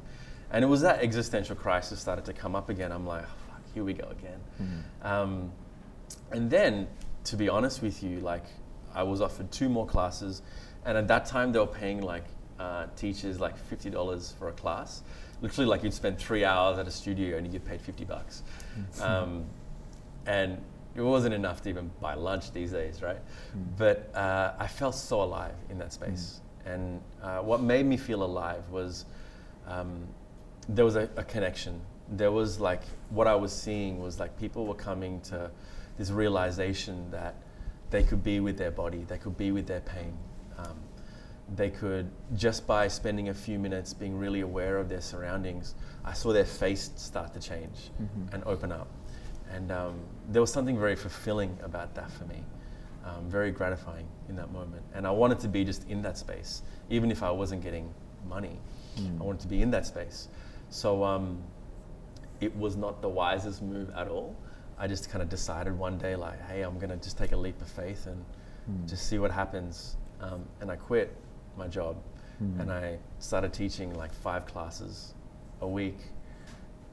And 0.51 0.63
it 0.63 0.67
was 0.67 0.81
that 0.81 1.01
existential 1.01 1.55
crisis 1.55 1.99
started 1.99 2.25
to 2.25 2.33
come 2.33 2.55
up 2.55 2.69
again. 2.69 2.91
I'm 2.91 3.05
like, 3.07 3.23
oh, 3.23 3.33
fuck, 3.49 3.61
here 3.73 3.83
we 3.83 3.93
go 3.93 4.07
again. 4.09 4.39
Mhm. 4.61 5.05
Um, 5.05 5.51
and 6.31 6.49
then, 6.49 6.87
to 7.25 7.37
be 7.37 7.47
honest 7.49 7.81
with 7.81 8.03
you, 8.03 8.19
like 8.19 8.43
I 8.93 9.03
was 9.03 9.21
offered 9.21 9.51
two 9.51 9.69
more 9.69 9.85
classes, 9.85 10.41
and 10.85 10.97
at 10.97 11.07
that 11.07 11.25
time 11.25 11.51
they 11.51 11.59
were 11.59 11.67
paying 11.67 12.01
like 12.01 12.25
uh, 12.59 12.87
teachers 12.95 13.39
like 13.39 13.57
fifty 13.57 13.89
dollars 13.89 14.33
for 14.37 14.49
a 14.49 14.51
class. 14.51 15.03
Literally, 15.41 15.67
like 15.69 15.83
you'd 15.83 15.93
spend 15.93 16.17
three 16.19 16.43
hours 16.45 16.77
at 16.77 16.87
a 16.87 16.91
studio 16.91 17.37
and 17.37 17.45
you 17.47 17.51
get 17.53 17.65
paid 17.65 17.81
fifty 17.81 18.05
bucks, 18.05 18.43
um, 19.01 19.45
and 20.25 20.61
it 20.95 21.01
wasn't 21.01 21.33
enough 21.33 21.61
to 21.61 21.69
even 21.69 21.89
buy 22.01 22.13
lunch 22.13 22.51
these 22.51 22.71
days, 22.71 23.01
right? 23.01 23.19
But 23.77 24.13
uh, 24.13 24.53
I 24.59 24.67
felt 24.67 24.95
so 24.95 25.21
alive 25.23 25.55
in 25.69 25.77
that 25.79 25.93
space, 25.93 26.41
and 26.65 27.01
uh, 27.23 27.39
what 27.39 27.61
made 27.61 27.85
me 27.85 27.97
feel 27.97 28.23
alive 28.23 28.63
was 28.69 29.05
um, 29.67 30.05
there 30.69 30.86
was 30.86 30.95
a, 30.95 31.10
a 31.17 31.24
connection. 31.24 31.82
There 32.10 32.32
was 32.32 32.60
like 32.60 32.82
what 33.10 33.28
I 33.28 33.36
was 33.36 33.52
seeing 33.54 34.00
was 34.00 34.19
like 34.19 34.38
people 34.39 34.65
were 34.65 34.74
coming 34.76 35.21
to 35.21 35.50
this 35.97 36.12
realization 36.12 37.09
that 37.12 37.36
they 37.89 38.03
could 38.03 38.24
be 38.24 38.39
with 38.39 38.57
their 38.57 38.72
body, 38.72 39.03
they 39.07 39.18
could 39.18 39.38
be 39.38 39.51
with 39.51 39.68
their 39.68 39.82
pain. 39.82 40.18
Um, 40.57 40.78
they 41.53 41.70
could 41.70 42.09
just 42.36 42.66
by 42.66 42.88
spending 42.88 43.28
a 43.30 43.34
few 43.34 43.59
minutes 43.59 43.93
being 43.93 44.18
really 44.18 44.41
aware 44.41 44.78
of 44.78 44.88
their 44.88 45.01
surroundings. 45.01 45.76
I 46.05 46.14
saw 46.14 46.32
their 46.32 46.45
face 46.45 46.91
start 46.95 47.34
to 47.34 47.39
change 47.39 47.91
Mhm. 48.01 48.34
and 48.34 48.43
open 48.45 48.72
up, 48.72 48.88
and 49.51 49.70
um, 49.72 49.99
there 50.30 50.41
was 50.41 50.51
something 50.53 50.80
very 50.80 50.95
fulfilling 50.95 51.57
about 51.62 51.93
that 51.95 52.09
for 52.12 52.26
me. 52.26 52.43
Um, 53.03 53.28
very 53.30 53.51
gratifying 53.51 54.07
in 54.30 54.36
that 54.36 54.51
moment, 54.51 54.84
and 54.93 55.05
I 55.07 55.12
wanted 55.12 55.39
to 55.39 55.47
be 55.47 55.66
just 55.66 55.89
in 55.89 56.01
that 56.03 56.18
space, 56.18 56.62
even 56.89 57.12
if 57.12 57.24
I 57.24 57.32
wasn't 57.32 57.64
getting 57.64 57.91
money. 58.30 58.59
Mm. 58.97 59.20
I 59.20 59.24
wanted 59.24 59.41
to 59.41 59.47
be 59.47 59.62
in 59.62 59.72
that 59.72 59.86
space. 59.88 60.28
So 60.72 61.03
um, 61.03 61.38
it 62.39 62.55
was 62.55 62.76
not 62.76 63.01
the 63.01 63.09
wisest 63.09 63.61
move 63.61 63.91
at 63.95 64.07
all. 64.07 64.36
I 64.80 64.88
just 64.88 65.09
kind 65.11 65.22
of 65.22 65.30
decided 65.30 65.78
one 65.78 65.97
day, 65.99 66.15
like, 66.15 66.41
hey, 66.47 66.63
I'm 66.63 66.80
gonna 66.80 66.95
just 66.97 67.17
take 67.17 67.34
a 67.34 67.38
leap 67.38 67.61
of 67.61 67.67
faith 67.67 68.07
and 68.07 68.26
Mm. 68.69 68.88
just 68.88 69.07
see 69.07 69.17
what 69.17 69.32
happens. 69.32 69.97
Um, 70.19 70.43
and 70.61 70.69
I 70.72 70.76
quit 70.76 71.15
my 71.57 71.67
job 71.67 71.95
Mm. 72.41 72.59
and 72.61 72.72
I 72.72 72.99
started 73.17 73.51
teaching 73.53 73.93
like 73.95 74.13
five 74.13 74.45
classes 74.45 75.15
a 75.61 75.67
week, 75.67 75.97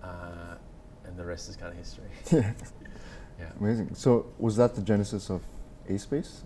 uh, 0.03 0.55
and 1.05 1.15
the 1.17 1.25
rest 1.27 1.49
is 1.51 1.57
kind 1.57 1.71
of 1.73 1.79
history. 1.79 2.11
Yeah. 2.33 2.53
yeah. 3.39 3.51
Amazing. 3.61 3.95
So 3.95 4.27
was 4.39 4.57
that 4.57 4.75
the 4.75 4.83
genesis 4.83 5.31
of 5.31 5.43
A 5.89 5.99
Space? 5.99 6.43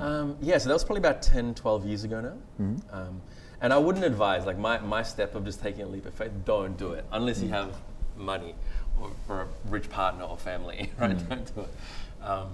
Um, 0.00 0.36
yeah, 0.40 0.58
so 0.58 0.68
that 0.68 0.74
was 0.74 0.84
probably 0.84 1.00
about 1.00 1.20
10, 1.20 1.54
12 1.54 1.84
years 1.86 2.04
ago 2.04 2.20
now. 2.20 2.36
Mhm. 2.64 2.80
Um, 2.94 3.20
and 3.64 3.72
I 3.72 3.78
wouldn't 3.78 4.04
advise, 4.04 4.44
like 4.44 4.58
my, 4.58 4.78
my 4.80 5.02
step 5.02 5.34
of 5.34 5.46
just 5.46 5.62
taking 5.62 5.80
a 5.80 5.86
leap 5.86 6.04
of 6.04 6.12
faith, 6.12 6.30
don't 6.44 6.76
do 6.76 6.92
it 6.92 7.06
unless 7.12 7.40
you 7.40 7.48
have 7.48 7.74
money 8.14 8.54
or, 9.00 9.10
or 9.26 9.40
a 9.40 9.46
rich 9.70 9.88
partner 9.88 10.24
or 10.24 10.36
family, 10.36 10.90
right? 10.98 11.16
Don't 11.30 11.54
do 11.54 11.62
it. 11.62 12.22
Um, 12.22 12.50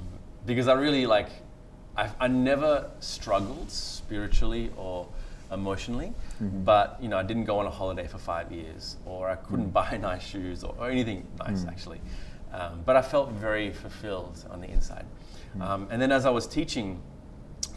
because 0.47 0.69
I 0.69 0.75
really 0.75 1.07
like, 1.07 1.27
I, 1.97 2.11
I 2.21 2.29
never 2.29 2.89
struggled 3.01 3.73
spiritually 3.73 4.71
or 4.77 5.09
emotionally, 5.51 6.13
but 6.65 6.97
you 7.03 7.09
know, 7.09 7.19
I 7.19 7.25
didn't 7.25 7.45
go 7.45 7.59
on 7.59 7.67
a 7.67 7.71
holiday 7.71 8.07
for 8.07 8.19
five 8.19 8.53
years 8.53 8.97
or 9.05 9.29
I 9.29 9.35
couldn't 9.35 9.71
buy 9.71 9.97
nice 10.01 10.23
shoes 10.23 10.63
or, 10.63 10.77
or 10.79 10.91
anything 10.91 11.27
nice 11.41 11.67
actually. 11.67 12.01
Um, 12.53 12.83
but 12.87 12.95
I 12.95 13.03
felt 13.03 13.33
very 13.33 13.73
fulfilled 13.73 14.45
on 14.49 14.61
the 14.61 14.71
inside. 14.71 15.07
Um, 15.61 15.89
and 15.91 16.01
then 16.01 16.13
as 16.13 16.25
I 16.25 16.31
was 16.31 16.47
teaching, 16.47 17.03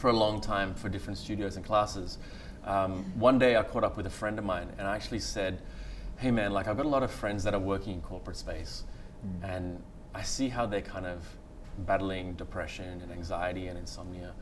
for 0.03 0.09
a 0.09 0.13
long 0.13 0.41
time 0.41 0.73
for 0.75 0.89
different 0.89 1.17
studios 1.17 1.55
and 1.55 1.63
classes. 1.63 2.17
Um, 2.65 3.03
one 3.15 3.39
day 3.39 3.57
I 3.57 3.63
caught 3.63 3.83
up 3.83 3.97
with 3.97 4.05
a 4.05 4.09
friend 4.11 4.39
of 4.39 4.45
mine 4.45 4.69
and 4.77 4.87
I 4.87 4.95
actually 4.95 5.19
said, 5.19 5.61
Hey 6.17 6.31
man, 6.31 6.53
like 6.53 6.67
I've 6.67 6.77
got 6.77 6.85
a 6.85 6.89
lot 6.89 7.03
of 7.03 7.11
friends 7.11 7.43
that 7.43 7.53
are 7.53 7.59
working 7.59 7.93
in 7.93 8.01
corporate 8.01 8.37
space 8.37 8.83
and 9.41 9.81
I 10.13 10.21
see 10.21 10.49
how 10.49 10.65
they're 10.65 10.81
kind 10.81 11.05
of 11.05 11.25
battling 11.79 12.33
depression 12.33 13.01
and 13.01 13.11
anxiety 13.11 13.67
and 13.67 13.77
insomnia. 13.77 14.33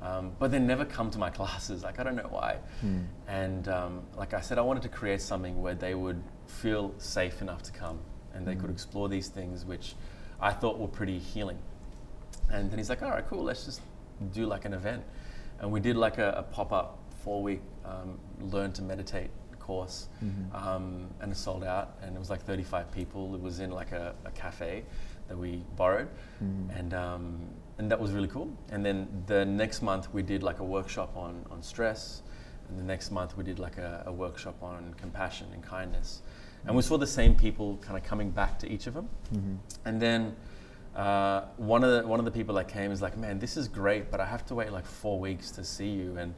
Um, 0.00 0.32
but 0.38 0.50
they 0.52 0.58
never 0.58 0.84
come 0.84 1.10
to 1.10 1.18
my 1.18 1.30
classes. 1.38 1.82
Like 1.82 1.98
I 2.00 2.02
don't 2.02 2.16
know 2.16 2.28
why. 2.30 2.58
And 3.26 3.68
um, 3.68 4.02
like 4.16 4.32
I 4.34 4.40
said, 4.40 4.58
I 4.58 4.62
wanted 4.62 4.82
to 4.84 4.88
create 4.88 5.20
something 5.20 5.60
where 5.60 5.74
they 5.74 5.94
would 5.94 6.22
feel 6.46 6.94
safe 6.98 7.42
enough 7.42 7.62
to 7.64 7.72
come 7.72 7.98
and 8.34 8.46
they 8.46 8.54
could 8.54 8.70
explore 8.70 9.08
these 9.08 9.28
things, 9.28 9.64
which 9.64 9.94
I 10.40 10.52
thought 10.52 10.78
were 10.78 10.88
pretty 10.88 11.18
healing. 11.18 11.58
And 12.50 12.70
then 12.70 12.78
he's 12.78 12.88
like, 12.88 13.02
all 13.02 13.10
right, 13.10 13.26
cool, 13.28 13.42
let's 13.42 13.64
just 13.64 13.80
do 14.32 14.46
like 14.46 14.64
an 14.64 14.72
event. 14.72 15.02
And 15.60 15.72
we 15.72 15.80
did 15.80 15.96
like 15.96 16.18
a, 16.18 16.30
a 16.38 16.42
pop 16.44 16.72
up 16.72 16.97
four 17.22 17.42
week 17.42 17.60
um, 17.84 18.18
learn 18.40 18.72
to 18.72 18.82
meditate 18.82 19.30
course. 19.68 20.08
Um, 20.54 21.08
and 21.20 21.30
it 21.30 21.36
sold 21.36 21.62
out, 21.62 21.98
and 22.02 22.16
it 22.16 22.18
was 22.18 22.30
like 22.30 22.42
35 22.42 22.90
people. 22.90 23.34
It 23.34 23.40
was 23.40 23.60
in 23.60 23.70
like 23.70 23.92
a, 23.92 24.14
a 24.24 24.30
cafe 24.30 24.82
that 25.28 25.36
we 25.36 25.62
borrowed. 25.76 26.08
And, 26.74 26.94
um, 26.94 27.38
and 27.76 27.90
that 27.90 28.00
was 28.00 28.12
really 28.12 28.28
cool. 28.28 28.48
And 28.70 28.84
then 28.84 29.06
the 29.26 29.44
next 29.44 29.82
month, 29.82 30.12
we 30.14 30.22
did 30.22 30.42
like 30.42 30.60
a 30.60 30.64
workshop 30.64 31.14
on, 31.14 31.44
on 31.50 31.62
stress. 31.62 32.22
And 32.68 32.78
the 32.78 32.82
next 32.82 33.10
month, 33.10 33.36
we 33.36 33.44
did 33.44 33.58
like 33.58 33.76
a, 33.76 34.04
a 34.06 34.12
workshop 34.12 34.56
on 34.62 34.94
compassion 34.94 35.48
and 35.52 35.62
kindness. 35.62 36.22
And 36.66 36.74
we 36.74 36.82
saw 36.82 36.96
the 36.96 37.06
same 37.06 37.34
people 37.34 37.76
kind 37.82 37.96
of 37.98 38.02
coming 38.04 38.30
back 38.30 38.58
to 38.60 38.72
each 38.72 38.86
of 38.86 38.94
them. 38.94 39.08
And 39.84 40.00
then 40.00 40.34
uh, 40.96 41.42
one 41.58 41.84
of 41.84 41.90
the 41.92 42.08
one 42.08 42.18
of 42.18 42.24
the 42.24 42.30
people 42.30 42.54
that 42.56 42.68
came 42.68 42.90
is 42.90 43.00
like, 43.02 43.16
man, 43.18 43.38
this 43.38 43.56
is 43.56 43.68
great, 43.68 44.10
but 44.10 44.18
I 44.18 44.26
have 44.26 44.44
to 44.46 44.54
wait 44.54 44.72
like 44.72 44.86
four 44.86 45.20
weeks 45.20 45.50
to 45.52 45.62
see 45.62 45.88
you, 45.88 46.16
and 46.18 46.34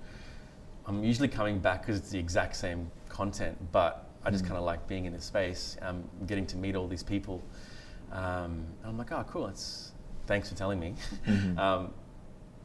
I'm 0.90 1.04
usually 1.04 1.28
coming 1.28 1.60
back 1.60 1.82
because 1.82 2.00
it's 2.00 2.10
the 2.10 2.18
exact 2.18 2.56
same 2.56 2.90
content, 3.08 3.56
but 3.70 4.08
I 4.24 4.30
just 4.32 4.44
kind 4.44 4.56
of 4.56 4.64
like 4.64 4.88
being 4.88 5.04
in 5.04 5.12
this 5.12 5.24
space, 5.24 5.76
um, 5.82 6.02
getting 6.26 6.46
to 6.48 6.56
meet 6.56 6.74
all 6.74 6.88
these 6.88 7.04
people. 7.04 7.40
Um, 8.10 8.66
and 8.82 8.86
I'm 8.86 8.98
like, 8.98 9.12
oh, 9.12 9.24
cool. 9.30 9.46
It's 9.46 9.92
thanks 10.26 10.48
for 10.48 10.56
telling 10.56 10.80
me. 10.80 10.96
um, 11.56 11.94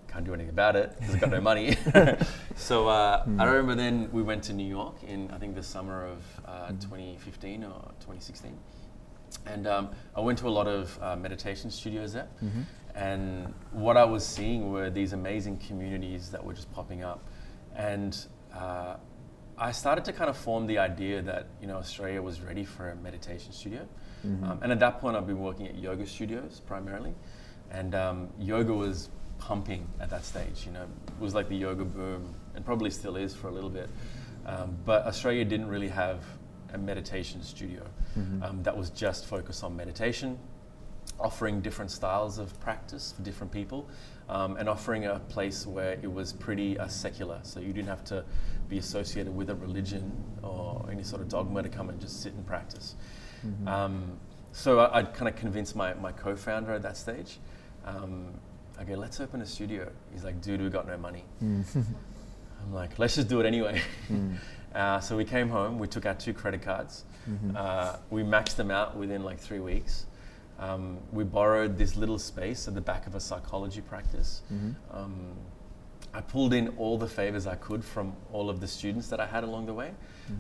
can't 0.08 0.26
do 0.26 0.34
anything 0.34 0.50
about 0.50 0.76
it 0.76 0.96
because 0.98 1.14
I've 1.14 1.22
got 1.22 1.30
no 1.30 1.40
money. 1.40 1.78
so 2.56 2.88
uh, 2.88 3.24
I 3.38 3.46
remember 3.46 3.76
then 3.76 4.10
we 4.12 4.24
went 4.24 4.42
to 4.46 4.54
New 4.54 4.68
York 4.68 5.04
in 5.04 5.30
I 5.30 5.38
think 5.38 5.54
the 5.54 5.64
summer 5.64 6.06
of 6.06 6.24
uh, 6.48 6.70
2015 6.70 7.64
or 7.64 7.92
2016 8.00 8.58
and 9.46 9.68
um, 9.68 9.90
I 10.16 10.22
went 10.22 10.40
to 10.40 10.48
a 10.48 10.50
lot 10.50 10.68
of 10.68 10.98
uh, 11.02 11.16
meditation 11.16 11.70
studios 11.70 12.14
there. 12.14 12.28
And 12.96 13.54
what 13.72 13.98
I 13.98 14.06
was 14.06 14.26
seeing 14.26 14.72
were 14.72 14.90
these 14.90 15.12
amazing 15.12 15.58
communities 15.58 16.32
that 16.32 16.44
were 16.44 16.54
just 16.54 16.72
popping 16.74 17.04
up, 17.04 17.28
and 17.76 18.18
uh, 18.54 18.96
I 19.58 19.72
started 19.72 20.06
to 20.06 20.14
kind 20.14 20.30
of 20.30 20.38
form 20.38 20.68
the 20.68 20.80
idea 20.80 21.22
that 21.22 21.48
you 21.62 21.68
know 21.68 21.78
Australia 21.78 22.22
was 22.22 22.42
ready 22.42 22.66
for 22.66 22.90
a 22.90 22.96
meditation 22.96 23.52
studio. 23.52 23.88
Um, 24.44 24.60
and 24.64 24.72
at 24.72 24.80
that 24.80 25.00
point, 25.00 25.16
I've 25.16 25.28
been 25.28 25.40
working 25.40 25.68
at 25.68 25.78
yoga 25.78 26.08
studios 26.08 26.62
primarily, 26.66 27.14
and 27.72 27.94
um, 27.94 28.30
yoga 28.40 28.74
was 28.74 29.10
pumping 29.38 29.88
at 30.00 30.10
that 30.10 30.26
stage. 30.26 30.66
You 30.66 30.72
know, 30.72 30.84
it 30.84 31.20
was 31.20 31.36
like 31.36 31.48
the 31.48 31.56
yoga 31.56 31.86
boom, 31.86 32.34
and 32.56 32.66
probably 32.66 32.90
still 32.90 33.18
is 33.18 33.36
for 33.36 33.50
a 33.50 33.52
little 33.52 33.70
bit. 33.70 33.90
Um, 34.46 34.78
but 34.86 35.06
Australia 35.06 35.46
didn't 35.46 35.68
really 35.68 35.90
have 35.90 36.24
a 36.74 36.78
meditation 36.78 37.42
studio 37.44 37.84
um, 38.44 38.64
that 38.64 38.76
was 38.76 38.90
just 38.90 39.26
focused 39.26 39.64
on 39.64 39.76
meditation, 39.76 40.38
offering 41.20 41.62
different 41.62 41.92
styles 41.92 42.38
of 42.38 42.60
practice 42.60 43.14
for 43.16 43.22
different 43.24 43.52
people, 43.52 43.88
um, 44.30 44.58
and 44.58 44.68
offering 44.68 45.06
a 45.06 45.20
place 45.30 45.66
where 45.68 45.94
it 46.02 46.12
was 46.12 46.34
pretty 46.34 46.78
uh, 46.80 46.88
secular. 46.88 47.40
So 47.44 47.60
you 47.60 47.74
didn't 47.74 47.90
have 47.90 48.04
to 48.06 48.24
be 48.70 48.78
associated 48.80 49.36
with 49.36 49.50
a 49.50 49.56
religion 49.56 50.12
or 50.42 50.86
any 50.92 51.04
sort 51.04 51.22
of 51.22 51.30
dogma 51.30 51.62
to 51.64 51.70
come 51.70 51.90
and 51.90 52.00
just 52.00 52.22
sit 52.24 52.34
and 52.34 52.46
practice. 52.46 52.96
Um, 53.68 54.20
so 54.52 54.80
I, 54.80 55.00
I'd 55.00 55.14
kind 55.14 55.28
of 55.30 55.36
convinced 55.36 55.76
my, 55.76 55.94
my 55.96 56.12
co-founder 56.12 56.72
at 56.74 56.82
that 56.82 56.98
stage. 56.98 57.40
Um, 57.86 58.34
I 58.80 58.84
go, 58.84 58.96
let's 58.96 59.20
open 59.20 59.42
a 59.42 59.46
studio. 59.46 59.92
He's 60.12 60.24
like, 60.24 60.42
dude, 60.42 60.62
we 60.62 60.70
got 60.70 60.88
no 60.88 60.98
money. 60.98 61.24
I'm 61.42 62.74
like, 62.74 62.98
let's 62.98 63.16
just 63.16 63.28
do 63.28 63.40
it 63.42 63.46
anyway. 63.46 63.82
uh, 64.76 65.00
so 65.00 65.16
we 65.16 65.26
came 65.26 65.50
home, 65.50 65.78
we 65.78 65.88
took 65.88 66.06
our 66.08 66.16
two 66.16 66.34
credit 66.34 66.64
cards, 66.64 67.04
uh, 67.56 67.98
we 68.10 68.24
maxed 68.24 68.56
them 68.56 68.72
out 68.72 68.98
within 68.98 69.24
like 69.24 69.40
three 69.40 69.60
weeks. 69.60 70.08
Um, 70.60 71.00
we 71.12 71.24
borrowed 71.24 71.78
this 71.78 71.96
little 71.96 72.20
space 72.20 72.68
at 72.68 72.76
the 72.76 72.82
back 72.82 73.08
of 73.08 73.16
a 73.16 73.20
psychology 73.20 73.82
practice. 73.82 74.42
Um, 74.92 75.36
I 76.16 76.22
pulled 76.22 76.54
in 76.54 76.70
all 76.78 76.98
the 76.98 77.10
favors 77.10 77.46
I 77.46 77.56
could 77.56 77.84
from 77.84 78.16
all 78.32 78.50
of 78.50 78.62
the 78.62 78.68
students 78.68 79.10
that 79.10 79.20
I 79.20 79.26
had 79.26 79.44
along 79.44 79.66
the 79.66 79.74
way. 79.74 79.92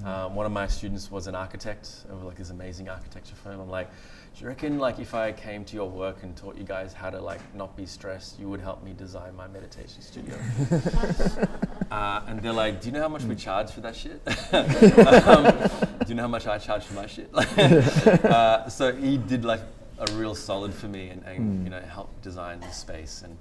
Um, 0.06 0.34
one 0.34 0.46
of 0.46 0.52
my 0.52 0.68
students 0.68 1.12
was 1.12 1.28
an 1.28 1.36
architect 1.36 1.90
of 2.10 2.24
like 2.24 2.38
this 2.38 2.50
amazing 2.50 2.88
architecture 2.88 3.36
firm. 3.36 3.60
I'm 3.60 3.70
like, 3.70 3.90
do 4.36 4.42
you 4.42 4.48
reckon 4.48 4.80
like 4.80 5.00
if 5.00 5.14
I 5.14 5.34
came 5.34 5.66
to 5.66 5.76
your 5.76 5.90
work 5.90 6.24
and 6.24 6.36
taught 6.36 6.58
you 6.58 6.64
guys 6.64 6.94
how 6.94 7.10
to 7.10 7.20
like 7.22 7.42
not 7.54 7.76
be 7.76 7.86
stressed, 7.86 8.40
you 8.40 8.50
would 8.50 8.62
help 8.62 8.84
me 8.84 8.94
design 8.94 9.36
my 9.36 9.48
meditation 9.48 10.02
studio? 10.02 10.36
uh, 11.92 12.22
and 12.28 12.42
they're 12.42 12.54
like, 12.54 12.82
do 12.82 12.88
you 12.88 12.94
know 12.94 13.02
how 13.02 13.10
much 13.10 13.24
we 13.24 13.36
charge 13.36 13.70
for 13.72 13.82
that 13.82 13.96
shit? 13.96 14.22
um, 14.54 15.98
do 16.00 16.08
you 16.08 16.16
know 16.16 16.24
how 16.24 16.30
much 16.30 16.48
I 16.48 16.58
charge 16.58 16.86
for 16.86 16.94
my 16.94 17.06
shit? 17.06 17.30
uh, 18.26 18.70
so 18.70 18.96
he 18.96 19.18
did 19.18 19.44
like 19.44 19.62
a 20.00 20.12
real 20.14 20.36
solid 20.36 20.74
for 20.74 20.88
me 20.88 21.10
and, 21.10 21.24
and 21.24 21.64
you 21.64 21.70
know 21.70 21.80
helped 21.82 22.22
design 22.22 22.60
the 22.60 22.72
space 22.72 23.24
and. 23.24 23.38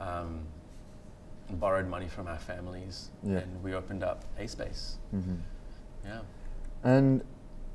Um, 0.00 0.40
borrowed 1.48 1.86
money 1.88 2.08
from 2.08 2.26
our 2.26 2.38
families 2.40 3.10
Yeah. 3.22 3.38
and 3.38 3.62
we 3.62 3.72
opened 3.74 4.02
up 4.02 4.24
a 4.36 4.48
space 4.48 4.96
yeah 6.04 6.20
And 6.82 7.22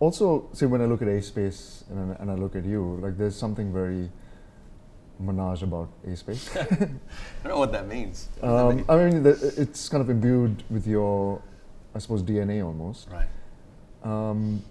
also, 0.01 0.49
see, 0.51 0.65
when 0.65 0.81
I 0.81 0.85
look 0.85 1.01
at 1.01 1.07
A 1.07 1.21
Space 1.21 1.85
and, 1.89 2.11
I- 2.11 2.15
and 2.21 2.29
I 2.29 2.33
look 2.35 2.55
at 2.57 2.65
you, 2.65 2.99
like 3.01 3.17
there's 3.17 3.35
something 3.35 3.71
very 3.71 4.11
Manoj 5.23 5.61
about 5.63 5.89
A 6.05 6.15
Space. 6.17 6.49
i 6.57 6.63
don't 6.65 6.99
know 7.45 7.59
what 7.59 7.71
that 7.71 7.87
means 7.87 8.27
does 8.35 8.41
that 8.41 8.49
um, 8.49 8.75
mean? 8.75 8.85
I 8.89 8.95
mean, 8.97 9.23
the, 9.23 9.53
it's 9.57 9.87
kind 9.87 10.01
of 10.01 10.09
imbued 10.09 10.63
with 10.69 10.85
your, 10.85 11.41
I 11.95 11.99
suppose, 11.99 12.21
DNA 12.23 12.61
almost. 12.65 13.07
right 13.09 13.29
Um, 14.03 14.63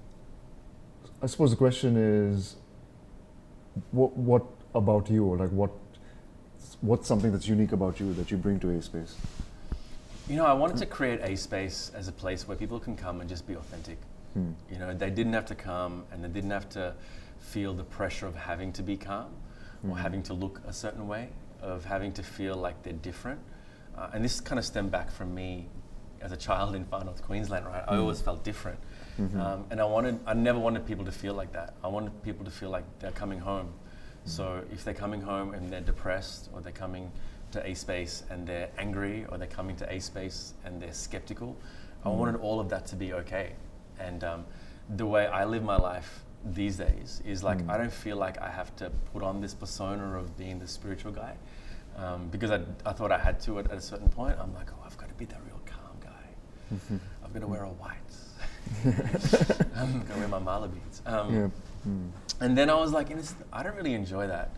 I 1.22 1.26
suppose 1.26 1.50
the 1.52 1.56
question 1.56 1.96
is, 1.96 2.56
what 3.90 4.16
what 4.16 4.44
about 4.74 5.10
you, 5.10 5.24
or 5.24 5.36
like 5.36 5.50
what 5.50 5.70
what's 6.80 7.06
something 7.06 7.32
that's 7.32 7.48
unique 7.48 7.72
about 7.72 8.00
you 8.00 8.12
that 8.14 8.30
you 8.30 8.36
bring 8.36 8.58
to 8.60 8.70
A 8.70 8.82
Space? 8.82 9.16
you 10.30 10.36
know 10.36 10.46
i 10.46 10.52
wanted 10.52 10.76
to 10.76 10.86
create 10.86 11.20
a 11.22 11.36
space 11.36 11.90
as 11.92 12.06
a 12.06 12.12
place 12.12 12.46
where 12.46 12.56
people 12.56 12.78
can 12.78 12.94
come 12.96 13.20
and 13.20 13.28
just 13.28 13.48
be 13.48 13.54
authentic. 13.56 13.98
Hmm. 14.34 14.52
you 14.70 14.78
know 14.78 14.94
they 14.94 15.10
didn't 15.10 15.32
have 15.32 15.46
to 15.46 15.56
come 15.56 16.04
and 16.12 16.22
they 16.22 16.28
didn't 16.28 16.52
have 16.52 16.68
to 16.70 16.94
feel 17.40 17.74
the 17.74 17.82
pressure 17.82 18.26
of 18.28 18.36
having 18.36 18.72
to 18.74 18.82
be 18.82 18.96
calm 18.96 19.32
or 19.88 19.98
having 19.98 20.22
to 20.24 20.34
look 20.34 20.60
a 20.68 20.72
certain 20.72 21.08
way 21.08 21.30
of 21.60 21.84
having 21.84 22.12
to 22.12 22.22
feel 22.22 22.54
like 22.54 22.82
they're 22.82 22.92
different. 22.92 23.40
Uh, 23.96 24.10
and 24.12 24.24
this 24.24 24.40
kind 24.40 24.58
of 24.58 24.64
stemmed 24.64 24.90
back 24.90 25.10
from 25.10 25.34
me 25.34 25.66
as 26.20 26.32
a 26.32 26.36
child 26.36 26.74
in 26.74 26.84
far 26.84 27.02
north 27.02 27.22
queensland 27.22 27.66
right? 27.66 27.82
I 27.88 27.96
always 27.96 28.20
felt 28.20 28.44
different 28.44 28.78
um, 29.40 29.64
and 29.70 29.80
i 29.80 29.84
wanted 29.84 30.18
i 30.26 30.34
never 30.34 30.58
wanted 30.58 30.86
people 30.86 31.04
to 31.04 31.12
feel 31.12 31.34
like 31.34 31.52
that. 31.52 31.74
I 31.84 31.88
wanted 31.88 32.12
people 32.22 32.44
to 32.44 32.50
feel 32.50 32.70
like 32.70 32.84
they're 33.00 33.18
coming 33.22 33.38
home. 33.40 33.72
So 34.24 34.62
if 34.72 34.84
they're 34.84 34.94
coming 35.04 35.22
home 35.22 35.54
and 35.54 35.70
they're 35.70 35.80
depressed 35.80 36.50
or 36.52 36.60
they're 36.60 36.72
coming 36.72 37.10
to 37.52 37.66
a 37.66 37.74
space 37.74 38.22
and 38.30 38.46
they're 38.46 38.70
angry 38.78 39.24
or 39.28 39.38
they're 39.38 39.48
coming 39.60 39.76
to 39.76 39.92
a 39.92 39.98
space 40.00 40.54
and 40.64 40.80
they're 40.80 40.92
skeptical 40.92 41.56
i 42.04 42.08
wanted 42.08 42.36
all 42.36 42.60
of 42.60 42.68
that 42.68 42.86
to 42.86 42.96
be 42.96 43.12
okay. 43.12 43.52
And 43.98 44.24
um, 44.24 44.44
the 44.96 45.06
way 45.06 45.26
I 45.26 45.44
live 45.44 45.62
my 45.62 45.76
life 45.76 46.22
these 46.44 46.76
days 46.76 47.22
is 47.26 47.42
like 47.42 47.58
I 47.68 47.76
don't 47.76 47.92
feel 47.92 48.16
like 48.16 48.38
I 48.40 48.50
have 48.50 48.74
to 48.76 48.90
put 49.12 49.22
on 49.22 49.40
this 49.40 49.54
persona 49.54 50.18
of 50.18 50.36
being 50.38 50.58
the 50.58 50.66
spiritual 50.66 51.12
guy 51.12 51.34
um, 51.96 52.28
because 52.30 52.50
I, 52.50 52.60
I 52.86 52.92
thought 52.92 53.12
I 53.12 53.18
had 53.18 53.40
to 53.40 53.58
at, 53.58 53.70
at 53.70 53.76
a 53.76 53.80
certain 53.80 54.08
point. 54.08 54.36
I'm 54.40 54.54
like, 54.54 54.70
oh, 54.72 54.82
I've 54.86 54.96
got 54.96 55.08
to 55.08 55.14
be 55.14 55.26
that 55.26 55.40
real 55.46 55.60
calm 55.66 55.96
guy. 56.00 56.98
I've 57.24 57.32
got 57.34 57.40
to 57.40 57.46
wear 57.46 57.64
all 57.64 57.74
white. 57.74 58.09
I'm 59.76 60.02
gonna 60.02 60.18
wear 60.18 60.28
my 60.28 60.38
mala 60.38 60.68
beads. 60.68 61.02
Um, 61.06 61.34
Yeah. 61.34 61.48
Mm. 61.88 62.10
And 62.40 62.56
then 62.58 62.68
I 62.70 62.74
was 62.74 62.92
like, 62.92 63.08
"This- 63.08 63.34
I 63.52 63.62
don't 63.62 63.76
really 63.76 63.94
enjoy 63.94 64.26
that. 64.26 64.50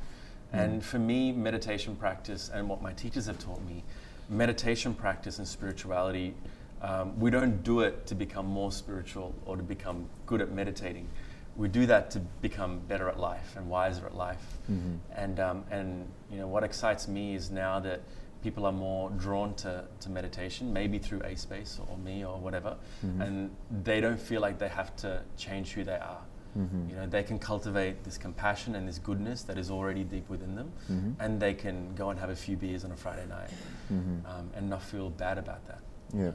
Mm. 0.53 0.59
And 0.65 0.85
for 0.85 0.99
me, 0.99 1.33
meditation 1.33 1.97
practice 1.97 2.51
and 2.53 2.69
what 2.69 2.83
my 2.83 2.93
teachers 2.93 3.27
have 3.27 3.39
taught 3.39 3.63
me, 3.65 3.85
meditation 4.29 4.95
practice 4.95 5.39
and 5.39 5.47
spirituality, 5.47 6.35
um, 6.83 7.19
we 7.19 7.31
don't 7.31 7.63
do 7.63 7.81
it 7.81 8.07
to 8.07 8.15
become 8.15 8.47
more 8.47 8.73
spiritual 8.73 9.35
or 9.47 9.57
to 9.57 9.63
become 9.63 10.07
good 10.27 10.41
at 10.41 10.51
meditating. 10.51 11.09
We 11.57 11.69
do 11.69 11.87
that 11.87 12.11
to 12.13 12.21
become 12.41 12.81
better 12.89 13.09
at 13.09 13.21
life 13.21 13.55
and 13.57 13.69
wiser 13.69 14.07
at 14.07 14.17
life. 14.17 14.59
Mhm. 14.71 14.99
And 15.15 15.39
um, 15.41 15.65
and 15.71 16.09
you 16.31 16.39
know 16.39 16.49
what 16.49 16.65
excites 16.65 17.07
me 17.09 17.35
is 17.35 17.51
now 17.51 17.79
that 17.81 18.01
people 18.43 18.67
are 18.67 18.73
more 18.73 19.11
drawn 19.11 19.55
to, 19.55 19.85
to 20.01 20.11
meditation, 20.11 20.73
maybe 20.73 20.99
through 20.99 21.21
A 21.23 21.37
Space 21.37 21.79
or 21.89 21.97
me 21.99 22.25
or 22.25 22.39
whatever, 22.39 22.77
Mhm. 23.05 23.21
and 23.27 23.51
they 23.85 24.01
don't 24.01 24.19
feel 24.19 24.41
like 24.41 24.59
they 24.59 24.69
have 24.69 24.95
to 24.97 25.23
change 25.37 25.73
who 25.73 25.85
they 25.85 25.97
are. 25.99 26.23
Mhm. 26.59 26.91
You 26.91 26.97
know, 26.97 27.07
they 27.07 27.23
can 27.23 27.39
cultivate 27.39 28.05
this 28.05 28.19
compassion 28.19 28.75
and 28.75 28.87
this 28.87 28.99
goodness 28.99 29.43
that 29.45 29.57
is 29.59 29.71
already 29.71 30.05
deep 30.05 30.29
within 30.29 30.55
them, 30.57 30.73
Mhm. 30.91 31.15
and 31.21 31.41
they 31.41 31.55
can 31.55 31.95
go 31.95 32.11
and 32.11 32.19
have 32.19 32.31
a 32.31 32.37
few 32.37 32.57
beers 32.57 32.85
on 32.85 32.91
a 32.93 32.97
Friday 32.97 33.27
night 33.27 33.51
Mhm. 33.91 34.27
um, 34.27 34.51
and 34.55 34.69
not 34.69 34.83
feel 34.83 35.09
bad 35.09 35.39
about 35.39 35.65
that. 35.67 35.81
Yeah. 36.13 36.33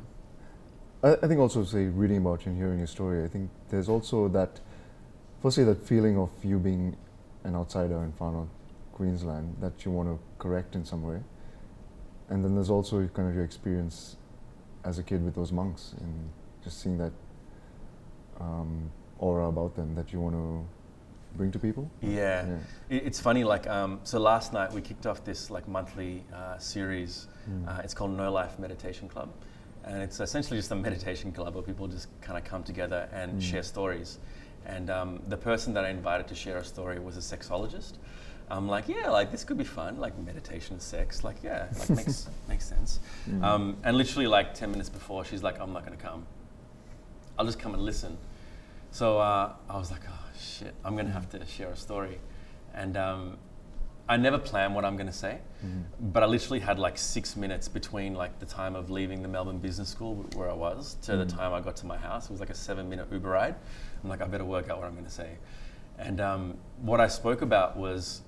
I, 1.04 1.14
I 1.22 1.28
think 1.28 1.40
also, 1.40 1.64
say, 1.64 1.86
reading 1.88 2.18
about 2.18 2.46
you 2.46 2.52
and 2.52 2.58
hearing 2.58 2.80
your 2.80 2.88
story, 2.88 3.24
I 3.24 3.28
think 3.28 3.52
there's 3.70 3.90
also 3.90 4.28
that, 4.30 4.60
firstly, 5.42 5.64
that 5.66 5.84
feeling 5.84 6.18
of 6.18 6.30
you 6.44 6.58
being 6.58 6.96
an 7.44 7.56
outsider 7.56 8.04
in 8.04 8.12
far 8.14 8.32
north 8.32 8.50
Queensland 8.94 9.58
that 9.62 9.86
you 9.86 9.92
want 9.92 10.10
to 10.10 10.18
correct 10.40 10.76
in 10.76 10.84
some 10.84 11.04
way. 11.04 11.22
And 12.30 12.44
then 12.44 12.56
there's 12.56 12.70
also 12.70 13.08
kind 13.14 13.30
of 13.30 13.36
your 13.36 13.44
experience 13.46 14.18
as 14.84 15.00
a 15.00 15.04
kid 15.04 15.24
with 15.24 15.36
those 15.36 15.52
monks 15.52 15.94
and 16.00 16.30
just 16.64 16.82
seeing 16.82 16.98
that 16.98 17.12
um, 18.40 18.92
aura 19.20 19.48
about 19.48 19.76
them 19.76 19.96
that 19.96 20.12
you 20.14 20.20
want 20.20 20.36
to 20.36 20.66
bring 21.36 21.52
to 21.52 21.60
people. 21.60 21.90
Yeah, 22.02 22.46
It- 22.90 23.04
it's 23.06 23.20
funny. 23.20 23.44
Like, 23.44 23.68
um, 23.68 24.00
so 24.04 24.20
last 24.20 24.54
night 24.54 24.72
we 24.74 24.82
kicked 24.82 25.06
off 25.06 25.24
this 25.24 25.50
like 25.50 25.68
monthly 25.68 26.24
uh, 26.34 26.58
series. 26.58 27.28
Mm. 27.50 27.68
Uh, 27.68 27.82
it's 27.84 27.94
called 27.94 28.12
No 28.12 28.32
Life 28.32 28.60
Meditation 28.60 29.08
Club, 29.08 29.30
and 29.86 30.02
it's 30.02 30.20
essentially 30.20 30.60
just 30.60 30.72
a 30.72 30.76
meditation 30.76 31.32
club 31.32 31.54
where 31.56 31.64
people 31.64 31.88
just 31.88 32.08
kind 32.22 32.38
of 32.38 32.44
come 32.44 32.64
together 32.64 33.08
and 33.14 33.34
Mm. 33.34 33.42
share 33.42 33.64
stories. 33.64 34.20
And 34.66 34.90
um, 34.90 35.22
the 35.28 35.38
person 35.38 35.74
that 35.76 35.86
I 35.86 35.90
invited 35.90 36.28
to 36.28 36.36
share 36.36 36.58
a 36.58 36.64
story 36.64 37.00
was 37.00 37.16
a 37.16 37.22
sexologist. 37.38 37.94
I'm 38.50 38.68
like, 38.68 38.88
yeah, 38.88 39.10
like 39.10 39.32
this 39.32 39.44
could 39.44 39.58
be 39.58 39.64
fun, 39.66 39.98
like 39.98 40.18
meditation 40.20 40.74
and 40.74 40.82
sex, 40.82 41.24
like 41.24 41.44
yeah, 41.44 41.68
like 41.80 41.90
makes 41.98 42.28
makes 42.48 42.66
sense. 42.66 43.00
Mhm. 43.30 43.44
Um, 43.44 43.78
and 43.84 43.98
literally 43.98 44.28
like 44.28 44.54
ten 44.54 44.72
minutes 44.72 44.90
before, 44.90 45.26
she's 45.26 45.44
like, 45.44 45.60
I'm 45.60 45.74
not 45.74 45.84
gonna 45.84 45.98
come. 45.98 46.26
I'll 47.38 47.46
just 47.46 47.60
come 47.60 47.74
and 47.74 47.84
listen. 47.84 48.18
So 48.92 49.20
uh, 49.20 49.54
I 49.70 49.78
was 49.78 49.92
like, 49.92 50.02
oh 50.10 50.20
shit, 50.40 50.74
I'm 50.86 50.96
gonna 50.96 51.12
have 51.12 51.30
to 51.32 51.46
share 51.46 51.70
a 51.70 51.76
story, 51.76 52.20
and 52.74 52.96
um, 52.96 53.38
I 54.08 54.16
never 54.16 54.38
plan 54.38 54.74
what 54.74 54.86
I'm 54.86 54.96
gonna 54.96 55.12
say, 55.12 55.40
Mhm. 55.66 55.84
but 56.14 56.24
I 56.24 56.26
literally 56.26 56.62
had 56.62 56.80
like 56.80 56.98
six 56.98 57.36
minutes 57.36 57.68
between 57.68 58.14
like 58.14 58.40
the 58.40 58.46
time 58.46 58.76
of 58.78 58.90
leaving 58.90 59.22
the 59.22 59.28
Melbourne 59.28 59.58
Business 59.60 59.90
School 59.90 60.26
where 60.36 60.50
I 60.50 60.54
was 60.54 60.96
to 61.02 61.18
the 61.18 61.26
Mhm. 61.26 61.36
time 61.36 61.54
I 61.54 61.60
got 61.60 61.76
to 61.78 61.86
my 61.86 61.98
house. 61.98 62.26
It 62.26 62.32
was 62.32 62.40
like 62.40 62.50
a 62.50 62.56
seven-minute 62.56 63.08
Uber 63.12 63.30
ride. 63.30 63.56
I'm 64.02 64.10
like, 64.10 64.22
I 64.22 64.26
better 64.26 64.46
work 64.46 64.70
out 64.70 64.78
what 64.80 64.88
I'm 64.88 64.96
gonna 64.96 65.10
say, 65.10 65.32
and 65.98 66.22
um, 66.22 66.58
what 66.82 67.02
I 67.02 67.08
spoke 67.10 67.42
about 67.42 67.76
was 67.76 68.22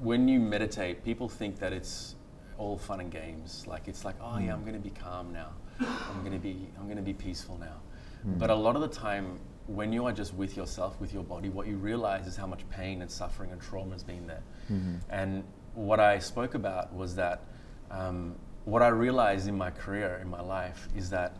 when 0.00 0.28
you 0.28 0.40
meditate, 0.40 1.04
people 1.04 1.28
think 1.28 1.58
that 1.58 1.72
it's 1.72 2.14
all 2.58 2.76
fun 2.76 3.00
and 3.00 3.10
games. 3.10 3.64
Like 3.66 3.88
it's 3.88 4.04
like, 4.04 4.16
oh 4.20 4.38
yeah, 4.38 4.52
I'm 4.54 4.64
gonna 4.64 4.78
be 4.78 4.90
calm 4.90 5.32
now. 5.32 5.50
I'm 5.80 6.22
gonna 6.24 6.38
be 6.38 6.68
I'm 6.78 6.88
gonna 6.88 7.02
be 7.02 7.12
peaceful 7.14 7.58
now. 7.58 7.80
Mm. 8.26 8.38
But 8.38 8.50
a 8.50 8.54
lot 8.54 8.76
of 8.76 8.82
the 8.82 8.88
time, 8.88 9.38
when 9.66 9.92
you 9.92 10.06
are 10.06 10.12
just 10.12 10.34
with 10.34 10.56
yourself, 10.56 11.00
with 11.00 11.12
your 11.12 11.24
body, 11.24 11.48
what 11.48 11.66
you 11.66 11.76
realize 11.76 12.26
is 12.26 12.36
how 12.36 12.46
much 12.46 12.68
pain 12.70 13.02
and 13.02 13.10
suffering 13.10 13.50
and 13.52 13.60
trauma 13.60 13.92
has 13.92 14.02
been 14.04 14.26
there. 14.26 14.42
Mhm. 14.70 15.00
And 15.10 15.44
what 15.74 16.00
I 16.00 16.18
spoke 16.18 16.54
about 16.54 16.94
was 16.94 17.14
that 17.16 17.42
um, 17.90 18.34
what 18.64 18.82
I 18.82 18.88
realized 18.88 19.46
in 19.48 19.56
my 19.56 19.70
career, 19.70 20.18
in 20.22 20.28
my 20.28 20.40
life, 20.40 20.88
is 20.96 21.10
that 21.10 21.36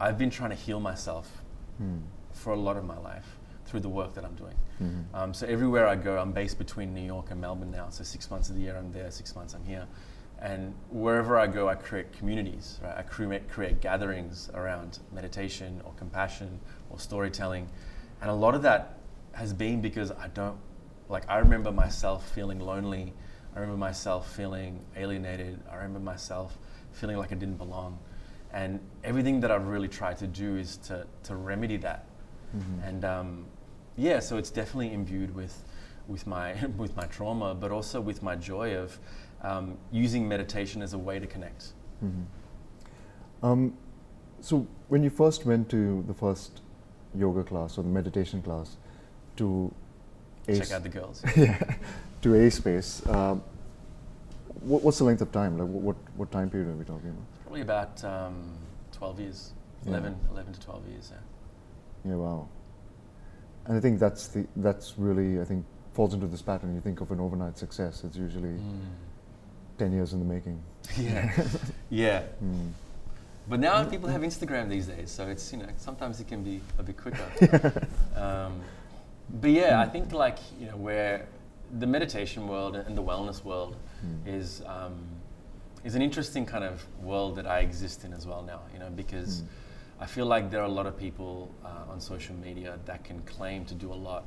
I've 0.00 0.16
been 0.18 0.30
trying 0.30 0.50
to 0.50 0.56
heal 0.56 0.80
myself 0.80 1.42
Mm. 1.82 2.02
for 2.32 2.52
a 2.52 2.56
lot 2.56 2.76
of 2.76 2.84
my 2.84 2.96
life 2.98 3.38
through 3.66 3.80
the 3.80 3.88
work 3.88 4.14
that 4.14 4.24
I'm 4.24 4.34
doing. 4.34 4.54
Mhm. 4.82 5.04
Um, 5.14 5.34
so 5.34 5.46
everywhere 5.46 5.86
I 5.86 5.96
go, 5.96 6.18
I'm 6.18 6.32
based 6.32 6.58
between 6.58 6.92
New 6.94 7.00
York 7.04 7.30
and 7.30 7.40
Melbourne 7.40 7.70
now. 7.70 7.88
So 7.90 8.04
six 8.04 8.30
months 8.30 8.48
of 8.50 8.56
the 8.56 8.62
year 8.62 8.76
I'm 8.76 8.92
there, 8.92 9.10
six 9.10 9.34
months 9.34 9.54
I'm 9.54 9.64
here. 9.64 9.86
And 10.40 10.74
wherever 10.90 11.38
I 11.38 11.46
go, 11.46 11.68
I 11.68 11.74
create 11.74 12.12
communities, 12.12 12.78
right? 12.82 12.94
I 12.98 13.02
create, 13.02 13.48
create 13.48 13.80
gatherings 13.80 14.50
around 14.52 14.98
meditation 15.12 15.80
or 15.84 15.92
compassion 15.94 16.60
or 16.90 16.98
storytelling. 16.98 17.68
And 18.20 18.30
a 18.30 18.34
lot 18.34 18.54
of 18.54 18.62
that 18.62 18.98
has 19.32 19.52
been 19.52 19.80
because 19.80 20.10
I 20.12 20.28
don't, 20.28 20.58
like, 21.08 21.24
I 21.28 21.38
remember 21.38 21.72
myself 21.72 22.28
feeling 22.32 22.60
lonely. 22.60 23.14
I 23.54 23.60
remember 23.60 23.78
myself 23.78 24.34
feeling 24.34 24.84
alienated. 24.96 25.60
I 25.70 25.76
remember 25.76 26.00
myself 26.00 26.58
feeling 26.92 27.16
like 27.16 27.32
I 27.32 27.36
didn't 27.36 27.56
belong. 27.56 27.98
And 28.52 28.80
everything 29.02 29.40
that 29.40 29.50
I've 29.50 29.66
really 29.66 29.88
tried 29.88 30.18
to 30.18 30.26
do 30.26 30.56
is 30.56 30.76
to, 30.88 31.06
to 31.24 31.36
remedy 31.36 31.76
that. 31.78 32.04
Mhm. 32.56 32.88
And 32.88 33.04
um, 33.04 33.46
yeah, 33.96 34.20
so 34.20 34.36
it's 34.36 34.50
definitely 34.50 34.92
imbued 34.92 35.34
with, 35.34 35.62
with, 36.08 36.26
my, 36.26 36.54
with 36.76 36.96
my 36.96 37.06
trauma, 37.06 37.54
but 37.54 37.70
also 37.70 38.00
with 38.00 38.22
my 38.22 38.36
joy 38.36 38.76
of 38.76 38.98
um, 39.42 39.76
using 39.92 40.26
meditation 40.26 40.82
as 40.82 40.94
a 40.94 40.98
way 40.98 41.18
to 41.18 41.26
connect. 41.26 41.72
Mhm. 42.02 42.24
Um, 43.42 43.76
so 44.40 44.66
when 44.88 45.02
you 45.02 45.10
first 45.10 45.44
went 45.46 45.68
to 45.70 46.02
the 46.06 46.14
first 46.14 46.62
yoga 47.14 47.42
class 47.44 47.78
or 47.78 47.82
the 47.82 47.90
meditation 47.90 48.42
class 48.42 48.76
to 49.36 49.72
a 50.48 50.58
Check 50.58 50.72
out 50.72 50.82
the 50.82 50.88
girls. 50.88 51.22
yeah, 51.36 51.76
to 52.22 52.34
a 52.34 52.50
space, 52.50 53.06
um, 53.08 53.42
what, 54.60 54.82
what's 54.82 54.98
the 54.98 55.04
length 55.04 55.22
of 55.22 55.32
time? 55.32 55.58
Like 55.58 55.68
what, 55.68 55.96
what 56.16 56.30
time 56.30 56.50
period 56.50 56.68
are 56.68 56.76
we 56.76 56.84
talking 56.84 57.10
about? 57.10 57.24
Probably 57.42 57.60
about 57.62 58.04
um, 58.04 58.52
12 58.92 59.20
years, 59.20 59.52
Yeah. 59.84 59.90
11, 59.90 60.18
11 60.30 60.52
to 60.52 60.60
12 60.60 60.88
years. 60.88 61.12
Yeah. 61.12 62.10
Yeah, 62.10 62.16
wow. 62.16 62.48
And 63.66 63.76
I 63.76 63.80
think 63.80 63.98
that's 63.98 64.28
the 64.28 64.46
that's 64.56 64.94
really 64.98 65.40
I 65.40 65.44
think 65.44 65.64
falls 65.94 66.14
into 66.14 66.26
this 66.26 66.42
pattern. 66.42 66.74
You 66.74 66.80
think 66.80 67.00
of 67.00 67.10
an 67.10 67.20
overnight 67.20 67.56
success, 67.58 68.02
it's 68.04 68.16
usually 68.16 68.56
ten 69.78 69.92
years 69.92 70.12
in 70.12 70.18
the 70.18 70.24
making. 70.24 70.60
Yeah. 70.98 71.32
yeah. 71.90 72.22
Mm. 72.44 72.70
But 73.48 73.60
now 73.60 73.84
people 73.84 74.08
have 74.08 74.22
Instagram 74.22 74.68
these 74.68 74.86
days, 74.86 75.10
so 75.10 75.26
it's 75.28 75.52
you 75.52 75.58
know 75.58 75.66
sometimes 75.76 76.20
it 76.20 76.28
can 76.28 76.42
be 76.42 76.60
a 76.78 76.82
bit 76.82 76.96
quicker. 76.96 77.86
um, 78.16 78.60
but 79.40 79.50
yeah, 79.50 79.80
I 79.80 79.86
think 79.86 80.12
like 80.12 80.38
you 80.60 80.66
know 80.66 80.76
where 80.76 81.26
the 81.78 81.86
meditation 81.86 82.46
world 82.48 82.76
and 82.76 82.96
the 82.96 83.02
wellness 83.02 83.42
world 83.44 83.76
Mm. 84.04 84.26
is 84.38 84.60
um, 84.66 84.94
is 85.84 85.94
an 85.94 86.02
interesting 86.02 86.44
kind 86.44 86.64
of 86.64 86.84
world 87.02 87.36
that 87.36 87.46
I 87.46 87.60
exist 87.60 88.04
in 88.04 88.12
as 88.12 88.26
well 88.26 88.42
now. 88.42 88.60
You 88.72 88.78
know 88.80 88.90
because 88.90 89.40
Mm. 89.40 89.46
I 90.00 90.06
feel 90.06 90.26
like 90.26 90.50
there 90.50 90.60
are 90.60 90.66
a 90.66 90.76
lot 90.80 90.86
of 90.86 90.96
people 90.98 91.50
uh, 91.64 91.90
on 91.92 92.00
social 92.00 92.34
media 92.34 92.78
that 92.84 93.04
can 93.04 93.20
claim 93.22 93.64
to 93.66 93.74
do 93.74 93.92
a 93.92 93.94
lot, 93.94 94.24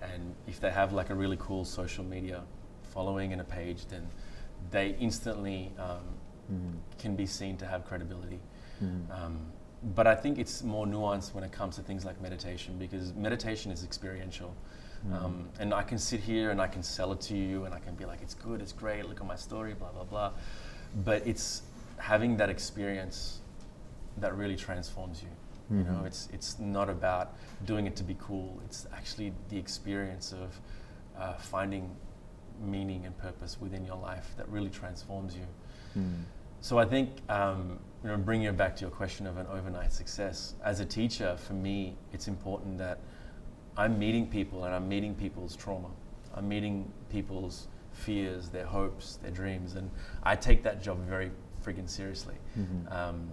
and 0.00 0.34
if 0.46 0.60
they 0.60 0.70
have 0.70 0.92
like 0.92 1.10
a 1.10 1.14
really 1.14 1.36
cool 1.40 1.64
social 1.64 2.04
media 2.04 2.42
following 2.82 3.32
and 3.32 3.40
a 3.40 3.44
page, 3.44 3.86
then 3.86 4.06
they 4.70 4.96
instantly 5.00 5.72
um, 5.78 6.02
Mm. 6.52 6.78
can 6.98 7.14
be 7.14 7.26
seen 7.26 7.56
to 7.58 7.66
have 7.66 7.84
credibility. 7.84 8.40
Mm. 8.82 9.10
Um, 9.10 9.38
but 9.94 10.06
I 10.06 10.14
think 10.14 10.38
it's 10.38 10.62
more 10.62 10.86
nuanced 10.86 11.34
when 11.34 11.44
it 11.44 11.52
comes 11.52 11.76
to 11.76 11.82
things 11.82 12.04
like 12.04 12.20
meditation 12.22 12.78
because 12.78 13.12
meditation 13.14 13.70
is 13.70 13.84
experiential. 13.84 14.54
Mm. 15.06 15.12
Um, 15.22 15.48
and 15.60 15.74
I 15.74 15.82
can 15.82 15.98
sit 15.98 16.20
here 16.20 16.50
and 16.50 16.60
I 16.60 16.66
can 16.66 16.82
sell 16.82 17.12
it 17.12 17.20
to 17.22 17.36
you 17.36 17.64
and 17.64 17.74
I 17.74 17.80
can 17.80 17.94
be 17.94 18.06
like, 18.06 18.22
it's 18.22 18.34
good, 18.34 18.60
it's 18.62 18.72
great, 18.72 19.06
look 19.06 19.20
at 19.20 19.26
my 19.26 19.36
story, 19.36 19.74
blah, 19.74 19.90
blah, 19.90 20.04
blah. 20.04 20.32
But 21.04 21.26
it's 21.26 21.62
having 21.98 22.38
that 22.38 22.48
experience 22.48 23.40
that 24.20 24.36
really 24.36 24.56
transforms 24.56 25.22
you. 25.22 25.28
You 25.70 25.84
know, 25.84 26.00
Mhm. 26.02 26.06
it's, 26.06 26.28
it's 26.32 26.58
not 26.58 26.88
about 26.88 27.36
doing 27.66 27.86
it 27.86 27.94
to 27.96 28.04
be 28.04 28.16
cool, 28.18 28.58
it's 28.64 28.86
actually 28.92 29.34
the 29.50 29.58
experience 29.58 30.32
of 30.32 30.58
uh, 31.18 31.34
finding 31.34 31.94
meaning 32.60 33.04
and 33.04 33.16
purpose 33.18 33.60
within 33.60 33.84
your 33.84 33.96
life 33.96 34.34
that 34.38 34.48
really 34.48 34.70
transforms 34.70 35.36
you. 35.36 35.46
Mm. 35.96 36.22
So 36.60 36.78
I 36.78 36.86
think, 36.86 37.10
um, 37.28 37.78
you 38.02 38.08
know, 38.08 38.16
bringing 38.16 38.46
it 38.46 38.56
back 38.56 38.76
to 38.76 38.80
your 38.82 38.90
question 38.90 39.26
of 39.26 39.36
an 39.36 39.46
overnight 39.48 39.92
success, 39.92 40.54
as 40.64 40.80
a 40.80 40.84
teacher, 40.86 41.36
for 41.36 41.52
me, 41.52 41.96
it's 42.12 42.28
important 42.28 42.78
that 42.78 42.98
I'm 43.76 43.98
meeting 43.98 44.26
people 44.26 44.64
and 44.64 44.74
I'm 44.74 44.88
meeting 44.88 45.14
people's 45.14 45.54
trauma. 45.54 45.90
I'm 46.34 46.48
meeting 46.48 46.90
people's 47.10 47.68
fears, 47.92 48.48
their 48.48 48.66
hopes, 48.66 49.16
their 49.16 49.30
dreams, 49.32 49.74
and 49.74 49.90
I 50.22 50.34
take 50.34 50.62
that 50.62 50.82
job 50.82 50.98
very 51.06 51.30
friggin' 51.64 51.88
seriously. 51.88 52.36
Mhm. 52.56 52.90
Um, 52.92 53.30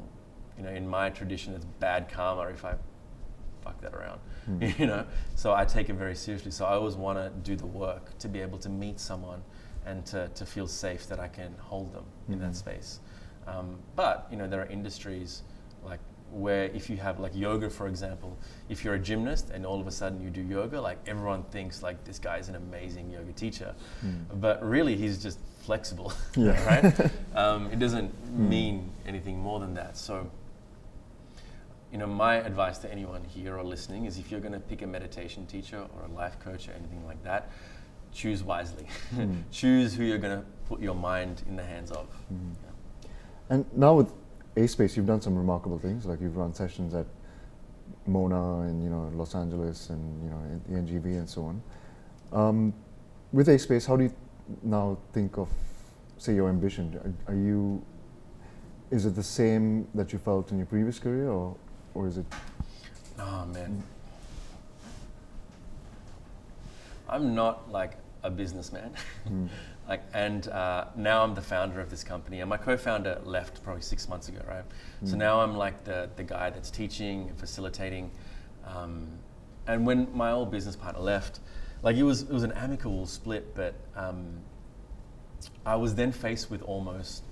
you 0.58 0.64
know, 0.64 0.70
in 0.72 0.88
my 0.88 1.10
tradition, 1.10 1.54
it's 1.54 1.66
bad 1.80 2.10
karma 2.10 2.44
if 2.50 2.64
I 2.66 2.76
fuck 3.62 3.82
that 3.82 3.94
around. 3.94 4.20
Mhm. 4.50 4.80
You 4.80 4.88
know, 4.88 5.06
so 5.36 5.54
I 5.54 5.66
take 5.66 5.90
it 5.90 5.94
very 5.96 6.16
seriously. 6.16 6.52
So 6.52 6.66
I 6.66 6.74
always 6.74 6.96
want 6.96 7.18
to 7.18 7.30
do 7.44 7.56
the 7.56 7.66
work 7.66 8.18
to 8.20 8.28
be 8.28 8.40
able 8.42 8.58
to 8.60 8.70
meet 8.70 9.00
someone 9.00 9.42
and 9.86 10.06
to, 10.08 10.30
to 10.36 10.46
feel 10.46 10.68
safe 10.68 11.08
that 11.08 11.20
I 11.20 11.28
can 11.28 11.54
hold 11.60 11.94
them 11.94 12.06
in 12.30 12.36
Mhm. 12.38 12.42
that 12.42 12.56
space. 12.56 13.00
Um, 13.48 13.78
but 13.96 14.28
you 14.32 14.38
know, 14.38 14.48
there 14.48 14.62
are 14.62 14.68
industries 14.68 15.44
like 15.84 16.00
where 16.32 16.66
if 16.66 16.90
you 16.90 16.98
have 16.98 17.20
like 17.20 17.36
yoga, 17.36 17.70
for 17.70 17.88
example, 17.88 18.38
if 18.70 18.84
you're 18.84 18.96
a 18.96 19.00
gymnast 19.00 19.52
and 19.52 19.66
all 19.66 19.80
of 19.80 19.88
a 19.88 19.92
sudden 19.92 20.20
you 20.22 20.30
do 20.32 20.42
yoga, 20.42 20.82
like 20.82 20.98
everyone 21.08 21.44
thinks 21.52 21.84
like 21.84 22.04
this 22.04 22.18
guy's 22.20 22.50
an 22.50 22.56
amazing 22.56 23.10
yoga 23.12 23.32
teacher, 23.34 23.74
but 24.34 24.64
really 24.64 24.96
he's 24.96 25.22
just 25.22 25.40
flexible, 25.60 26.12
Yeah. 26.36 26.64
right? 26.68 27.12
Um, 27.36 27.70
it 27.72 27.80
doesn't 27.80 28.12
mean 28.32 28.90
anything 29.08 29.38
more 29.40 29.60
than 29.60 29.74
that. 29.76 29.98
So, 29.98 30.30
you 31.96 32.00
know, 32.00 32.08
my 32.08 32.36
advice 32.36 32.78
to 32.80 32.92
anyone 32.92 33.24
here 33.24 33.58
or 33.58 33.64
listening 33.64 34.04
is 34.04 34.18
if 34.18 34.30
you're 34.30 34.42
going 34.42 34.52
to 34.52 34.60
pick 34.60 34.82
a 34.82 34.86
meditation 34.86 35.46
teacher 35.46 35.78
or 35.78 36.06
a 36.06 36.12
life 36.12 36.38
coach 36.42 36.68
or 36.68 36.74
anything 36.74 37.02
like 37.06 37.24
that, 37.24 37.52
choose 38.12 38.44
wisely. 38.44 38.86
choose 39.54 39.96
who 39.96 40.04
you're 40.04 40.18
going 40.18 40.38
to 40.38 40.46
put 40.68 40.82
your 40.82 40.94
mind 40.94 41.44
in 41.48 41.56
the 41.56 41.64
hands 41.64 41.92
of. 41.92 42.10
Yeah. 42.30 43.08
And 43.50 43.66
now 43.78 43.94
with 43.94 44.12
A 44.58 44.68
Space, 44.68 44.98
you've 44.98 45.06
done 45.06 45.22
some 45.22 45.38
remarkable 45.38 45.80
things. 45.80 46.06
Like 46.06 46.20
you've 46.20 46.36
run 46.36 46.54
sessions 46.54 46.94
at 46.94 47.06
Mona 48.06 48.68
and 48.68 48.84
you 48.84 48.90
know 48.90 49.10
Los 49.16 49.34
Angeles 49.34 49.90
and 49.90 50.22
you 50.22 50.30
know 50.30 50.62
the 50.68 50.76
NGV 50.76 51.06
and 51.20 51.30
so 51.30 51.46
on. 51.46 51.64
Um, 52.34 52.74
with 53.32 53.48
A 53.48 53.58
Space, 53.58 53.86
how 53.86 53.96
do 53.96 54.04
you 54.04 54.14
now 54.64 54.98
think 55.14 55.38
of, 55.38 55.48
say, 56.18 56.36
your 56.36 56.50
ambition? 56.50 57.00
Are, 57.26 57.34
are 57.34 57.38
you? 57.38 57.82
Is 58.92 59.06
it 59.06 59.16
the 59.16 59.24
same 59.24 59.88
that 59.96 60.12
you 60.12 60.20
felt 60.20 60.52
in 60.52 60.58
your 60.58 60.68
previous 60.68 61.00
career, 61.00 61.30
or, 61.30 61.56
or 61.96 62.08
is 62.08 62.18
it? 62.18 62.26
Oh 63.18 63.46
man. 63.48 63.82
I'm 67.10 67.34
not 67.34 67.72
like 67.72 67.94
a 68.24 68.30
businessman. 68.30 68.92
like, 69.88 70.02
and 70.14 70.48
uh, 70.50 70.86
now 70.96 71.24
I'm 71.24 71.34
the 71.34 71.42
founder 71.42 71.80
of 71.80 71.90
this 71.90 72.04
company, 72.04 72.42
and 72.42 72.50
my 72.50 72.58
co-founder 72.58 73.22
left 73.24 73.64
probably 73.64 73.82
six 73.82 74.10
months 74.10 74.28
ago, 74.28 74.42
right? 74.48 74.64
So 75.04 75.16
now 75.16 75.40
I'm 75.40 75.56
like 75.56 75.84
the 75.84 76.10
the 76.16 76.24
guy 76.24 76.50
that's 76.50 76.70
teaching 76.70 77.30
and 77.30 77.40
facilitating. 77.40 78.12
Um, 78.66 79.08
and 79.68 79.86
when 79.86 80.16
my 80.16 80.32
old 80.32 80.52
business 80.52 80.76
partner 80.76 81.02
left, 81.02 81.40
like 81.82 81.96
it 81.96 82.04
was 82.04 82.24
it 82.24 82.32
was 82.32 82.44
an 82.44 82.52
amicable 82.54 83.06
split, 83.06 83.56
but 83.56 83.76
um, 83.96 84.42
I 85.66 85.76
was 85.76 85.96
then 85.96 86.12
faced 86.12 86.50
with 86.50 86.62
almost 86.64 87.24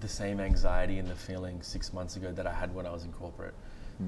the 0.00 0.08
same 0.08 0.40
anxiety 0.40 0.98
and 0.98 1.08
the 1.08 1.14
feeling 1.14 1.62
six 1.62 1.92
months 1.92 2.16
ago 2.16 2.32
that 2.32 2.46
I 2.46 2.52
had 2.52 2.74
when 2.74 2.86
I 2.86 2.90
was 2.90 3.04
in 3.04 3.12
corporate, 3.12 3.54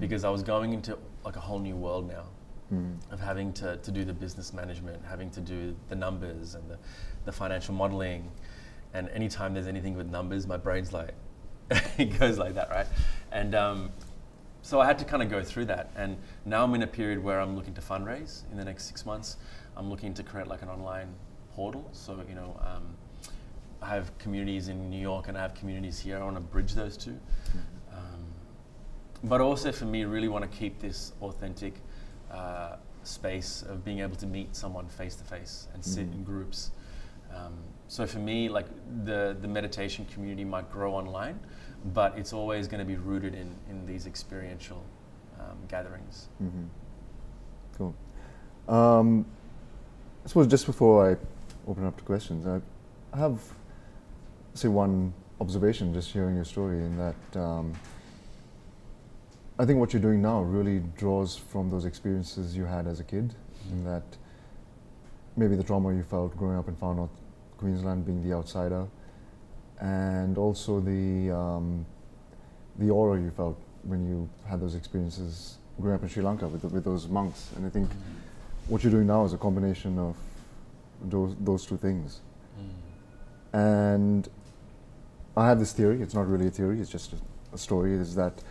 because 0.00 0.24
I 0.24 0.30
was 0.30 0.42
going 0.42 0.72
into 0.72 0.98
like 1.24 1.36
a 1.36 1.40
whole 1.40 1.58
new 1.58 1.76
world 1.76 2.06
now 2.08 2.24
of 3.10 3.20
having 3.20 3.52
to, 3.54 3.76
to 3.78 3.90
do 3.90 4.04
the 4.04 4.12
business 4.12 4.52
management, 4.52 5.02
having 5.08 5.30
to 5.30 5.40
do 5.40 5.74
the 5.88 5.94
numbers 5.94 6.54
and 6.54 6.68
the, 6.70 6.78
the 7.24 7.32
financial 7.32 7.74
modeling. 7.74 8.30
And 8.92 9.08
anytime 9.10 9.54
there's 9.54 9.66
anything 9.66 9.96
with 9.96 10.10
numbers, 10.10 10.46
my 10.46 10.58
brain's 10.58 10.92
like, 10.92 11.14
it 11.98 12.18
goes 12.18 12.38
like 12.38 12.54
that, 12.54 12.68
right? 12.70 12.86
And 13.32 13.54
um, 13.54 13.90
so 14.62 14.80
I 14.80 14.86
had 14.86 14.98
to 14.98 15.04
kind 15.06 15.22
of 15.22 15.30
go 15.30 15.42
through 15.42 15.66
that. 15.66 15.90
And 15.96 16.18
now 16.44 16.64
I'm 16.64 16.74
in 16.74 16.82
a 16.82 16.86
period 16.86 17.22
where 17.22 17.40
I'm 17.40 17.56
looking 17.56 17.74
to 17.74 17.80
fundraise 17.80 18.42
in 18.50 18.58
the 18.58 18.64
next 18.64 18.84
six 18.84 19.06
months. 19.06 19.36
I'm 19.76 19.88
looking 19.88 20.12
to 20.14 20.22
create 20.22 20.46
like 20.46 20.62
an 20.62 20.68
online 20.68 21.14
portal. 21.52 21.88
So, 21.92 22.22
you 22.28 22.34
know, 22.34 22.60
um, 22.60 22.94
I 23.80 23.88
have 23.88 24.16
communities 24.18 24.68
in 24.68 24.90
New 24.90 25.00
York 25.00 25.28
and 25.28 25.38
I 25.38 25.42
have 25.42 25.54
communities 25.54 25.98
here. 25.98 26.18
I 26.18 26.24
want 26.24 26.36
to 26.36 26.40
bridge 26.40 26.74
those 26.74 26.96
2 26.96 27.18
Um, 27.92 27.98
but 29.24 29.40
also 29.40 29.72
for 29.72 29.84
me, 29.84 30.04
really 30.04 30.28
want 30.28 30.50
to 30.50 30.58
keep 30.58 30.80
this 30.80 31.12
authentic 31.22 31.74
uh, 32.30 32.76
space 33.04 33.62
of 33.62 33.84
being 33.84 34.00
able 34.00 34.16
to 34.16 34.26
meet 34.26 34.54
someone 34.54 34.86
face 34.88 35.16
to 35.16 35.24
face 35.24 35.68
and 35.74 35.84
sit 35.84 36.02
in 36.02 36.24
groups. 36.24 36.70
Um, 37.34 37.54
so 37.88 38.06
for 38.06 38.18
me, 38.18 38.48
like 38.48 38.66
the, 39.04 39.36
the 39.40 39.48
meditation 39.48 40.06
community 40.12 40.44
might 40.44 40.70
grow 40.70 40.94
online, 40.94 41.38
but 41.94 42.18
it's 42.18 42.32
always 42.32 42.68
going 42.68 42.80
to 42.80 42.84
be 42.84 42.96
rooted 42.96 43.34
in, 43.34 43.54
in 43.70 43.86
these 43.86 44.06
experiential 44.06 44.84
um, 45.40 45.56
gatherings. 45.68 46.28
Mm-hmm. 46.42 46.64
Cool. 47.76 47.94
Um, 48.68 49.24
I 50.24 50.28
suppose 50.28 50.46
just 50.46 50.66
before 50.66 51.10
I 51.10 51.16
open 51.70 51.86
up 51.86 51.96
to 51.96 52.04
questions, 52.04 52.46
I 52.46 52.60
have, 53.16 53.40
say, 54.58 54.68
one 54.68 55.12
observation 55.40 55.94
just 55.94 56.10
hearing 56.10 56.34
your 56.34 56.44
story 56.44 56.78
in 56.78 56.96
that 56.98 57.40
um, 57.40 57.72
I 59.58 59.64
think 59.64 59.78
what 59.78 59.92
you're 59.92 60.02
doing 60.02 60.20
now 60.20 60.42
really 60.42 60.82
draws 60.96 61.36
from 61.36 61.70
those 61.70 61.84
experiences 61.84 62.56
you 62.56 62.64
had 62.64 62.86
as 62.86 63.00
a 63.00 63.04
kid, 63.04 63.34
in 63.70 63.84
that 63.84 64.04
maybe 65.36 65.56
the 65.56 65.62
trauma 65.62 65.94
you 65.94 66.02
felt 66.02 66.36
growing 66.36 66.56
up 66.56 66.68
in 66.68 66.76
Far 66.76 66.94
North 66.94 67.10
Queensland, 67.56 68.04
being 68.04 68.22
the 68.28 68.34
outsider, 68.34 68.86
and 69.80 70.38
also 70.38 70.80
the 70.80 71.30
um, 71.30 71.86
the 72.78 72.90
aura 72.90 73.20
you 73.20 73.30
felt 73.30 73.60
when 73.82 74.06
you 74.06 74.28
had 74.48 74.60
those 74.60 74.74
experiences 74.74 75.58
growing 75.80 75.96
up 75.96 76.02
in 76.02 76.08
Sri 76.08 76.22
Lanka 76.22 76.46
with, 76.48 76.62
the, 76.62 76.68
with 76.68 76.84
those 76.84 77.08
monks. 77.08 77.50
And 77.56 77.66
I 77.66 77.70
think 77.70 77.88
what 78.66 78.82
you're 78.82 78.92
doing 78.92 79.06
now 79.06 79.24
is 79.24 79.32
a 79.32 79.38
combination 79.38 79.98
of 79.98 80.16
those, 81.02 81.34
those 81.40 81.66
two 81.66 81.76
things. 81.76 82.20
And 83.52 84.28
I 85.38 85.46
have 85.48 85.58
this 85.60 85.72
theory, 85.72 86.02
it's 86.02 86.14
not 86.14 86.26
really 86.28 86.48
a 86.48 86.50
theory, 86.50 86.80
it's 86.80 86.90
just 86.90 87.12
a, 87.12 87.16
a 87.54 87.58
story, 87.58 87.92
is 87.94 88.14
that 88.16 88.42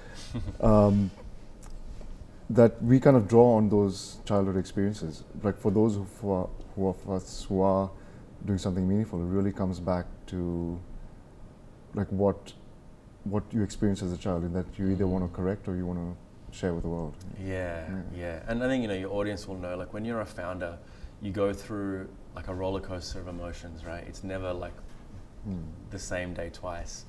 um, 0.62 1.12
that 2.50 2.82
we 2.82 3.00
kind 3.00 3.18
of 3.18 3.28
draw 3.28 3.56
on 3.58 3.70
those 3.70 4.18
childhood 4.26 4.56
experiences. 4.58 5.24
Like 5.44 5.58
for 5.60 5.70
those 5.72 6.00
who 6.22 6.32
are, 6.32 6.50
who 6.76 6.88
of 6.88 7.10
us 7.10 7.46
who 7.50 7.62
are 7.62 7.90
doing 8.46 8.58
something 8.58 8.88
meaningful, 8.88 9.20
it 9.22 9.26
really 9.26 9.52
comes 9.52 9.80
back 9.80 10.06
to 10.28 10.80
like 11.94 12.08
what 12.10 12.54
what 13.26 13.44
you 13.52 13.62
experience 13.64 14.02
as 14.02 14.14
a 14.14 14.18
child, 14.18 14.44
and 14.44 14.56
that 14.56 14.66
you 14.78 14.90
either 14.90 15.06
want 15.06 15.30
to 15.30 15.36
correct 15.36 15.68
or 15.68 15.76
you 15.76 15.86
want 15.86 16.00
to 16.00 16.58
share 16.58 16.74
with 16.74 16.84
the 16.84 16.90
world. 16.90 17.14
Yeah, 17.38 17.86
Yeah. 17.90 18.02
yeah. 18.16 18.40
And 18.48 18.64
I 18.64 18.68
think 18.70 18.82
you 18.82 18.88
know 18.88 18.94
your 18.94 19.12
audience 19.12 19.46
will 19.48 19.60
know 19.60 19.76
like 19.76 19.94
when 19.94 20.06
you're 20.06 20.22
a 20.22 20.26
founder, 20.26 20.78
you 21.22 21.32
go 21.32 21.52
through 21.52 22.08
like 22.34 22.48
a 22.48 22.54
roller 22.54 22.80
coaster 22.80 23.20
of 23.20 23.28
emotions, 23.28 23.84
right? 23.84 24.06
It's 24.08 24.24
never 24.24 24.54
like 24.54 24.74
Mm. 25.48 25.64
the 25.92 26.00
same 26.00 26.34
day 26.34 26.50
twice. 26.50 27.06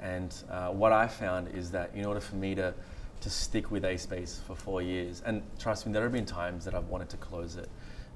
And 0.00 0.34
uh, 0.50 0.68
what 0.70 0.92
I 0.92 1.06
found 1.06 1.48
is 1.54 1.70
that 1.72 1.90
in 1.94 2.04
order 2.06 2.20
for 2.20 2.36
me 2.36 2.54
to 2.54 2.74
to 3.20 3.30
stick 3.30 3.70
with 3.70 3.84
A 3.84 3.96
Space 3.96 4.40
for 4.46 4.56
four 4.56 4.82
years, 4.82 5.22
and 5.24 5.42
trust 5.58 5.86
me, 5.86 5.92
there 5.92 6.02
have 6.02 6.12
been 6.12 6.26
times 6.26 6.64
that 6.64 6.74
I've 6.74 6.88
wanted 6.88 7.08
to 7.10 7.16
close 7.18 7.54
it. 7.56 7.68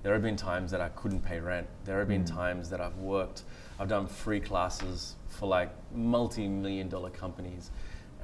There 0.03 0.13
have 0.15 0.23
been 0.23 0.37
times 0.37 0.71
that 0.73 0.81
I 0.81 0.89
couldn't 0.91 1.21
pay 1.21 1.39
rent. 1.39 1.69
There 1.85 1.99
have 1.99 2.09
been 2.09 2.25
times 2.25 2.71
that 2.71 2.81
I've 2.81 2.97
worked, 2.99 3.43
I've 3.79 3.89
done 3.89 4.07
free 4.07 4.41
classes 4.41 5.15
for 5.29 5.47
like 5.47 5.71
multi-million 5.95 6.89
dollar 6.89 7.11
companies, 7.11 7.71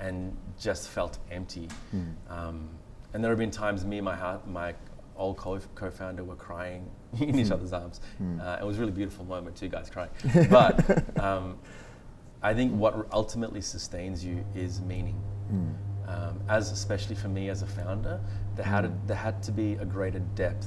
and 0.01 0.37
just 0.61 0.89
felt 0.89 1.19
empty. 1.31 1.69
Um, 2.31 2.69
and 3.13 3.23
there 3.23 3.31
have 3.31 3.39
been 3.39 3.51
times 3.51 3.85
me 3.85 3.99
and 3.99 4.05
my 4.05 4.39
my 4.47 4.75
old 5.17 5.37
co- 5.37 5.61
co-founder 5.75 6.25
were 6.25 6.37
crying 6.37 6.89
in 7.21 7.39
each 7.39 7.51
other's 7.51 7.73
arms. 7.73 8.01
Uh, 8.41 8.59
it 8.61 8.65
was 8.65 8.77
a 8.77 8.81
really 8.81 8.93
beautiful 8.93 9.25
moment, 9.25 9.57
two 9.57 9.69
guys 9.69 9.91
crying. 9.91 10.11
But 10.51 11.19
um, 11.21 11.59
I 12.43 12.55
think 12.55 12.73
what 12.73 13.07
ultimately 13.13 13.61
sustains 13.61 14.25
you 14.25 14.45
is 14.55 14.81
meaning. 14.81 15.21
Um, 16.09 16.41
as 16.49 16.73
especially 16.73 17.15
for 17.15 17.29
me 17.29 17.49
as 17.49 17.63
a 17.63 17.67
founder, 17.67 18.21
there 18.57 18.65
had, 18.65 19.07
there 19.07 19.17
had 19.17 19.43
to 19.45 19.53
be 19.53 19.75
a 19.75 19.85
greater 19.85 20.19
depth 20.35 20.67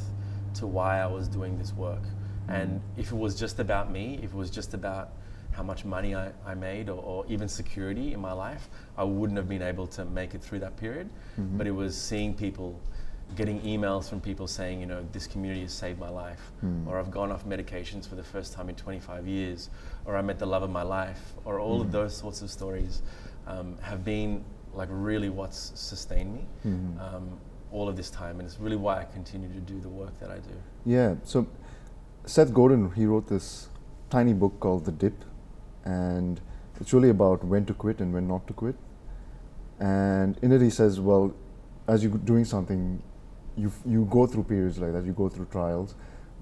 to 0.55 0.65
why 0.67 0.99
I 0.99 1.07
was 1.07 1.27
doing 1.27 1.57
this 1.57 1.73
work. 1.73 2.03
And 2.47 2.81
if 2.95 3.11
it 3.11 3.17
was 3.17 3.35
just 3.35 3.59
about 3.59 3.91
me, 3.91 4.19
if 4.23 4.31
it 4.31 4.35
was 4.35 4.49
just 4.49 4.73
about 4.73 5.09
how 5.51 5.63
much 5.63 5.85
money 5.85 6.15
I, 6.15 6.31
I 6.45 6.53
made 6.53 6.89
or, 6.89 7.01
or 7.01 7.25
even 7.27 7.47
security 7.47 8.13
in 8.13 8.19
my 8.19 8.33
life, 8.33 8.69
I 8.97 9.03
wouldn't 9.03 9.37
have 9.37 9.47
been 9.49 9.61
able 9.61 9.87
to 9.87 10.05
make 10.05 10.35
it 10.35 10.41
through 10.43 10.59
that 10.59 10.77
period. 10.77 11.09
But 11.57 11.65
it 11.67 11.71
was 11.71 11.97
seeing 11.97 12.33
people, 12.33 12.79
getting 13.35 13.59
emails 13.61 14.07
from 14.09 14.21
people 14.21 14.47
saying, 14.47 14.79
you 14.79 14.85
know, 14.85 15.05
this 15.11 15.27
community 15.27 15.61
has 15.61 15.73
saved 15.73 15.99
my 15.99 16.09
life, 16.09 16.51
or 16.87 16.99
I've 16.99 17.11
gone 17.11 17.31
off 17.31 17.45
medications 17.45 18.07
for 18.07 18.15
the 18.15 18.23
first 18.23 18.53
time 18.53 18.69
in 18.69 18.75
25 18.75 19.27
years, 19.27 19.69
or 20.05 20.15
I 20.15 20.21
met 20.21 20.39
the 20.39 20.45
love 20.45 20.63
of 20.63 20.69
my 20.69 20.83
life, 20.83 21.33
or 21.43 21.59
all 21.59 21.81
of 21.81 21.91
those 21.91 22.15
sorts 22.15 22.41
of 22.41 22.49
stories 22.51 23.01
um, 23.47 23.77
have 23.81 24.05
been 24.05 24.43
like 24.73 24.89
really 24.91 25.29
what's 25.29 25.71
sustained 25.75 26.33
me 26.33 26.45
um, 26.99 27.39
all 27.71 27.89
of 27.89 27.95
this 27.95 28.09
time. 28.09 28.39
And 28.39 28.47
it's 28.47 28.59
really 28.59 28.75
why 28.75 29.01
I 29.01 29.05
continue 29.05 29.49
to 29.49 29.59
do 29.59 29.79
the 29.79 29.89
work 29.89 30.19
that 30.19 30.29
I 30.29 30.35
do. 30.39 30.55
Yeah. 30.85 31.15
So 31.23 31.47
Seth 32.25 32.53
Godin, 32.53 32.91
he 32.91 33.05
wrote 33.05 33.27
this 33.27 33.69
tiny 34.09 34.33
book 34.33 34.59
called 34.59 34.85
The 34.85 34.91
Dip, 34.91 35.25
and 35.83 36.39
it's 36.79 36.93
really 36.93 37.09
about 37.09 37.43
when 37.43 37.65
to 37.65 37.73
quit 37.73 37.99
and 37.99 38.13
when 38.13 38.27
not 38.27 38.47
to 38.47 38.53
quit. 38.53 38.75
And 39.79 40.37
in 40.41 40.51
it, 40.51 40.61
he 40.61 40.69
says, 40.69 40.99
well, 40.99 41.33
as 41.87 42.03
you're 42.03 42.17
doing 42.17 42.45
something, 42.45 43.01
you 43.57 43.71
you 43.85 44.05
go 44.09 44.27
through 44.27 44.43
periods 44.43 44.77
like 44.77 44.93
that, 44.93 45.05
you 45.05 45.13
go 45.13 45.29
through 45.29 45.45
trials, 45.45 45.95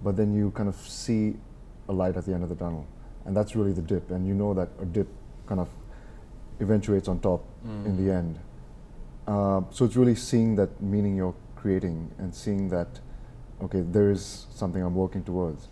but 0.03 0.15
then 0.17 0.33
you 0.33 0.51
kind 0.51 0.69
of 0.69 0.75
see 0.75 1.35
a 1.89 1.93
light 1.93 2.17
at 2.17 2.25
the 2.25 2.33
end 2.33 2.43
of 2.43 2.49
the 2.49 2.55
tunnel, 2.55 2.87
and 3.25 3.35
that's 3.35 3.55
really 3.55 3.73
the 3.73 3.81
dip. 3.81 4.11
And 4.11 4.27
you 4.27 4.33
know 4.33 4.53
that 4.53 4.69
a 4.79 4.85
dip 4.85 5.07
kind 5.45 5.59
of 5.59 5.69
eventuates 6.59 7.07
on 7.07 7.19
top 7.19 7.43
in 7.85 8.05
the 8.05 8.11
end. 8.11 8.39
Uh, 9.27 9.61
so 9.71 9.85
it's 9.85 9.95
really 9.95 10.15
seeing 10.15 10.55
that 10.55 10.81
meaning 10.81 11.15
you're 11.15 11.35
creating 11.55 12.11
and 12.17 12.33
seeing 12.35 12.67
that, 12.69 12.99
okay, 13.61 13.81
there 13.81 14.11
is 14.11 14.47
something 14.53 14.81
I'm 14.81 14.95
working 14.95 15.23
towards. 15.23 15.67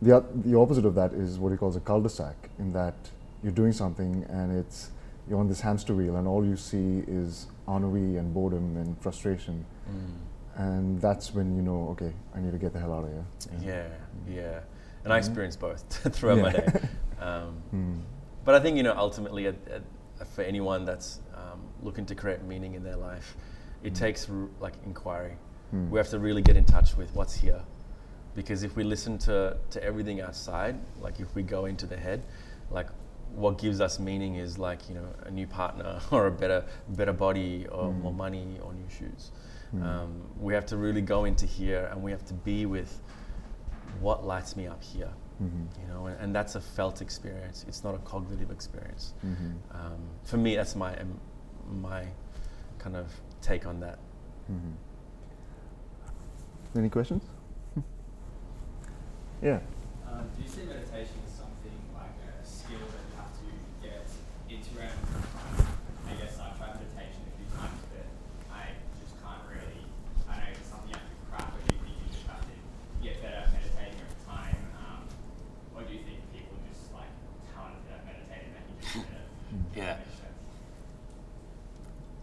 The, 0.00 0.24
the 0.34 0.56
opposite 0.58 0.84
of 0.84 0.94
that 0.94 1.12
is 1.12 1.38
what 1.38 1.50
he 1.50 1.58
calls 1.58 1.74
a 1.76 1.80
cul-de-sac, 1.80 2.50
in 2.58 2.72
that 2.72 2.94
you're 3.42 3.52
doing 3.52 3.72
something 3.72 4.24
and 4.28 4.56
it's 4.56 4.90
you're 5.28 5.38
on 5.38 5.48
this 5.48 5.60
hamster 5.60 5.94
wheel 5.94 6.16
and 6.16 6.26
all 6.26 6.44
you 6.44 6.56
see 6.56 7.04
is 7.06 7.46
ennui 7.66 8.16
and 8.16 8.32
boredom 8.32 8.76
and 8.76 9.00
frustration. 9.00 9.64
Mm. 9.90 10.60
And 10.60 11.00
that's 11.00 11.34
when 11.34 11.54
you 11.54 11.62
know, 11.62 11.88
okay, 11.90 12.12
I 12.34 12.40
need 12.40 12.52
to 12.52 12.58
get 12.58 12.72
the 12.72 12.80
hell 12.80 12.92
out 12.92 13.04
of 13.04 13.10
here. 13.10 13.24
Yeah, 13.62 13.86
yeah. 14.34 14.60
And 15.04 15.12
I 15.12 15.18
experienced 15.18 15.60
both 15.60 15.82
throughout 16.14 16.38
my 16.40 16.52
day. 16.52 16.66
Um, 17.20 17.60
Mm. 17.74 18.00
but 18.44 18.54
I 18.54 18.60
think, 18.60 18.76
you 18.76 18.84
know, 18.84 18.94
ultimately, 18.96 19.48
at, 19.48 19.56
at, 19.68 19.82
for 20.28 20.42
anyone 20.42 20.84
that's 20.84 21.18
um, 21.34 21.60
looking 21.82 22.06
to 22.06 22.14
create 22.14 22.44
meaning 22.44 22.74
in 22.74 22.84
their 22.84 22.94
life, 22.94 23.36
it 23.82 23.92
takes 23.96 24.30
r- 24.30 24.46
like 24.60 24.74
inquiry. 24.86 25.32
Mm. 25.74 25.90
We 25.90 25.98
have 25.98 26.10
to 26.10 26.20
really 26.20 26.42
get 26.42 26.56
in 26.56 26.64
touch 26.64 26.96
with 26.96 27.12
what's 27.16 27.34
here. 27.34 27.60
Because 28.36 28.62
if 28.62 28.76
we 28.76 28.84
listen 28.84 29.18
to, 29.18 29.56
to 29.70 29.82
everything 29.82 30.20
outside, 30.20 30.78
like 31.00 31.18
if 31.18 31.34
we 31.34 31.42
go 31.42 31.64
into 31.64 31.86
the 31.86 31.96
head, 31.96 32.22
like 32.70 32.86
what 33.38 33.58
gives 33.58 33.80
us 33.80 33.98
meaning 34.00 34.34
is 34.36 34.58
like, 34.58 34.88
you 34.88 34.94
know, 34.94 35.06
a 35.24 35.30
new 35.30 35.46
partner 35.46 36.00
or 36.10 36.26
a 36.26 36.30
better, 36.30 36.64
better 36.88 37.12
body 37.12 37.66
or 37.70 37.92
more 37.92 38.12
money 38.12 38.58
or 38.62 38.72
new 38.74 38.88
shoes. 38.88 39.30
Mm. 39.74 39.82
Um, 39.82 40.22
we 40.40 40.54
have 40.54 40.66
to 40.66 40.76
really 40.76 41.02
go 41.02 41.24
into 41.24 41.46
here 41.46 41.88
and 41.92 42.02
we 42.02 42.10
have 42.10 42.24
to 42.26 42.34
be 42.34 42.66
with 42.66 43.00
what 44.00 44.24
lights 44.26 44.56
me 44.56 44.66
up 44.66 44.82
here 44.82 45.10
Mhm. 45.42 45.68
you 45.80 45.86
know, 45.86 46.06
and, 46.06 46.20
and 46.20 46.34
that's 46.34 46.56
a 46.56 46.60
felt 46.60 47.00
experience. 47.00 47.64
It's 47.68 47.84
not 47.84 47.94
a 47.94 47.98
cognitive 47.98 48.50
experience. 48.50 49.14
Mhm. 49.24 49.52
Um, 49.70 50.00
for 50.24 50.36
me, 50.36 50.56
that's 50.56 50.74
my 50.74 50.96
um, 50.98 51.20
my 51.80 52.04
kind 52.80 52.96
of 52.96 53.06
take 53.40 53.64
on 53.64 53.78
that. 53.78 54.00
Mhm. 54.50 54.74
Any 56.76 56.88
questions? 56.90 57.22
yeah. 59.42 59.60
Um, 60.10 60.26
do 60.36 60.42
you 60.42 60.48
see 60.48 60.64
meditation 60.64 61.14
as 61.24 61.32
something 61.38 61.76
like 61.94 62.18
a 62.26 62.44
skill 62.44 62.80
that 62.80 63.02
you 63.06 63.14
have 63.14 63.30
to 63.38 63.46
get 63.80 64.10
into? 64.50 64.70
And 64.80 64.90
I 66.10 66.14
guess 66.18 66.34
I've 66.40 66.58
tried 66.58 66.74
meditation 66.82 67.22
a 67.30 67.32
few 67.38 67.46
times, 67.56 67.78
but 67.94 68.06
I 68.50 68.74
just 68.98 69.14
can't 69.22 69.42
really. 69.54 69.86
I 70.28 70.34
know 70.34 70.50
it's 70.50 70.66
something 70.66 70.90
you 70.90 70.98
have 70.98 71.06
to 71.06 71.18
craft, 71.30 71.54
or 71.54 71.60
do 71.62 71.74
you 71.74 71.80
think 71.86 71.94
you 72.02 72.08
just 72.10 72.26
have 72.26 72.42
to 72.42 72.54
get 73.06 73.22
better 73.22 73.38
at 73.46 73.52
meditating 73.54 74.00
over 74.02 74.18
time? 74.26 74.58
Um, 74.82 75.02
or 75.76 75.82
do 75.86 75.92
you 75.94 76.02
think 76.04 76.18
people 76.34 76.56
are 76.58 76.66
just 76.72 76.90
like 76.92 77.12
talented 77.54 77.86
at 77.94 78.02
meditating 78.08 78.52
that 78.56 78.64
you 78.68 78.74
just 78.82 78.94
get 78.96 79.06
it? 79.14 79.28
Yeah. 79.76 79.94
Makes 80.02 80.18
sense. 80.18 80.42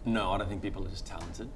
No, 0.05 0.31
I 0.31 0.37
don't 0.37 0.47
think 0.47 0.61
people 0.61 0.85
are 0.85 0.89
just 0.89 1.05
talented. 1.05 1.49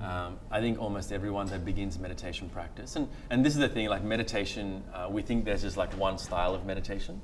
Um, 0.00 0.38
I 0.50 0.60
think 0.60 0.78
almost 0.78 1.10
everyone 1.10 1.46
that 1.46 1.64
begins 1.64 1.98
meditation 1.98 2.50
practice, 2.50 2.96
and, 2.96 3.08
and 3.30 3.44
this 3.44 3.54
is 3.54 3.60
the 3.60 3.68
thing, 3.68 3.88
like 3.88 4.04
meditation, 4.04 4.84
uh, 4.92 5.08
we 5.10 5.22
think 5.22 5.46
there's 5.46 5.62
just 5.62 5.78
like 5.78 5.90
one 5.94 6.18
style 6.18 6.54
of 6.54 6.66
meditation. 6.66 7.20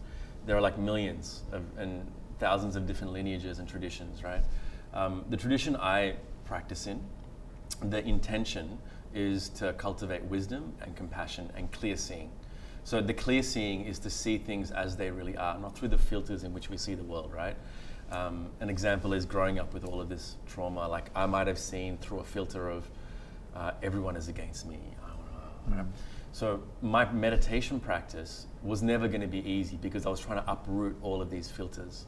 There 0.47 0.57
are 0.57 0.61
like 0.63 0.79
millions 0.79 1.43
of, 1.53 1.63
and 1.77 2.11
thousands 2.39 2.75
of 2.75 2.87
different 2.87 3.13
lineages 3.13 3.59
and 3.59 3.69
traditions, 3.69 4.25
right? 4.25 4.41
Um, 4.95 5.25
the 5.29 5.37
tradition 5.37 5.77
I 5.77 6.15
practice 6.47 6.87
in, 6.87 7.01
the 7.83 8.03
intention 8.07 8.79
is 9.15 9.51
to 9.51 9.75
cultivate 9.75 10.25
wisdom 10.25 10.73
and 10.81 10.97
compassion 10.97 11.53
and 11.55 11.71
clear 11.71 11.99
seeing. 11.99 12.31
So 12.85 13.01
the 13.03 13.15
clear 13.15 13.43
seeing 13.43 13.85
is 13.85 13.99
to 14.01 14.11
see 14.11 14.39
things 14.39 14.71
as 14.71 14.97
they 14.97 15.11
really 15.11 15.37
are, 15.37 15.59
not 15.59 15.77
through 15.77 15.89
the 15.89 15.99
filters 15.99 16.43
in 16.43 16.55
which 16.55 16.71
we 16.71 16.79
see 16.79 16.95
the 16.95 17.05
world, 17.05 17.33
right? 17.33 17.57
Um, 18.13 18.51
an 18.61 18.69
example 18.69 19.15
is 19.15 19.25
growing 19.25 19.59
up 19.59 19.73
with 19.73 19.85
all 19.85 20.01
of 20.01 20.09
this 20.09 20.37
trauma. 20.47 20.87
Like 20.87 21.11
I 21.15 21.27
might 21.27 21.47
have 21.47 21.59
seen 21.59 21.97
through 21.99 22.21
a 22.21 22.25
filter 22.25 22.69
of 22.69 22.89
uh, 23.57 23.73
everyone 23.83 24.17
is 24.17 24.29
against 24.29 24.67
me. 24.67 24.79
I. 25.03 25.83
So 26.33 26.63
my 26.81 27.11
meditation 27.13 27.79
practice 27.79 28.47
was 28.63 28.83
never 28.83 29.07
going 29.07 29.21
to 29.21 29.27
be 29.27 29.47
easy 29.49 29.77
because 29.77 30.07
I 30.07 30.09
was 30.09 30.21
trying 30.21 30.43
to 30.43 30.51
uproot 30.51 30.97
all 31.03 31.21
of 31.21 31.31
these 31.31 31.51
filters. 31.51 32.07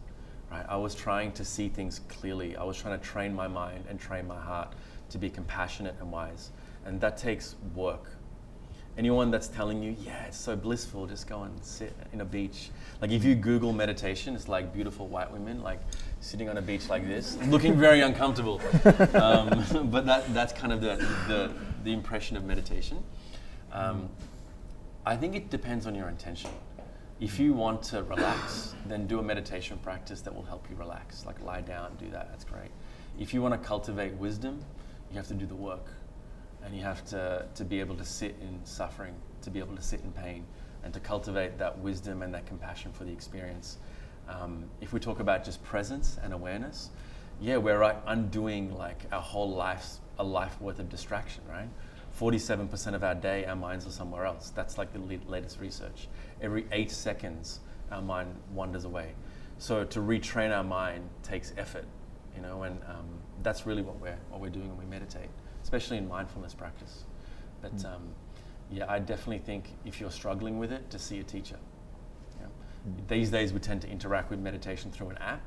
Right? 0.50 0.64
I 0.68 0.76
was 0.76 0.94
trying 0.94 1.32
to 1.32 1.44
see 1.44 1.68
things 1.68 2.00
clearly. 2.08 2.56
I 2.56 2.64
was 2.64 2.78
trying 2.78 2.98
to 2.98 3.04
train 3.04 3.34
my 3.34 3.48
mind 3.48 3.84
and 3.88 4.00
train 4.00 4.26
my 4.26 4.40
heart 4.40 4.74
to 5.10 5.18
be 5.18 5.28
compassionate 5.28 5.96
and 6.00 6.10
wise, 6.10 6.50
and 6.86 7.00
that 7.00 7.16
takes 7.16 7.56
work 7.74 8.13
anyone 8.96 9.30
that's 9.30 9.48
telling 9.48 9.82
you, 9.82 9.96
yeah, 10.04 10.24
it's 10.24 10.38
so 10.38 10.54
blissful, 10.56 11.06
just 11.06 11.26
go 11.26 11.42
and 11.42 11.64
sit 11.64 11.94
in 12.12 12.20
a 12.20 12.24
beach. 12.24 12.70
Like 13.00 13.10
if 13.10 13.24
you 13.24 13.34
Google 13.34 13.72
meditation, 13.72 14.34
it's 14.34 14.48
like 14.48 14.72
beautiful 14.72 15.08
white 15.08 15.30
women, 15.30 15.62
like 15.62 15.80
sitting 16.20 16.48
on 16.48 16.56
a 16.56 16.62
beach 16.62 16.88
like 16.88 17.06
this, 17.06 17.36
looking 17.46 17.76
very 17.76 18.00
uncomfortable. 18.00 18.60
Um, 19.14 19.88
but 19.90 20.06
that, 20.06 20.32
that's 20.34 20.52
kind 20.52 20.72
of 20.72 20.80
the, 20.80 20.96
the, 21.28 21.52
the 21.84 21.92
impression 21.92 22.36
of 22.36 22.44
meditation. 22.44 23.02
Um, 23.72 24.08
I 25.06 25.16
think 25.16 25.34
it 25.34 25.50
depends 25.50 25.86
on 25.86 25.94
your 25.94 26.08
intention. 26.08 26.50
If 27.20 27.38
you 27.38 27.52
want 27.52 27.82
to 27.84 28.02
relax, 28.02 28.74
then 28.86 29.06
do 29.06 29.18
a 29.18 29.22
meditation 29.22 29.78
practice 29.82 30.20
that 30.22 30.34
will 30.34 30.42
help 30.42 30.66
you 30.70 30.76
relax. 30.76 31.24
Like 31.26 31.40
lie 31.42 31.60
down, 31.60 31.96
do 31.96 32.08
that, 32.10 32.28
that's 32.30 32.44
great. 32.44 32.70
If 33.18 33.32
you 33.32 33.40
want 33.42 33.54
to 33.54 33.66
cultivate 33.66 34.14
wisdom, 34.14 34.64
you 35.10 35.16
have 35.16 35.28
to 35.28 35.34
do 35.34 35.46
the 35.46 35.54
work 35.54 35.86
and 36.64 36.74
you 36.74 36.82
have 36.82 37.04
to, 37.06 37.46
to 37.54 37.64
be 37.64 37.80
able 37.80 37.94
to 37.96 38.04
sit 38.04 38.36
in 38.40 38.58
suffering, 38.64 39.14
to 39.42 39.50
be 39.50 39.58
able 39.58 39.76
to 39.76 39.82
sit 39.82 40.00
in 40.00 40.12
pain, 40.12 40.44
and 40.82 40.92
to 40.94 41.00
cultivate 41.00 41.58
that 41.58 41.78
wisdom 41.78 42.22
and 42.22 42.32
that 42.34 42.46
compassion 42.46 42.92
for 42.92 43.04
the 43.04 43.12
experience. 43.12 43.78
Um, 44.28 44.64
if 44.80 44.92
we 44.92 45.00
talk 45.00 45.20
about 45.20 45.44
just 45.44 45.62
presence 45.62 46.18
and 46.22 46.32
awareness, 46.32 46.90
yeah, 47.40 47.56
we're 47.58 47.80
like 47.82 48.00
undoing 48.06 48.74
like 48.76 49.02
our 49.12 49.20
whole 49.20 49.50
life's 49.50 50.00
a 50.18 50.24
life 50.24 50.60
worth 50.60 50.78
of 50.78 50.88
distraction, 50.88 51.42
right? 51.48 51.68
47% 52.18 52.94
of 52.94 53.02
our 53.02 53.14
day, 53.14 53.44
our 53.44 53.56
minds 53.56 53.86
are 53.86 53.90
somewhere 53.90 54.24
else. 54.24 54.50
That's 54.50 54.78
like 54.78 54.92
the 54.92 55.18
latest 55.28 55.58
research. 55.58 56.08
Every 56.40 56.66
eight 56.70 56.90
seconds, 56.90 57.60
our 57.90 58.00
mind 58.00 58.34
wanders 58.52 58.84
away. 58.84 59.14
So 59.58 59.84
to 59.84 60.00
retrain 60.00 60.56
our 60.56 60.62
mind 60.62 61.08
takes 61.22 61.52
effort, 61.56 61.86
you 62.36 62.42
know, 62.42 62.62
and 62.62 62.80
um, 62.88 63.06
that's 63.42 63.66
really 63.66 63.82
what 63.82 63.98
we're 64.00 64.18
what 64.30 64.40
we're 64.40 64.48
doing 64.48 64.68
when 64.68 64.78
we 64.78 64.84
meditate 64.84 65.28
especially 65.74 65.98
in 65.98 66.08
mindfulness 66.08 66.54
practice. 66.54 67.02
But 67.60 67.84
um, 67.84 68.02
yeah, 68.70 68.84
I 68.88 69.00
definitely 69.00 69.38
think 69.38 69.70
if 69.84 70.00
you're 70.00 70.10
struggling 70.10 70.58
with 70.58 70.70
it, 70.72 70.88
to 70.90 70.98
see 70.98 71.18
a 71.18 71.24
teacher. 71.24 71.56
Yeah. 72.40 72.46
These 73.08 73.30
days, 73.30 73.52
we 73.52 73.58
tend 73.58 73.82
to 73.82 73.90
interact 73.90 74.30
with 74.30 74.38
meditation 74.38 74.92
through 74.92 75.10
an 75.10 75.18
app, 75.18 75.42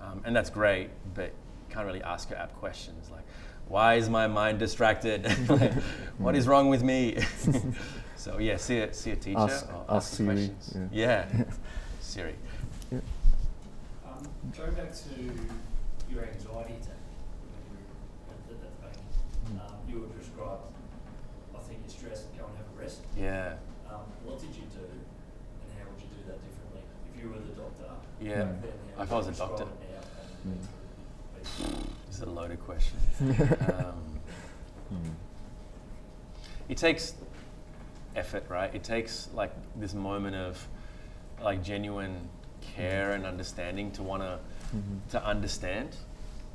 um, 0.00 0.22
and 0.24 0.36
that's 0.36 0.50
great, 0.50 0.90
but 1.14 1.32
you 1.68 1.74
can't 1.74 1.86
really 1.86 2.02
ask 2.02 2.30
your 2.30 2.38
app 2.38 2.54
questions 2.56 3.10
like, 3.10 3.24
why 3.68 3.94
is 3.94 4.08
my 4.08 4.28
mind 4.28 4.60
distracted? 4.60 5.24
like, 5.48 5.72
what 6.18 6.36
is 6.36 6.46
wrong 6.46 6.68
with 6.68 6.84
me? 6.84 7.18
so 8.16 8.38
yeah, 8.38 8.56
see 8.56 8.78
a, 8.78 8.94
see 8.94 9.10
a 9.10 9.16
teacher 9.16 9.40
Ask- 9.40 9.68
or 9.72 9.84
ask 9.88 10.10
the 10.10 10.16
Siri, 10.16 10.48
questions. 10.48 10.92
yeah. 10.92 11.26
Yeah, 11.36 11.44
Siri. 12.00 12.34
Um, 12.92 13.02
going 14.56 14.74
back 14.74 14.92
to 14.92 15.10
your 16.08 16.22
anxiety 16.22 16.74
attack, 16.74 17.02
when 17.42 17.60
you 17.66 17.74
were 17.82 18.26
at 18.30 18.48
the, 18.48 18.54
at 18.54 18.60
the 18.60 18.82
bank, 18.82 18.96
um, 19.60 19.76
you 20.46 21.58
I 21.58 21.58
think 21.62 21.80
you're 21.82 21.90
stressed, 21.90 22.26
and 22.30 22.38
go 22.38 22.46
and 22.46 22.56
have 22.56 22.66
a 22.76 22.80
rest. 22.82 23.00
Yeah, 23.16 23.54
Um, 23.90 24.00
what 24.24 24.38
did 24.40 24.50
you 24.54 24.62
do, 24.62 24.84
and 24.86 25.68
how 25.78 25.88
would 25.90 26.00
you 26.00 26.08
do 26.08 26.22
that 26.30 26.38
differently? 26.44 26.82
If 27.14 27.22
you 27.22 27.28
were 27.30 27.38
the 27.38 27.54
doctor, 27.60 27.90
yeah. 28.20 28.34
then, 28.44 28.62
If 29.00 29.12
I 29.12 29.16
was 29.16 29.26
a 29.28 29.32
doctor, 29.32 29.64
prescribe 29.64 29.82
it 29.82 29.90
now 29.90 30.02
and 30.44 30.54
been 30.54 30.68
through 31.42 31.66
the- 31.66 31.86
this 32.06 32.16
is 32.16 32.22
a 32.22 32.26
loaded 32.26 32.60
question. 32.64 32.98
um, 33.20 34.20
Mm. 34.92 35.14
it 36.68 36.76
takes 36.78 37.14
effort, 38.14 38.44
right? 38.48 38.72
It 38.72 38.84
takes 38.84 39.28
like 39.34 39.50
this 39.74 39.94
moment 39.94 40.36
of 40.36 40.64
like 41.42 41.60
genuine 41.64 42.28
care 42.60 43.12
and 43.12 43.26
understanding 43.26 43.90
to 43.92 44.02
want 44.04 44.22
to 44.22 44.38
Mhm. 44.76 45.00
to 45.10 45.24
understand. 45.24 45.96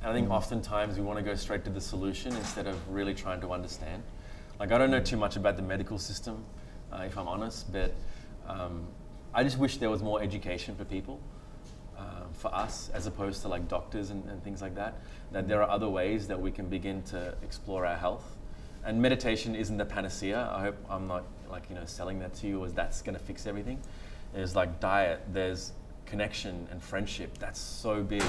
And 0.02 0.10
I 0.10 0.14
think 0.14 0.30
Mhm. 0.30 0.34
oftentimes 0.34 0.98
we 0.98 1.04
want 1.04 1.20
to 1.20 1.24
go 1.24 1.36
straight 1.36 1.64
to 1.66 1.70
the 1.70 1.82
solution 1.82 2.36
instead 2.36 2.66
of 2.66 2.76
really 2.90 3.14
trying 3.14 3.40
to 3.42 3.52
understand. 3.52 4.02
Like 4.60 4.72
I 4.72 4.78
don't 4.78 4.90
know 4.92 5.00
too 5.00 5.18
much 5.18 5.36
about 5.36 5.58
the 5.58 5.62
medical 5.62 5.98
system, 6.00 6.44
uh, 6.92 7.04
if 7.06 7.18
I'm 7.18 7.28
honest, 7.28 7.72
but 7.72 7.94
um, 8.48 8.88
I 9.34 9.44
just 9.44 9.58
wish 9.58 9.78
there 9.78 9.90
was 9.92 10.02
more 10.02 10.22
education 10.22 10.76
for 10.76 10.86
people, 10.86 11.20
uh, 11.98 12.24
for 12.34 12.54
us, 12.54 12.90
as 12.94 13.06
opposed 13.06 13.44
to 13.44 13.48
like 13.48 13.68
doctors 13.68 14.10
and, 14.10 14.26
and 14.26 14.44
things 14.44 14.62
like 14.62 14.76
that. 14.76 14.96
That 15.32 15.48
there 15.48 15.62
are 15.62 15.70
other 15.70 15.88
ways 15.90 16.28
that 16.28 16.42
we 16.42 16.52
can 16.52 16.68
begin 16.68 17.04
to 17.04 17.36
explore 17.44 17.86
our 17.86 17.96
health. 17.96 18.36
And 18.84 19.00
meditation 19.00 19.56
isn't 19.56 19.78
the 19.78 19.86
panacea. 19.86 20.50
I 20.52 20.62
hope 20.62 20.78
I'm 20.90 21.08
not 21.08 21.24
like 21.50 21.70
you 21.70 21.76
know 21.76 21.86
selling 21.86 22.20
that 22.20 22.34
to 22.36 22.48
you 22.48 22.66
as 22.66 22.74
that's 22.74 23.04
going 23.04 23.16
to 23.18 23.24
fix 23.24 23.46
everything. 23.46 23.80
There's 24.34 24.56
like 24.56 24.80
diet. 24.80 25.22
There's 25.32 25.74
connection 26.12 26.68
and 26.72 26.84
friendship. 26.84 27.38
That's 27.40 27.60
so 27.60 28.04
big, 28.04 28.24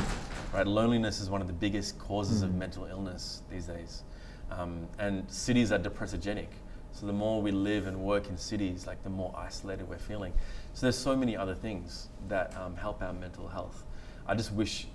right? 0.54 0.66
Loneliness 0.66 1.20
is 1.20 1.28
one 1.28 1.40
of 1.40 1.48
the 1.48 1.52
biggest 1.52 1.98
causes 1.98 2.42
of 2.42 2.50
Mm. 2.50 2.58
mental 2.58 2.84
illness 2.86 3.42
these 3.50 3.66
days. 3.66 4.04
Um, 4.52 4.86
and 5.00 5.28
cities 5.30 5.72
are 5.72 5.78
depressogenic. 5.80 6.46
So 6.92 7.06
the 7.06 7.12
more 7.12 7.42
we 7.42 7.50
live 7.50 7.86
and 7.88 7.96
work 8.00 8.28
in 8.28 8.36
cities, 8.36 8.86
like 8.86 9.02
the 9.02 9.10
more 9.10 9.34
isolated 9.36 9.88
we're 9.88 9.98
feeling. 9.98 10.32
So 10.74 10.86
there's 10.86 10.98
so 10.98 11.16
many 11.16 11.36
other 11.36 11.54
things 11.56 12.08
that 12.28 12.56
um, 12.56 12.76
help 12.76 13.02
our 13.02 13.12
mental 13.14 13.48
health. 13.48 13.84
I 14.28 14.34
just 14.36 14.52
wish 14.52 14.86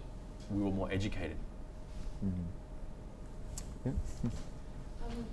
we 0.50 0.64
were 0.64 0.72
more 0.72 0.90
educated. 0.92 1.38
Mhm. 2.24 2.46
Yeah. 3.86 3.92
Um, 5.04 5.26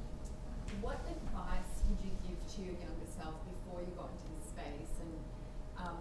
what 0.81 0.99
advice 1.09 1.75
would 1.89 2.01
you 2.03 2.11
give 2.27 2.41
to 2.57 2.63
your 2.63 2.75
younger 2.75 3.07
self 3.07 3.35
before 3.47 3.81
you 3.81 3.93
got 3.97 4.11
into 4.11 4.29
this 4.41 4.49
space 4.51 4.95
and 5.05 5.15
um, 5.87 5.99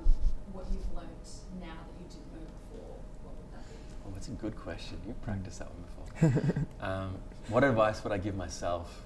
what 0.53 0.65
you've 0.71 0.87
learnt 0.95 1.27
now 1.59 1.77
that 1.87 1.95
you 1.99 2.07
didn't 2.07 2.31
know 2.33 2.45
before? 2.45 2.95
What 3.25 3.33
would 3.35 3.49
that 3.51 3.65
be? 3.67 3.75
Oh, 4.05 4.12
that's 4.23 4.39
a 4.39 4.41
good 4.41 4.55
question. 4.55 4.97
You 5.05 5.13
practiced 5.21 5.59
that 5.59 5.67
one 5.69 6.31
before. 6.31 6.65
um, 6.81 7.15
what 7.49 7.65
advice 7.65 8.01
would 8.05 8.13
I 8.13 8.17
give 8.17 8.37
myself? 8.37 9.03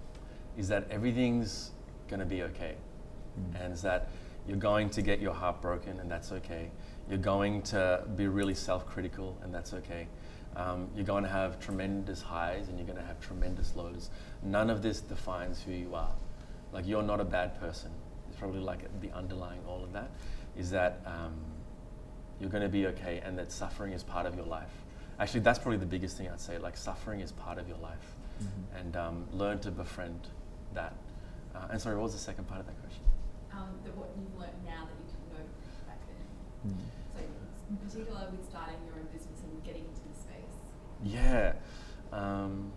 Is 0.55 0.67
that 0.67 0.85
everything's 0.91 1.71
going 2.07 2.19
to 2.19 2.25
be 2.25 2.43
okay, 2.43 2.75
Mm. 3.39 3.63
and 3.63 3.73
is 3.73 3.81
that 3.83 4.09
you're 4.47 4.57
going 4.57 4.89
to 4.91 5.01
get 5.01 5.19
your 5.19 5.33
heart 5.33 5.59
broken, 5.61 5.99
and 5.99 6.09
that's 6.09 6.31
okay. 6.31 6.69
You're 7.09 7.17
going 7.17 7.63
to 7.63 8.03
be 8.15 8.27
really 8.27 8.53
self-critical, 8.53 9.37
and 9.43 9.53
that's 9.53 9.73
okay. 9.73 10.07
Um, 10.55 10.87
you're 10.95 11.05
going 11.05 11.23
to 11.23 11.29
have 11.29 11.59
tremendous 11.59 12.21
highs, 12.21 12.67
and 12.67 12.77
you're 12.77 12.87
going 12.87 12.99
to 12.99 13.05
have 13.05 13.19
tremendous 13.19 13.75
lows. 13.75 14.11
None 14.43 14.69
of 14.69 14.83
this 14.83 15.01
defines 15.01 15.61
who 15.61 15.71
you 15.71 15.95
are. 15.95 16.13
Like 16.71 16.87
you're 16.87 17.03
not 17.03 17.19
a 17.19 17.25
bad 17.25 17.59
person. 17.59 17.91
It's 18.27 18.37
probably 18.37 18.61
like 18.61 19.01
the 19.01 19.11
underlying 19.11 19.61
all 19.67 19.83
of 19.83 19.93
that 19.93 20.11
is 20.55 20.69
that 20.71 21.01
um, 21.05 21.33
you're 22.39 22.49
going 22.51 22.63
to 22.63 22.69
be 22.69 22.85
okay, 22.87 23.21
and 23.25 23.37
that 23.39 23.51
suffering 23.51 23.93
is 23.93 24.03
part 24.03 24.27
of 24.27 24.35
your 24.35 24.45
life. 24.45 24.73
Actually, 25.19 25.39
that's 25.39 25.57
probably 25.59 25.77
the 25.79 25.85
biggest 25.85 26.17
thing 26.17 26.29
I'd 26.29 26.39
say. 26.39 26.57
Like 26.59 26.77
suffering 26.77 27.21
is 27.21 27.31
part 27.31 27.57
of 27.57 27.67
your 27.67 27.77
life, 27.77 28.15
Mhm. 28.41 28.79
and 28.79 28.95
um, 28.97 29.27
learn 29.33 29.59
to 29.59 29.71
befriend 29.71 30.27
that. 30.73 30.93
Uh, 31.55 31.67
and 31.71 31.81
sorry, 31.81 31.95
what 31.95 32.03
was 32.03 32.13
the 32.13 32.19
second 32.19 32.45
part 32.47 32.59
of 32.59 32.67
that 32.67 32.79
question? 32.81 33.03
Um, 33.51 33.79
that 33.83 33.97
what 33.97 34.09
you've 34.15 34.35
learned 34.39 34.63
now 34.63 34.85
that 34.85 34.93
you 34.93 35.05
didn't 35.09 35.33
know 35.33 35.45
back 35.87 35.97
then. 36.05 36.71
Mm. 36.71 36.77
So 37.15 37.19
in 37.69 37.77
particular 37.77 38.27
with 38.31 38.47
starting 38.47 38.75
your 38.85 38.95
own 38.95 39.07
business 39.11 39.41
and 39.41 39.63
getting 39.63 39.85
into 39.85 40.01
the 40.07 40.13
space. 40.13 40.53
Yeah. 41.03 41.53
Um, 42.11 42.71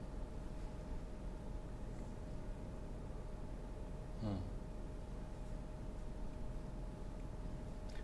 hmm. 4.23 4.37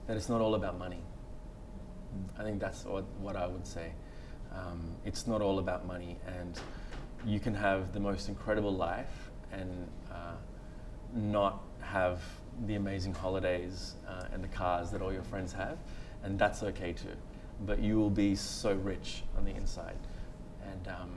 That 0.07 0.16
it's 0.18 0.28
not 0.28 0.41
all 0.43 0.55
about 0.55 0.78
money. 0.78 1.03
I 2.39 2.43
think 2.43 2.61
that's 2.61 2.84
what, 2.84 3.05
what 3.20 3.34
I 3.37 3.47
would 3.47 3.66
say. 3.66 3.93
Um, 4.57 4.81
it's 5.05 5.27
not 5.27 5.43
all 5.43 5.59
about 5.59 5.87
money, 5.87 6.17
and 6.39 6.59
you 7.27 7.41
can 7.41 7.55
have 7.55 7.93
the 7.93 8.01
most 8.01 8.29
incredible 8.29 8.73
life 8.75 9.31
and 9.53 9.89
uh, 10.11 10.33
not 11.15 11.63
have 11.81 12.21
the 12.67 12.75
amazing 12.77 13.13
holidays 13.15 13.95
uh, 14.09 14.25
and 14.33 14.43
the 14.43 14.49
cars 14.49 14.91
that 14.91 15.03
all 15.03 15.13
your 15.13 15.23
friends 15.25 15.53
have, 15.53 15.79
and 16.23 16.39
that's 16.39 16.63
okay 16.63 16.93
too. 16.93 17.15
But 17.67 17.81
you 17.81 17.97
will 17.99 18.11
be 18.11 18.35
so 18.35 18.73
rich 18.75 19.23
on 19.37 19.45
the 19.45 19.55
inside, 19.55 19.99
and 20.63 20.89
um, 20.89 21.11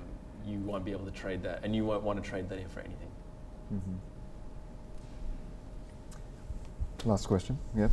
you 0.46 0.60
won't 0.60 0.84
be 0.86 0.92
able 0.92 1.06
to 1.06 1.12
trade 1.12 1.42
that, 1.44 1.62
and 1.64 1.76
you 1.76 1.86
won't 1.86 2.04
want 2.04 2.22
to 2.22 2.30
trade 2.30 2.50
that 2.50 2.60
in 2.60 2.68
for 2.70 2.82
anything. 2.82 3.12
Mhm. 3.74 3.98
Last 7.06 7.28
question. 7.28 7.58
Yeah. 7.76 7.88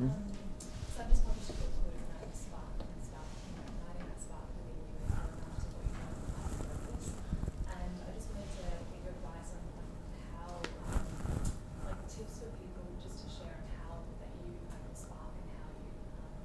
Mm. 0.00 0.04
Um, 0.06 0.14
so 0.94 1.02
I've 1.02 1.10
just 1.10 1.26
published 1.26 1.50
a 1.50 1.52
book 1.58 1.74
called 1.74 1.90
Igniting 1.90 2.30
Spark 2.38 2.70
and 2.78 2.86
it's 2.94 3.10
about 3.10 3.26
you 3.26 3.58
know, 3.58 3.66
igniting 3.66 4.06
that 4.06 4.20
spark 4.22 4.46
within 4.54 4.78
you 4.78 4.94
and 4.94 5.10
adding 5.10 5.42
that 5.42 5.58
to 5.58 5.66
what 5.74 5.82
you 5.82 5.90
know 5.98 6.06
in 6.06 6.22
life 6.38 6.54
and 6.54 6.70
purpose. 6.70 7.06
And 7.66 7.90
I 7.98 8.10
just 8.14 8.30
wanted 8.30 8.46
to 8.46 8.62
get 8.94 9.00
your 9.02 9.10
advice 9.18 9.50
on, 9.58 9.62
on 9.74 9.86
how, 10.38 10.48
um, 10.86 11.02
like 11.82 11.98
tips 12.06 12.38
for 12.38 12.46
people 12.62 12.86
just 13.02 13.26
to 13.26 13.28
share 13.42 13.58
on 13.58 13.66
how 13.74 14.06
that 14.22 14.30
you 14.38 14.54
ignite 14.54 14.86
the 14.86 14.94
spark 14.94 15.34
and 15.34 15.50
how 15.58 15.66
you, 15.82 15.90
um, 16.22 16.38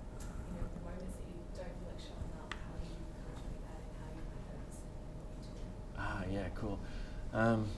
you 0.50 0.54
know, 0.58 0.66
the 0.66 0.82
moments 0.82 1.14
that 1.14 1.30
you 1.30 1.38
don't 1.54 1.74
feel 1.78 1.94
like 1.94 2.02
showing 2.02 2.34
up, 2.42 2.50
how 2.58 2.74
you 2.82 2.98
cultivate 3.22 3.62
that 3.70 3.78
and 3.86 3.94
how 4.02 4.10
you 4.18 4.22
ignite 4.26 4.50
that 4.58 4.98
in 4.98 5.14
what 5.14 5.30
you 5.30 5.46
do. 5.46 5.62
Ah, 6.02 6.26
yeah, 6.26 6.50
cool. 6.58 6.82
Um, 7.38 7.70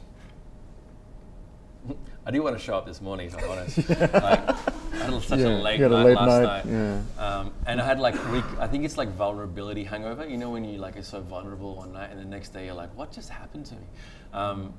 I 2.26 2.32
do 2.32 2.42
want 2.42 2.55
to 2.55 2.55
show 2.66 2.76
up 2.76 2.86
this 2.86 3.02
morning, 3.02 3.28
if 3.28 3.38
I'm 3.38 3.50
honest. 3.50 3.78
like, 3.90 4.12
I 4.12 5.12
had 5.12 5.22
such 5.22 5.40
Yeah, 5.40 5.48
a 5.48 5.62
late 5.62 5.80
had 5.80 5.92
a 5.92 5.96
night 5.96 6.06
late 6.06 6.16
last 6.16 6.42
night, 6.42 6.66
night. 6.66 7.02
yeah. 7.18 7.24
Um, 7.24 7.54
and 7.68 7.80
I 7.80 7.86
had 7.86 8.00
like, 8.00 8.16
re- 8.32 8.44
I 8.60 8.68
think 8.68 8.86
it's 8.86 8.98
like 8.98 9.10
vulnerability 9.10 9.84
hangover. 9.84 10.28
You 10.28 10.38
know, 10.38 10.50
when 10.50 10.66
you 10.66 10.80
like 10.80 10.98
are 10.98 11.04
so 11.04 11.22
vulnerable 11.22 11.76
one 11.76 11.94
night 11.94 12.10
and 12.12 12.20
the 12.20 12.26
next 12.26 12.50
day 12.50 12.66
you're 12.66 12.74
like, 12.74 12.96
what 12.98 13.12
just 13.12 13.30
happened 13.30 13.68
to 13.68 13.76
me? 13.76 13.86
Um, 14.34 14.74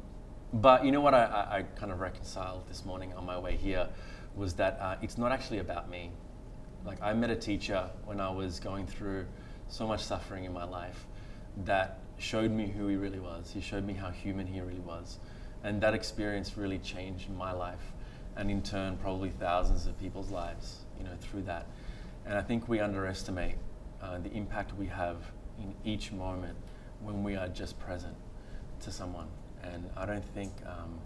but 0.52 0.84
you 0.84 0.90
know 0.90 1.00
what 1.00 1.14
I, 1.14 1.24
I, 1.24 1.56
I 1.58 1.62
kind 1.62 1.92
of 1.92 2.00
reconciled 2.00 2.68
this 2.68 2.84
morning 2.84 3.12
on 3.14 3.24
my 3.24 3.38
way 3.38 3.56
here 3.56 3.88
was 4.34 4.54
that 4.54 4.78
uh, 4.80 4.96
it's 5.00 5.16
not 5.16 5.30
actually 5.32 5.58
about 5.58 5.88
me. 5.88 6.10
Like 6.84 7.00
I 7.02 7.12
met 7.14 7.30
a 7.30 7.36
teacher 7.36 7.88
when 8.04 8.20
I 8.20 8.30
was 8.30 8.58
going 8.58 8.86
through 8.86 9.26
so 9.68 9.86
much 9.86 10.02
suffering 10.02 10.44
in 10.44 10.52
my 10.52 10.64
life 10.64 11.06
that 11.64 11.98
showed 12.18 12.50
me 12.50 12.66
who 12.66 12.88
he 12.88 12.96
really 12.96 13.18
was. 13.20 13.50
He 13.52 13.60
showed 13.60 13.84
me 13.84 13.92
how 13.92 14.10
human 14.10 14.46
he 14.46 14.60
really 14.60 14.80
was. 14.80 15.18
And 15.66 15.80
that 15.80 15.94
experience 15.94 16.56
really 16.56 16.78
changed 16.78 17.28
my 17.28 17.50
life 17.52 17.92
and 18.36 18.48
in 18.48 18.62
turn 18.62 18.96
probably 18.98 19.30
thousands 19.30 19.88
of 19.88 19.98
people's 19.98 20.30
lives, 20.30 20.84
you 20.96 21.02
know, 21.02 21.10
through 21.20 21.42
that. 21.42 21.66
And 22.24 22.38
I 22.38 22.42
think 22.42 22.68
we 22.68 22.78
underestimate 22.78 23.56
uh, 24.00 24.18
the 24.18 24.30
impact 24.32 24.76
we 24.76 24.86
have 24.86 25.16
in 25.58 25.74
each 25.84 26.12
moment 26.12 26.56
when 27.02 27.24
we 27.24 27.34
are 27.34 27.48
just 27.48 27.80
present 27.80 28.14
to 28.82 28.92
someone. 28.92 29.26
And 29.64 29.90
I 29.96 30.06
don't 30.06 30.24
think 30.24 30.52
um, 30.66 31.00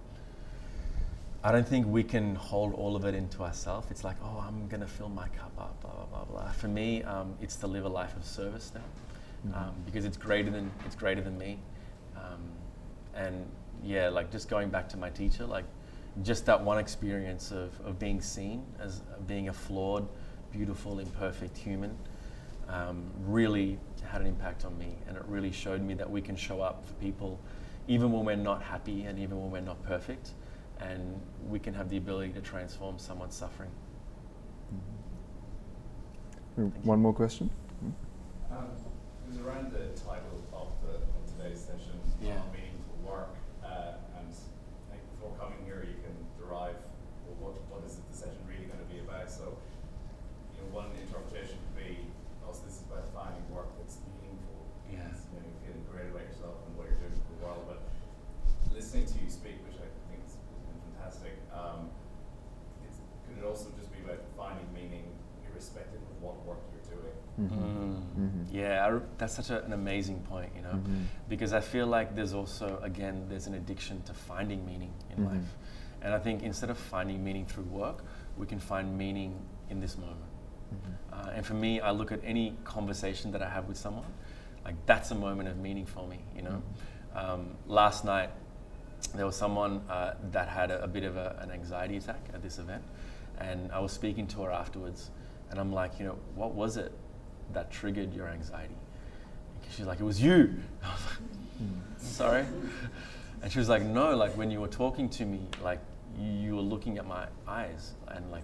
I 1.42 1.52
don't 1.52 1.66
think 1.66 1.86
we 1.86 2.02
can 2.02 2.34
hold 2.34 2.74
all 2.74 2.96
of 2.96 3.06
it 3.06 3.14
into 3.14 3.42
ourselves. 3.42 3.86
It's 3.90 4.04
like, 4.04 4.16
oh, 4.22 4.44
I'm 4.46 4.68
gonna 4.68 4.86
fill 4.86 5.08
my 5.08 5.28
cup 5.28 5.52
up, 5.58 5.80
blah 5.80 5.90
blah 5.90 6.04
blah 6.04 6.24
blah. 6.24 6.52
For 6.52 6.68
me, 6.68 7.02
um, 7.04 7.34
it's 7.40 7.56
to 7.56 7.66
live 7.66 7.86
a 7.86 7.88
life 7.88 8.14
of 8.14 8.26
service 8.26 8.72
now, 8.74 9.56
um, 9.58 9.74
because 9.86 10.04
it's 10.04 10.18
greater 10.18 10.50
than 10.50 10.70
it's 10.84 10.96
greater 10.96 11.22
than 11.22 11.38
me. 11.38 11.58
Um, 12.14 12.42
and 13.14 13.46
yeah, 13.82 14.08
like 14.08 14.30
just 14.30 14.48
going 14.48 14.68
back 14.70 14.88
to 14.90 14.96
my 14.96 15.10
teacher, 15.10 15.44
like 15.46 15.64
just 16.22 16.44
that 16.46 16.60
one 16.62 16.78
experience 16.78 17.50
of, 17.52 17.78
of 17.84 17.98
being 17.98 18.20
seen 18.20 18.64
as 18.80 19.00
being 19.26 19.48
a 19.48 19.52
flawed, 19.52 20.06
beautiful, 20.52 20.98
imperfect 20.98 21.56
human, 21.56 21.96
um, 22.68 23.04
really 23.26 23.78
had 24.10 24.20
an 24.20 24.26
impact 24.26 24.64
on 24.64 24.76
me, 24.78 24.96
and 25.08 25.16
it 25.16 25.24
really 25.26 25.52
showed 25.52 25.82
me 25.82 25.94
that 25.94 26.08
we 26.08 26.20
can 26.20 26.36
show 26.36 26.60
up 26.60 26.84
for 26.86 26.94
people, 26.94 27.38
even 27.88 28.12
when 28.12 28.24
we're 28.24 28.36
not 28.36 28.62
happy 28.62 29.04
and 29.04 29.18
even 29.18 29.40
when 29.40 29.50
we're 29.50 29.60
not 29.60 29.82
perfect 29.84 30.30
and 30.80 31.20
we 31.48 31.58
can 31.58 31.74
have 31.74 31.88
the 31.90 31.96
ability 31.96 32.32
to 32.32 32.40
transform 32.40 32.98
someone's 32.98 33.34
suffering. 33.34 33.70
Mm. 36.58 36.72
One 36.84 37.00
more 37.00 37.12
question. 37.12 37.50
Mm. 37.84 37.92
Um, 38.56 38.64
it 38.74 39.28
was 39.28 39.38
around 39.46 39.72
the 39.72 39.88
title 40.00 40.40
of, 40.52 40.68
the, 40.82 40.96
of 40.98 41.22
today's 41.36 41.60
session, 41.60 42.00
Yeah. 42.22 42.40
on 42.40 42.50
meaningful 42.52 42.96
work, 43.04 43.34
uh, 43.64 44.00
and 44.18 44.28
I 44.28 44.96
think 44.96 45.02
before 45.16 45.32
coming 45.38 45.58
here, 45.64 45.84
you 45.86 45.96
can 46.02 46.16
derive 46.38 46.76
well, 47.26 47.52
what 47.52 47.54
what 47.70 47.84
is 47.86 47.98
it 47.98 48.04
the 48.10 48.16
session 48.16 48.40
really 48.48 48.66
going 48.66 48.80
to 48.82 48.90
be 48.92 49.00
about. 49.00 49.30
So, 49.30 49.54
you 50.56 50.58
know, 50.64 50.68
one 50.74 50.90
interpretation 50.96 51.56
could 51.60 51.76
be, 51.76 51.92
also 52.46 52.64
this 52.66 52.80
is 52.80 52.84
about 52.90 53.06
finding 53.14 53.44
work 53.52 53.68
that's 53.78 54.00
meaningful. 54.20 54.64
Yeah. 54.90 55.06
It's, 55.12 55.28
you 55.30 55.38
know, 55.38 55.46
you're 55.46 55.60
feeling 55.70 55.84
great 55.92 56.08
about 56.10 56.26
yourself 56.26 56.56
and 56.66 56.72
what 56.76 56.88
you're 56.90 57.00
doing 57.04 57.14
for 57.14 57.30
the 57.36 57.40
world. 57.46 57.62
But 57.70 57.80
listening 58.74 59.06
to 59.06 59.16
you 59.22 59.30
speak, 59.30 59.62
which 59.64 59.78
I 59.78 59.86
think 60.10 60.20
has 60.26 60.34
been 60.34 60.78
fantastic, 60.92 61.38
um, 61.54 61.88
it's, 62.82 62.98
could 63.24 63.38
it 63.38 63.46
also 63.46 63.70
just 63.78 63.88
be 63.94 64.02
about 64.02 64.20
finding 64.34 64.66
meaning 64.74 65.06
irrespective 65.46 66.02
of 66.02 66.16
what 66.18 66.34
work 66.44 66.58
you're 66.74 66.90
doing? 66.90 67.14
Mhm. 67.38 68.02
Mhm. 68.18 68.44
Yeah, 68.70 68.86
I 68.86 69.00
that's 69.18 69.34
such 69.34 69.50
a, 69.50 69.64
an 69.64 69.72
amazing 69.72 70.20
point, 70.22 70.50
you 70.54 70.62
know, 70.62 70.74
Mhm. 70.74 71.04
because 71.28 71.52
I 71.52 71.60
feel 71.60 71.86
like 71.88 72.14
there's 72.14 72.34
also, 72.34 72.78
again, 72.82 73.26
there's 73.28 73.46
an 73.48 73.54
addiction 73.54 74.00
to 74.02 74.14
finding 74.14 74.64
meaning 74.64 74.92
in 75.10 75.24
Mhm. 75.24 75.32
life. 75.32 75.56
And 76.02 76.14
I 76.14 76.18
think 76.20 76.42
instead 76.42 76.70
of 76.70 76.78
finding 76.78 77.22
meaning 77.24 77.46
through 77.46 77.64
work, 77.64 78.04
we 78.38 78.46
can 78.46 78.60
find 78.60 78.96
meaning 78.96 79.34
in 79.70 79.80
this 79.80 79.98
moment. 79.98 80.30
Mhm. 80.72 80.94
Uh, 81.12 81.30
and 81.34 81.44
for 81.44 81.54
me, 81.54 81.80
I 81.80 81.90
look 81.90 82.12
at 82.12 82.20
any 82.24 82.56
conversation 82.64 83.32
that 83.32 83.42
I 83.42 83.48
have 83.48 83.66
with 83.66 83.76
someone, 83.76 84.12
like 84.64 84.76
that's 84.86 85.10
a 85.10 85.14
moment 85.16 85.48
of 85.48 85.56
meaning 85.58 85.86
for 85.86 86.06
me, 86.06 86.20
you 86.36 86.42
know. 86.42 86.62
Um, 87.14 87.56
last 87.66 88.04
night, 88.04 88.30
there 89.16 89.26
was 89.26 89.34
someone 89.34 89.80
uh, 89.90 90.14
that 90.30 90.46
had 90.48 90.70
a, 90.70 90.84
a 90.84 90.86
bit 90.88 91.02
of 91.02 91.16
a, 91.16 91.36
an 91.40 91.50
anxiety 91.50 91.96
attack 91.96 92.28
at 92.32 92.40
this 92.40 92.58
event, 92.58 92.84
and 93.38 93.72
I 93.72 93.80
was 93.80 93.90
speaking 93.92 94.26
to 94.28 94.42
her 94.42 94.52
afterwards, 94.52 95.10
and 95.50 95.58
I'm 95.58 95.72
like, 95.72 95.98
you 95.98 96.06
know, 96.06 96.18
what 96.36 96.54
was 96.54 96.76
it 96.76 96.92
that 97.52 97.70
triggered 97.70 98.14
your 98.14 98.28
anxiety? 98.28 98.74
She's 99.70 99.86
like, 99.86 100.00
it 100.00 100.04
was 100.04 100.20
you. 100.20 100.54
I 100.82 100.92
was 100.92 101.04
like, 101.04 101.18
sorry. 101.98 102.46
And 103.42 103.50
she 103.50 103.58
was 103.58 103.68
like, 103.68 103.82
no, 103.82 104.16
like 104.16 104.36
when 104.36 104.50
you 104.50 104.60
were 104.60 104.68
talking 104.68 105.08
to 105.10 105.24
me, 105.24 105.40
like 105.62 105.80
you, 106.18 106.30
you 106.30 106.56
were 106.56 106.62
looking 106.62 106.98
at 106.98 107.06
my 107.06 107.26
eyes, 107.46 107.94
and 108.08 108.30
like 108.30 108.42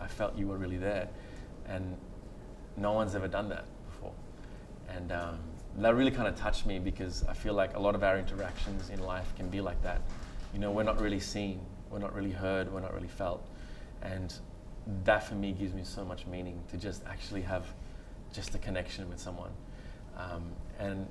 I 0.00 0.06
felt 0.06 0.36
you 0.36 0.48
were 0.48 0.56
really 0.56 0.78
there, 0.78 1.08
and 1.66 1.96
no 2.76 2.92
one's 2.92 3.14
ever 3.14 3.28
done 3.28 3.48
that 3.50 3.64
before, 3.86 4.12
and 4.88 5.12
um, 5.12 5.38
that 5.78 5.94
really 5.94 6.10
kind 6.10 6.26
of 6.26 6.36
touched 6.36 6.66
me 6.66 6.78
because 6.78 7.24
I 7.28 7.34
feel 7.34 7.54
like 7.54 7.76
a 7.76 7.78
lot 7.78 7.94
of 7.94 8.02
our 8.02 8.18
interactions 8.18 8.90
in 8.90 9.00
life 9.00 9.32
can 9.36 9.48
be 9.48 9.60
like 9.60 9.80
that. 9.82 10.00
You 10.52 10.58
know, 10.58 10.70
we're 10.70 10.82
not 10.82 11.00
really 11.00 11.20
seen, 11.20 11.60
we're 11.90 11.98
not 11.98 12.14
really 12.14 12.32
heard, 12.32 12.72
we're 12.72 12.80
not 12.80 12.94
really 12.94 13.08
felt, 13.08 13.46
and 14.02 14.34
that 15.04 15.22
for 15.28 15.34
me 15.34 15.52
gives 15.52 15.72
me 15.72 15.84
so 15.84 16.04
much 16.04 16.26
meaning 16.26 16.60
to 16.70 16.76
just 16.76 17.04
actually 17.06 17.42
have 17.42 17.66
just 18.32 18.54
a 18.54 18.58
connection 18.58 19.08
with 19.08 19.20
someone, 19.20 19.50
um, 20.16 20.52
and 20.78 21.06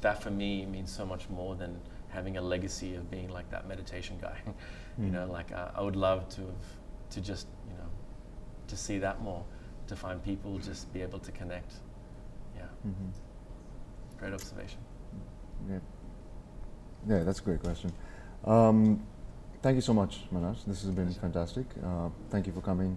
that 0.00 0.22
for 0.22 0.30
me 0.30 0.66
means 0.66 0.90
so 0.90 1.06
much 1.06 1.28
more 1.28 1.54
than 1.54 1.80
having 2.08 2.36
a 2.36 2.42
legacy 2.42 2.94
of 2.94 3.10
being 3.10 3.28
like 3.28 3.50
that 3.50 3.66
meditation 3.66 4.18
guy. 4.20 4.38
you 4.98 5.10
know, 5.10 5.26
like 5.26 5.52
uh, 5.52 5.68
I 5.74 5.80
would 5.82 5.96
love 5.96 6.28
to 6.30 6.42
have 6.42 6.66
to 7.10 7.20
just 7.20 7.46
you 7.68 7.76
know 7.76 7.88
to 8.68 8.76
see 8.76 8.98
that 8.98 9.22
more, 9.22 9.44
to 9.86 9.96
find 9.96 10.22
people 10.22 10.58
just 10.58 10.92
be 10.92 11.02
able 11.02 11.18
to 11.20 11.32
connect. 11.32 11.72
Yeah. 12.56 12.62
mm-hmm. 12.86 14.18
Great 14.18 14.32
observation. 14.34 14.78
Yeah, 15.68 15.78
yeah, 17.08 17.22
that's 17.22 17.40
a 17.40 17.42
great 17.42 17.62
question. 17.62 17.92
Um, 18.44 19.02
thank 19.62 19.76
you 19.76 19.80
so 19.80 19.94
much, 19.94 20.20
Manoj. 20.32 20.64
This 20.66 20.82
has 20.82 20.90
been 20.90 21.12
fantastic. 21.12 21.66
Uh, 21.84 22.08
thank 22.30 22.46
you 22.46 22.52
for 22.52 22.60
coming. 22.60 22.96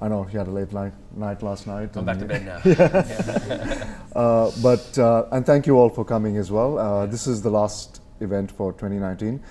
I 0.00 0.08
know 0.08 0.26
you 0.30 0.38
had 0.38 0.48
a 0.48 0.50
late 0.50 0.72
night, 0.72 0.92
night 1.16 1.42
last 1.42 1.66
night. 1.66 1.96
I'm 1.96 2.04
back 2.04 2.18
to 2.18 2.24
bed 2.24 2.44
now. 2.44 3.90
Uh, 4.14 4.48
but 4.62 4.96
uh, 4.96 5.26
and 5.32 5.44
thank 5.44 5.66
you 5.66 5.76
all 5.76 5.88
for 5.88 6.04
coming 6.04 6.36
as 6.36 6.48
well. 6.48 6.78
Uh, 6.78 7.04
this 7.04 7.26
is 7.26 7.42
the 7.42 7.50
last 7.50 8.00
event 8.20 8.48
for 8.48 8.72
2019. 8.72 9.42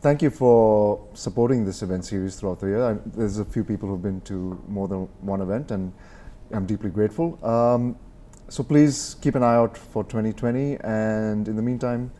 Thank 0.00 0.22
you 0.22 0.30
for 0.30 1.06
supporting 1.12 1.66
this 1.66 1.82
event 1.82 2.06
series 2.06 2.36
throughout 2.36 2.58
the 2.60 2.68
year. 2.68 2.82
I, 2.82 2.96
there's 3.04 3.38
a 3.38 3.44
few 3.44 3.64
people 3.64 3.86
who've 3.86 4.00
been 4.00 4.22
to 4.22 4.58
more 4.66 4.88
than 4.88 5.08
one 5.20 5.42
event, 5.42 5.72
and 5.72 5.92
I'm 6.52 6.64
deeply 6.64 6.88
grateful. 6.88 7.38
Um, 7.44 7.96
so 8.48 8.62
please 8.62 9.16
keep 9.20 9.34
an 9.34 9.42
eye 9.42 9.56
out 9.56 9.76
for 9.76 10.04
2020, 10.04 10.78
and 10.80 11.46
in 11.48 11.56
the 11.56 11.62
meantime, 11.62 12.10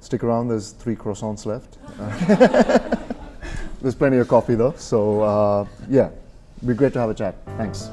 stick 0.00 0.24
around. 0.24 0.48
There's 0.48 0.70
three 0.70 0.96
croissants 0.96 1.44
left. 1.44 1.76
there's 3.82 3.94
plenty 3.94 4.16
of 4.16 4.28
coffee 4.28 4.54
though. 4.54 4.74
So 4.78 5.20
uh, 5.20 5.66
yeah, 5.90 6.08
be 6.66 6.74
great 6.74 6.92
to 6.94 7.00
have 7.00 7.10
a 7.10 7.14
chat. 7.14 7.34
Thanks. 7.56 7.90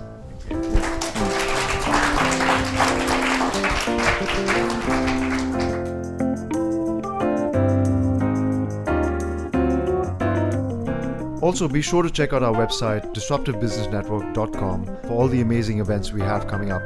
Also, 11.41 11.67
be 11.67 11.82
sure 11.82 12.03
to 12.03 12.09
check 12.09 12.34
out 12.34 12.43
our 12.43 12.53
website, 12.53 13.13
disruptivebusinessnetwork.com, 13.13 14.86
for 14.86 15.09
all 15.09 15.28
the 15.28 15.41
amazing 15.41 15.80
events 15.80 16.13
we 16.13 16.22
have 16.22 16.47
coming 16.47 16.72
up. 16.72 16.84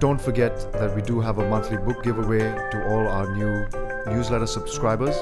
Don't 0.00 0.20
forget 0.20 0.70
that 0.72 0.94
we 0.94 1.00
do 1.00 1.20
have 1.20 1.38
a 1.38 1.48
monthly 1.48 1.78
book 1.78 2.02
giveaway 2.02 2.40
to 2.40 2.86
all 2.88 3.06
our 3.08 3.32
new 3.34 3.66
newsletter 4.12 4.46
subscribers. 4.46 5.16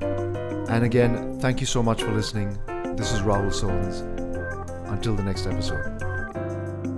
And 0.00 0.84
again, 0.84 1.38
thank 1.40 1.60
you 1.60 1.66
so 1.66 1.82
much 1.82 2.02
for 2.02 2.12
listening. 2.12 2.58
This 2.96 3.12
is 3.12 3.20
Rahul 3.20 3.50
Sohns. 3.50 4.21
Until 4.92 5.16
the 5.16 5.24
next 5.24 5.46
episode. 5.46 5.84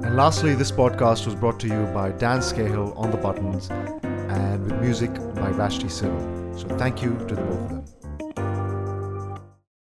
And 0.04 0.16
lastly, 0.16 0.54
this 0.54 0.70
podcast 0.70 1.24
was 1.24 1.34
brought 1.34 1.58
to 1.60 1.68
you 1.68 1.86
by 1.94 2.10
Dan 2.10 2.40
Scahill 2.40 2.94
on 2.98 3.10
the 3.10 3.16
buttons 3.16 3.70
and 4.02 4.64
with 4.64 4.78
music 4.80 5.14
by 5.34 5.50
Vashti 5.52 5.88
Civil. 5.88 6.58
So 6.58 6.68
thank 6.76 7.02
you 7.02 7.16
to 7.28 7.34
the 7.34 7.42
both 7.42 7.60
of 7.60 7.68
them. 7.70 7.93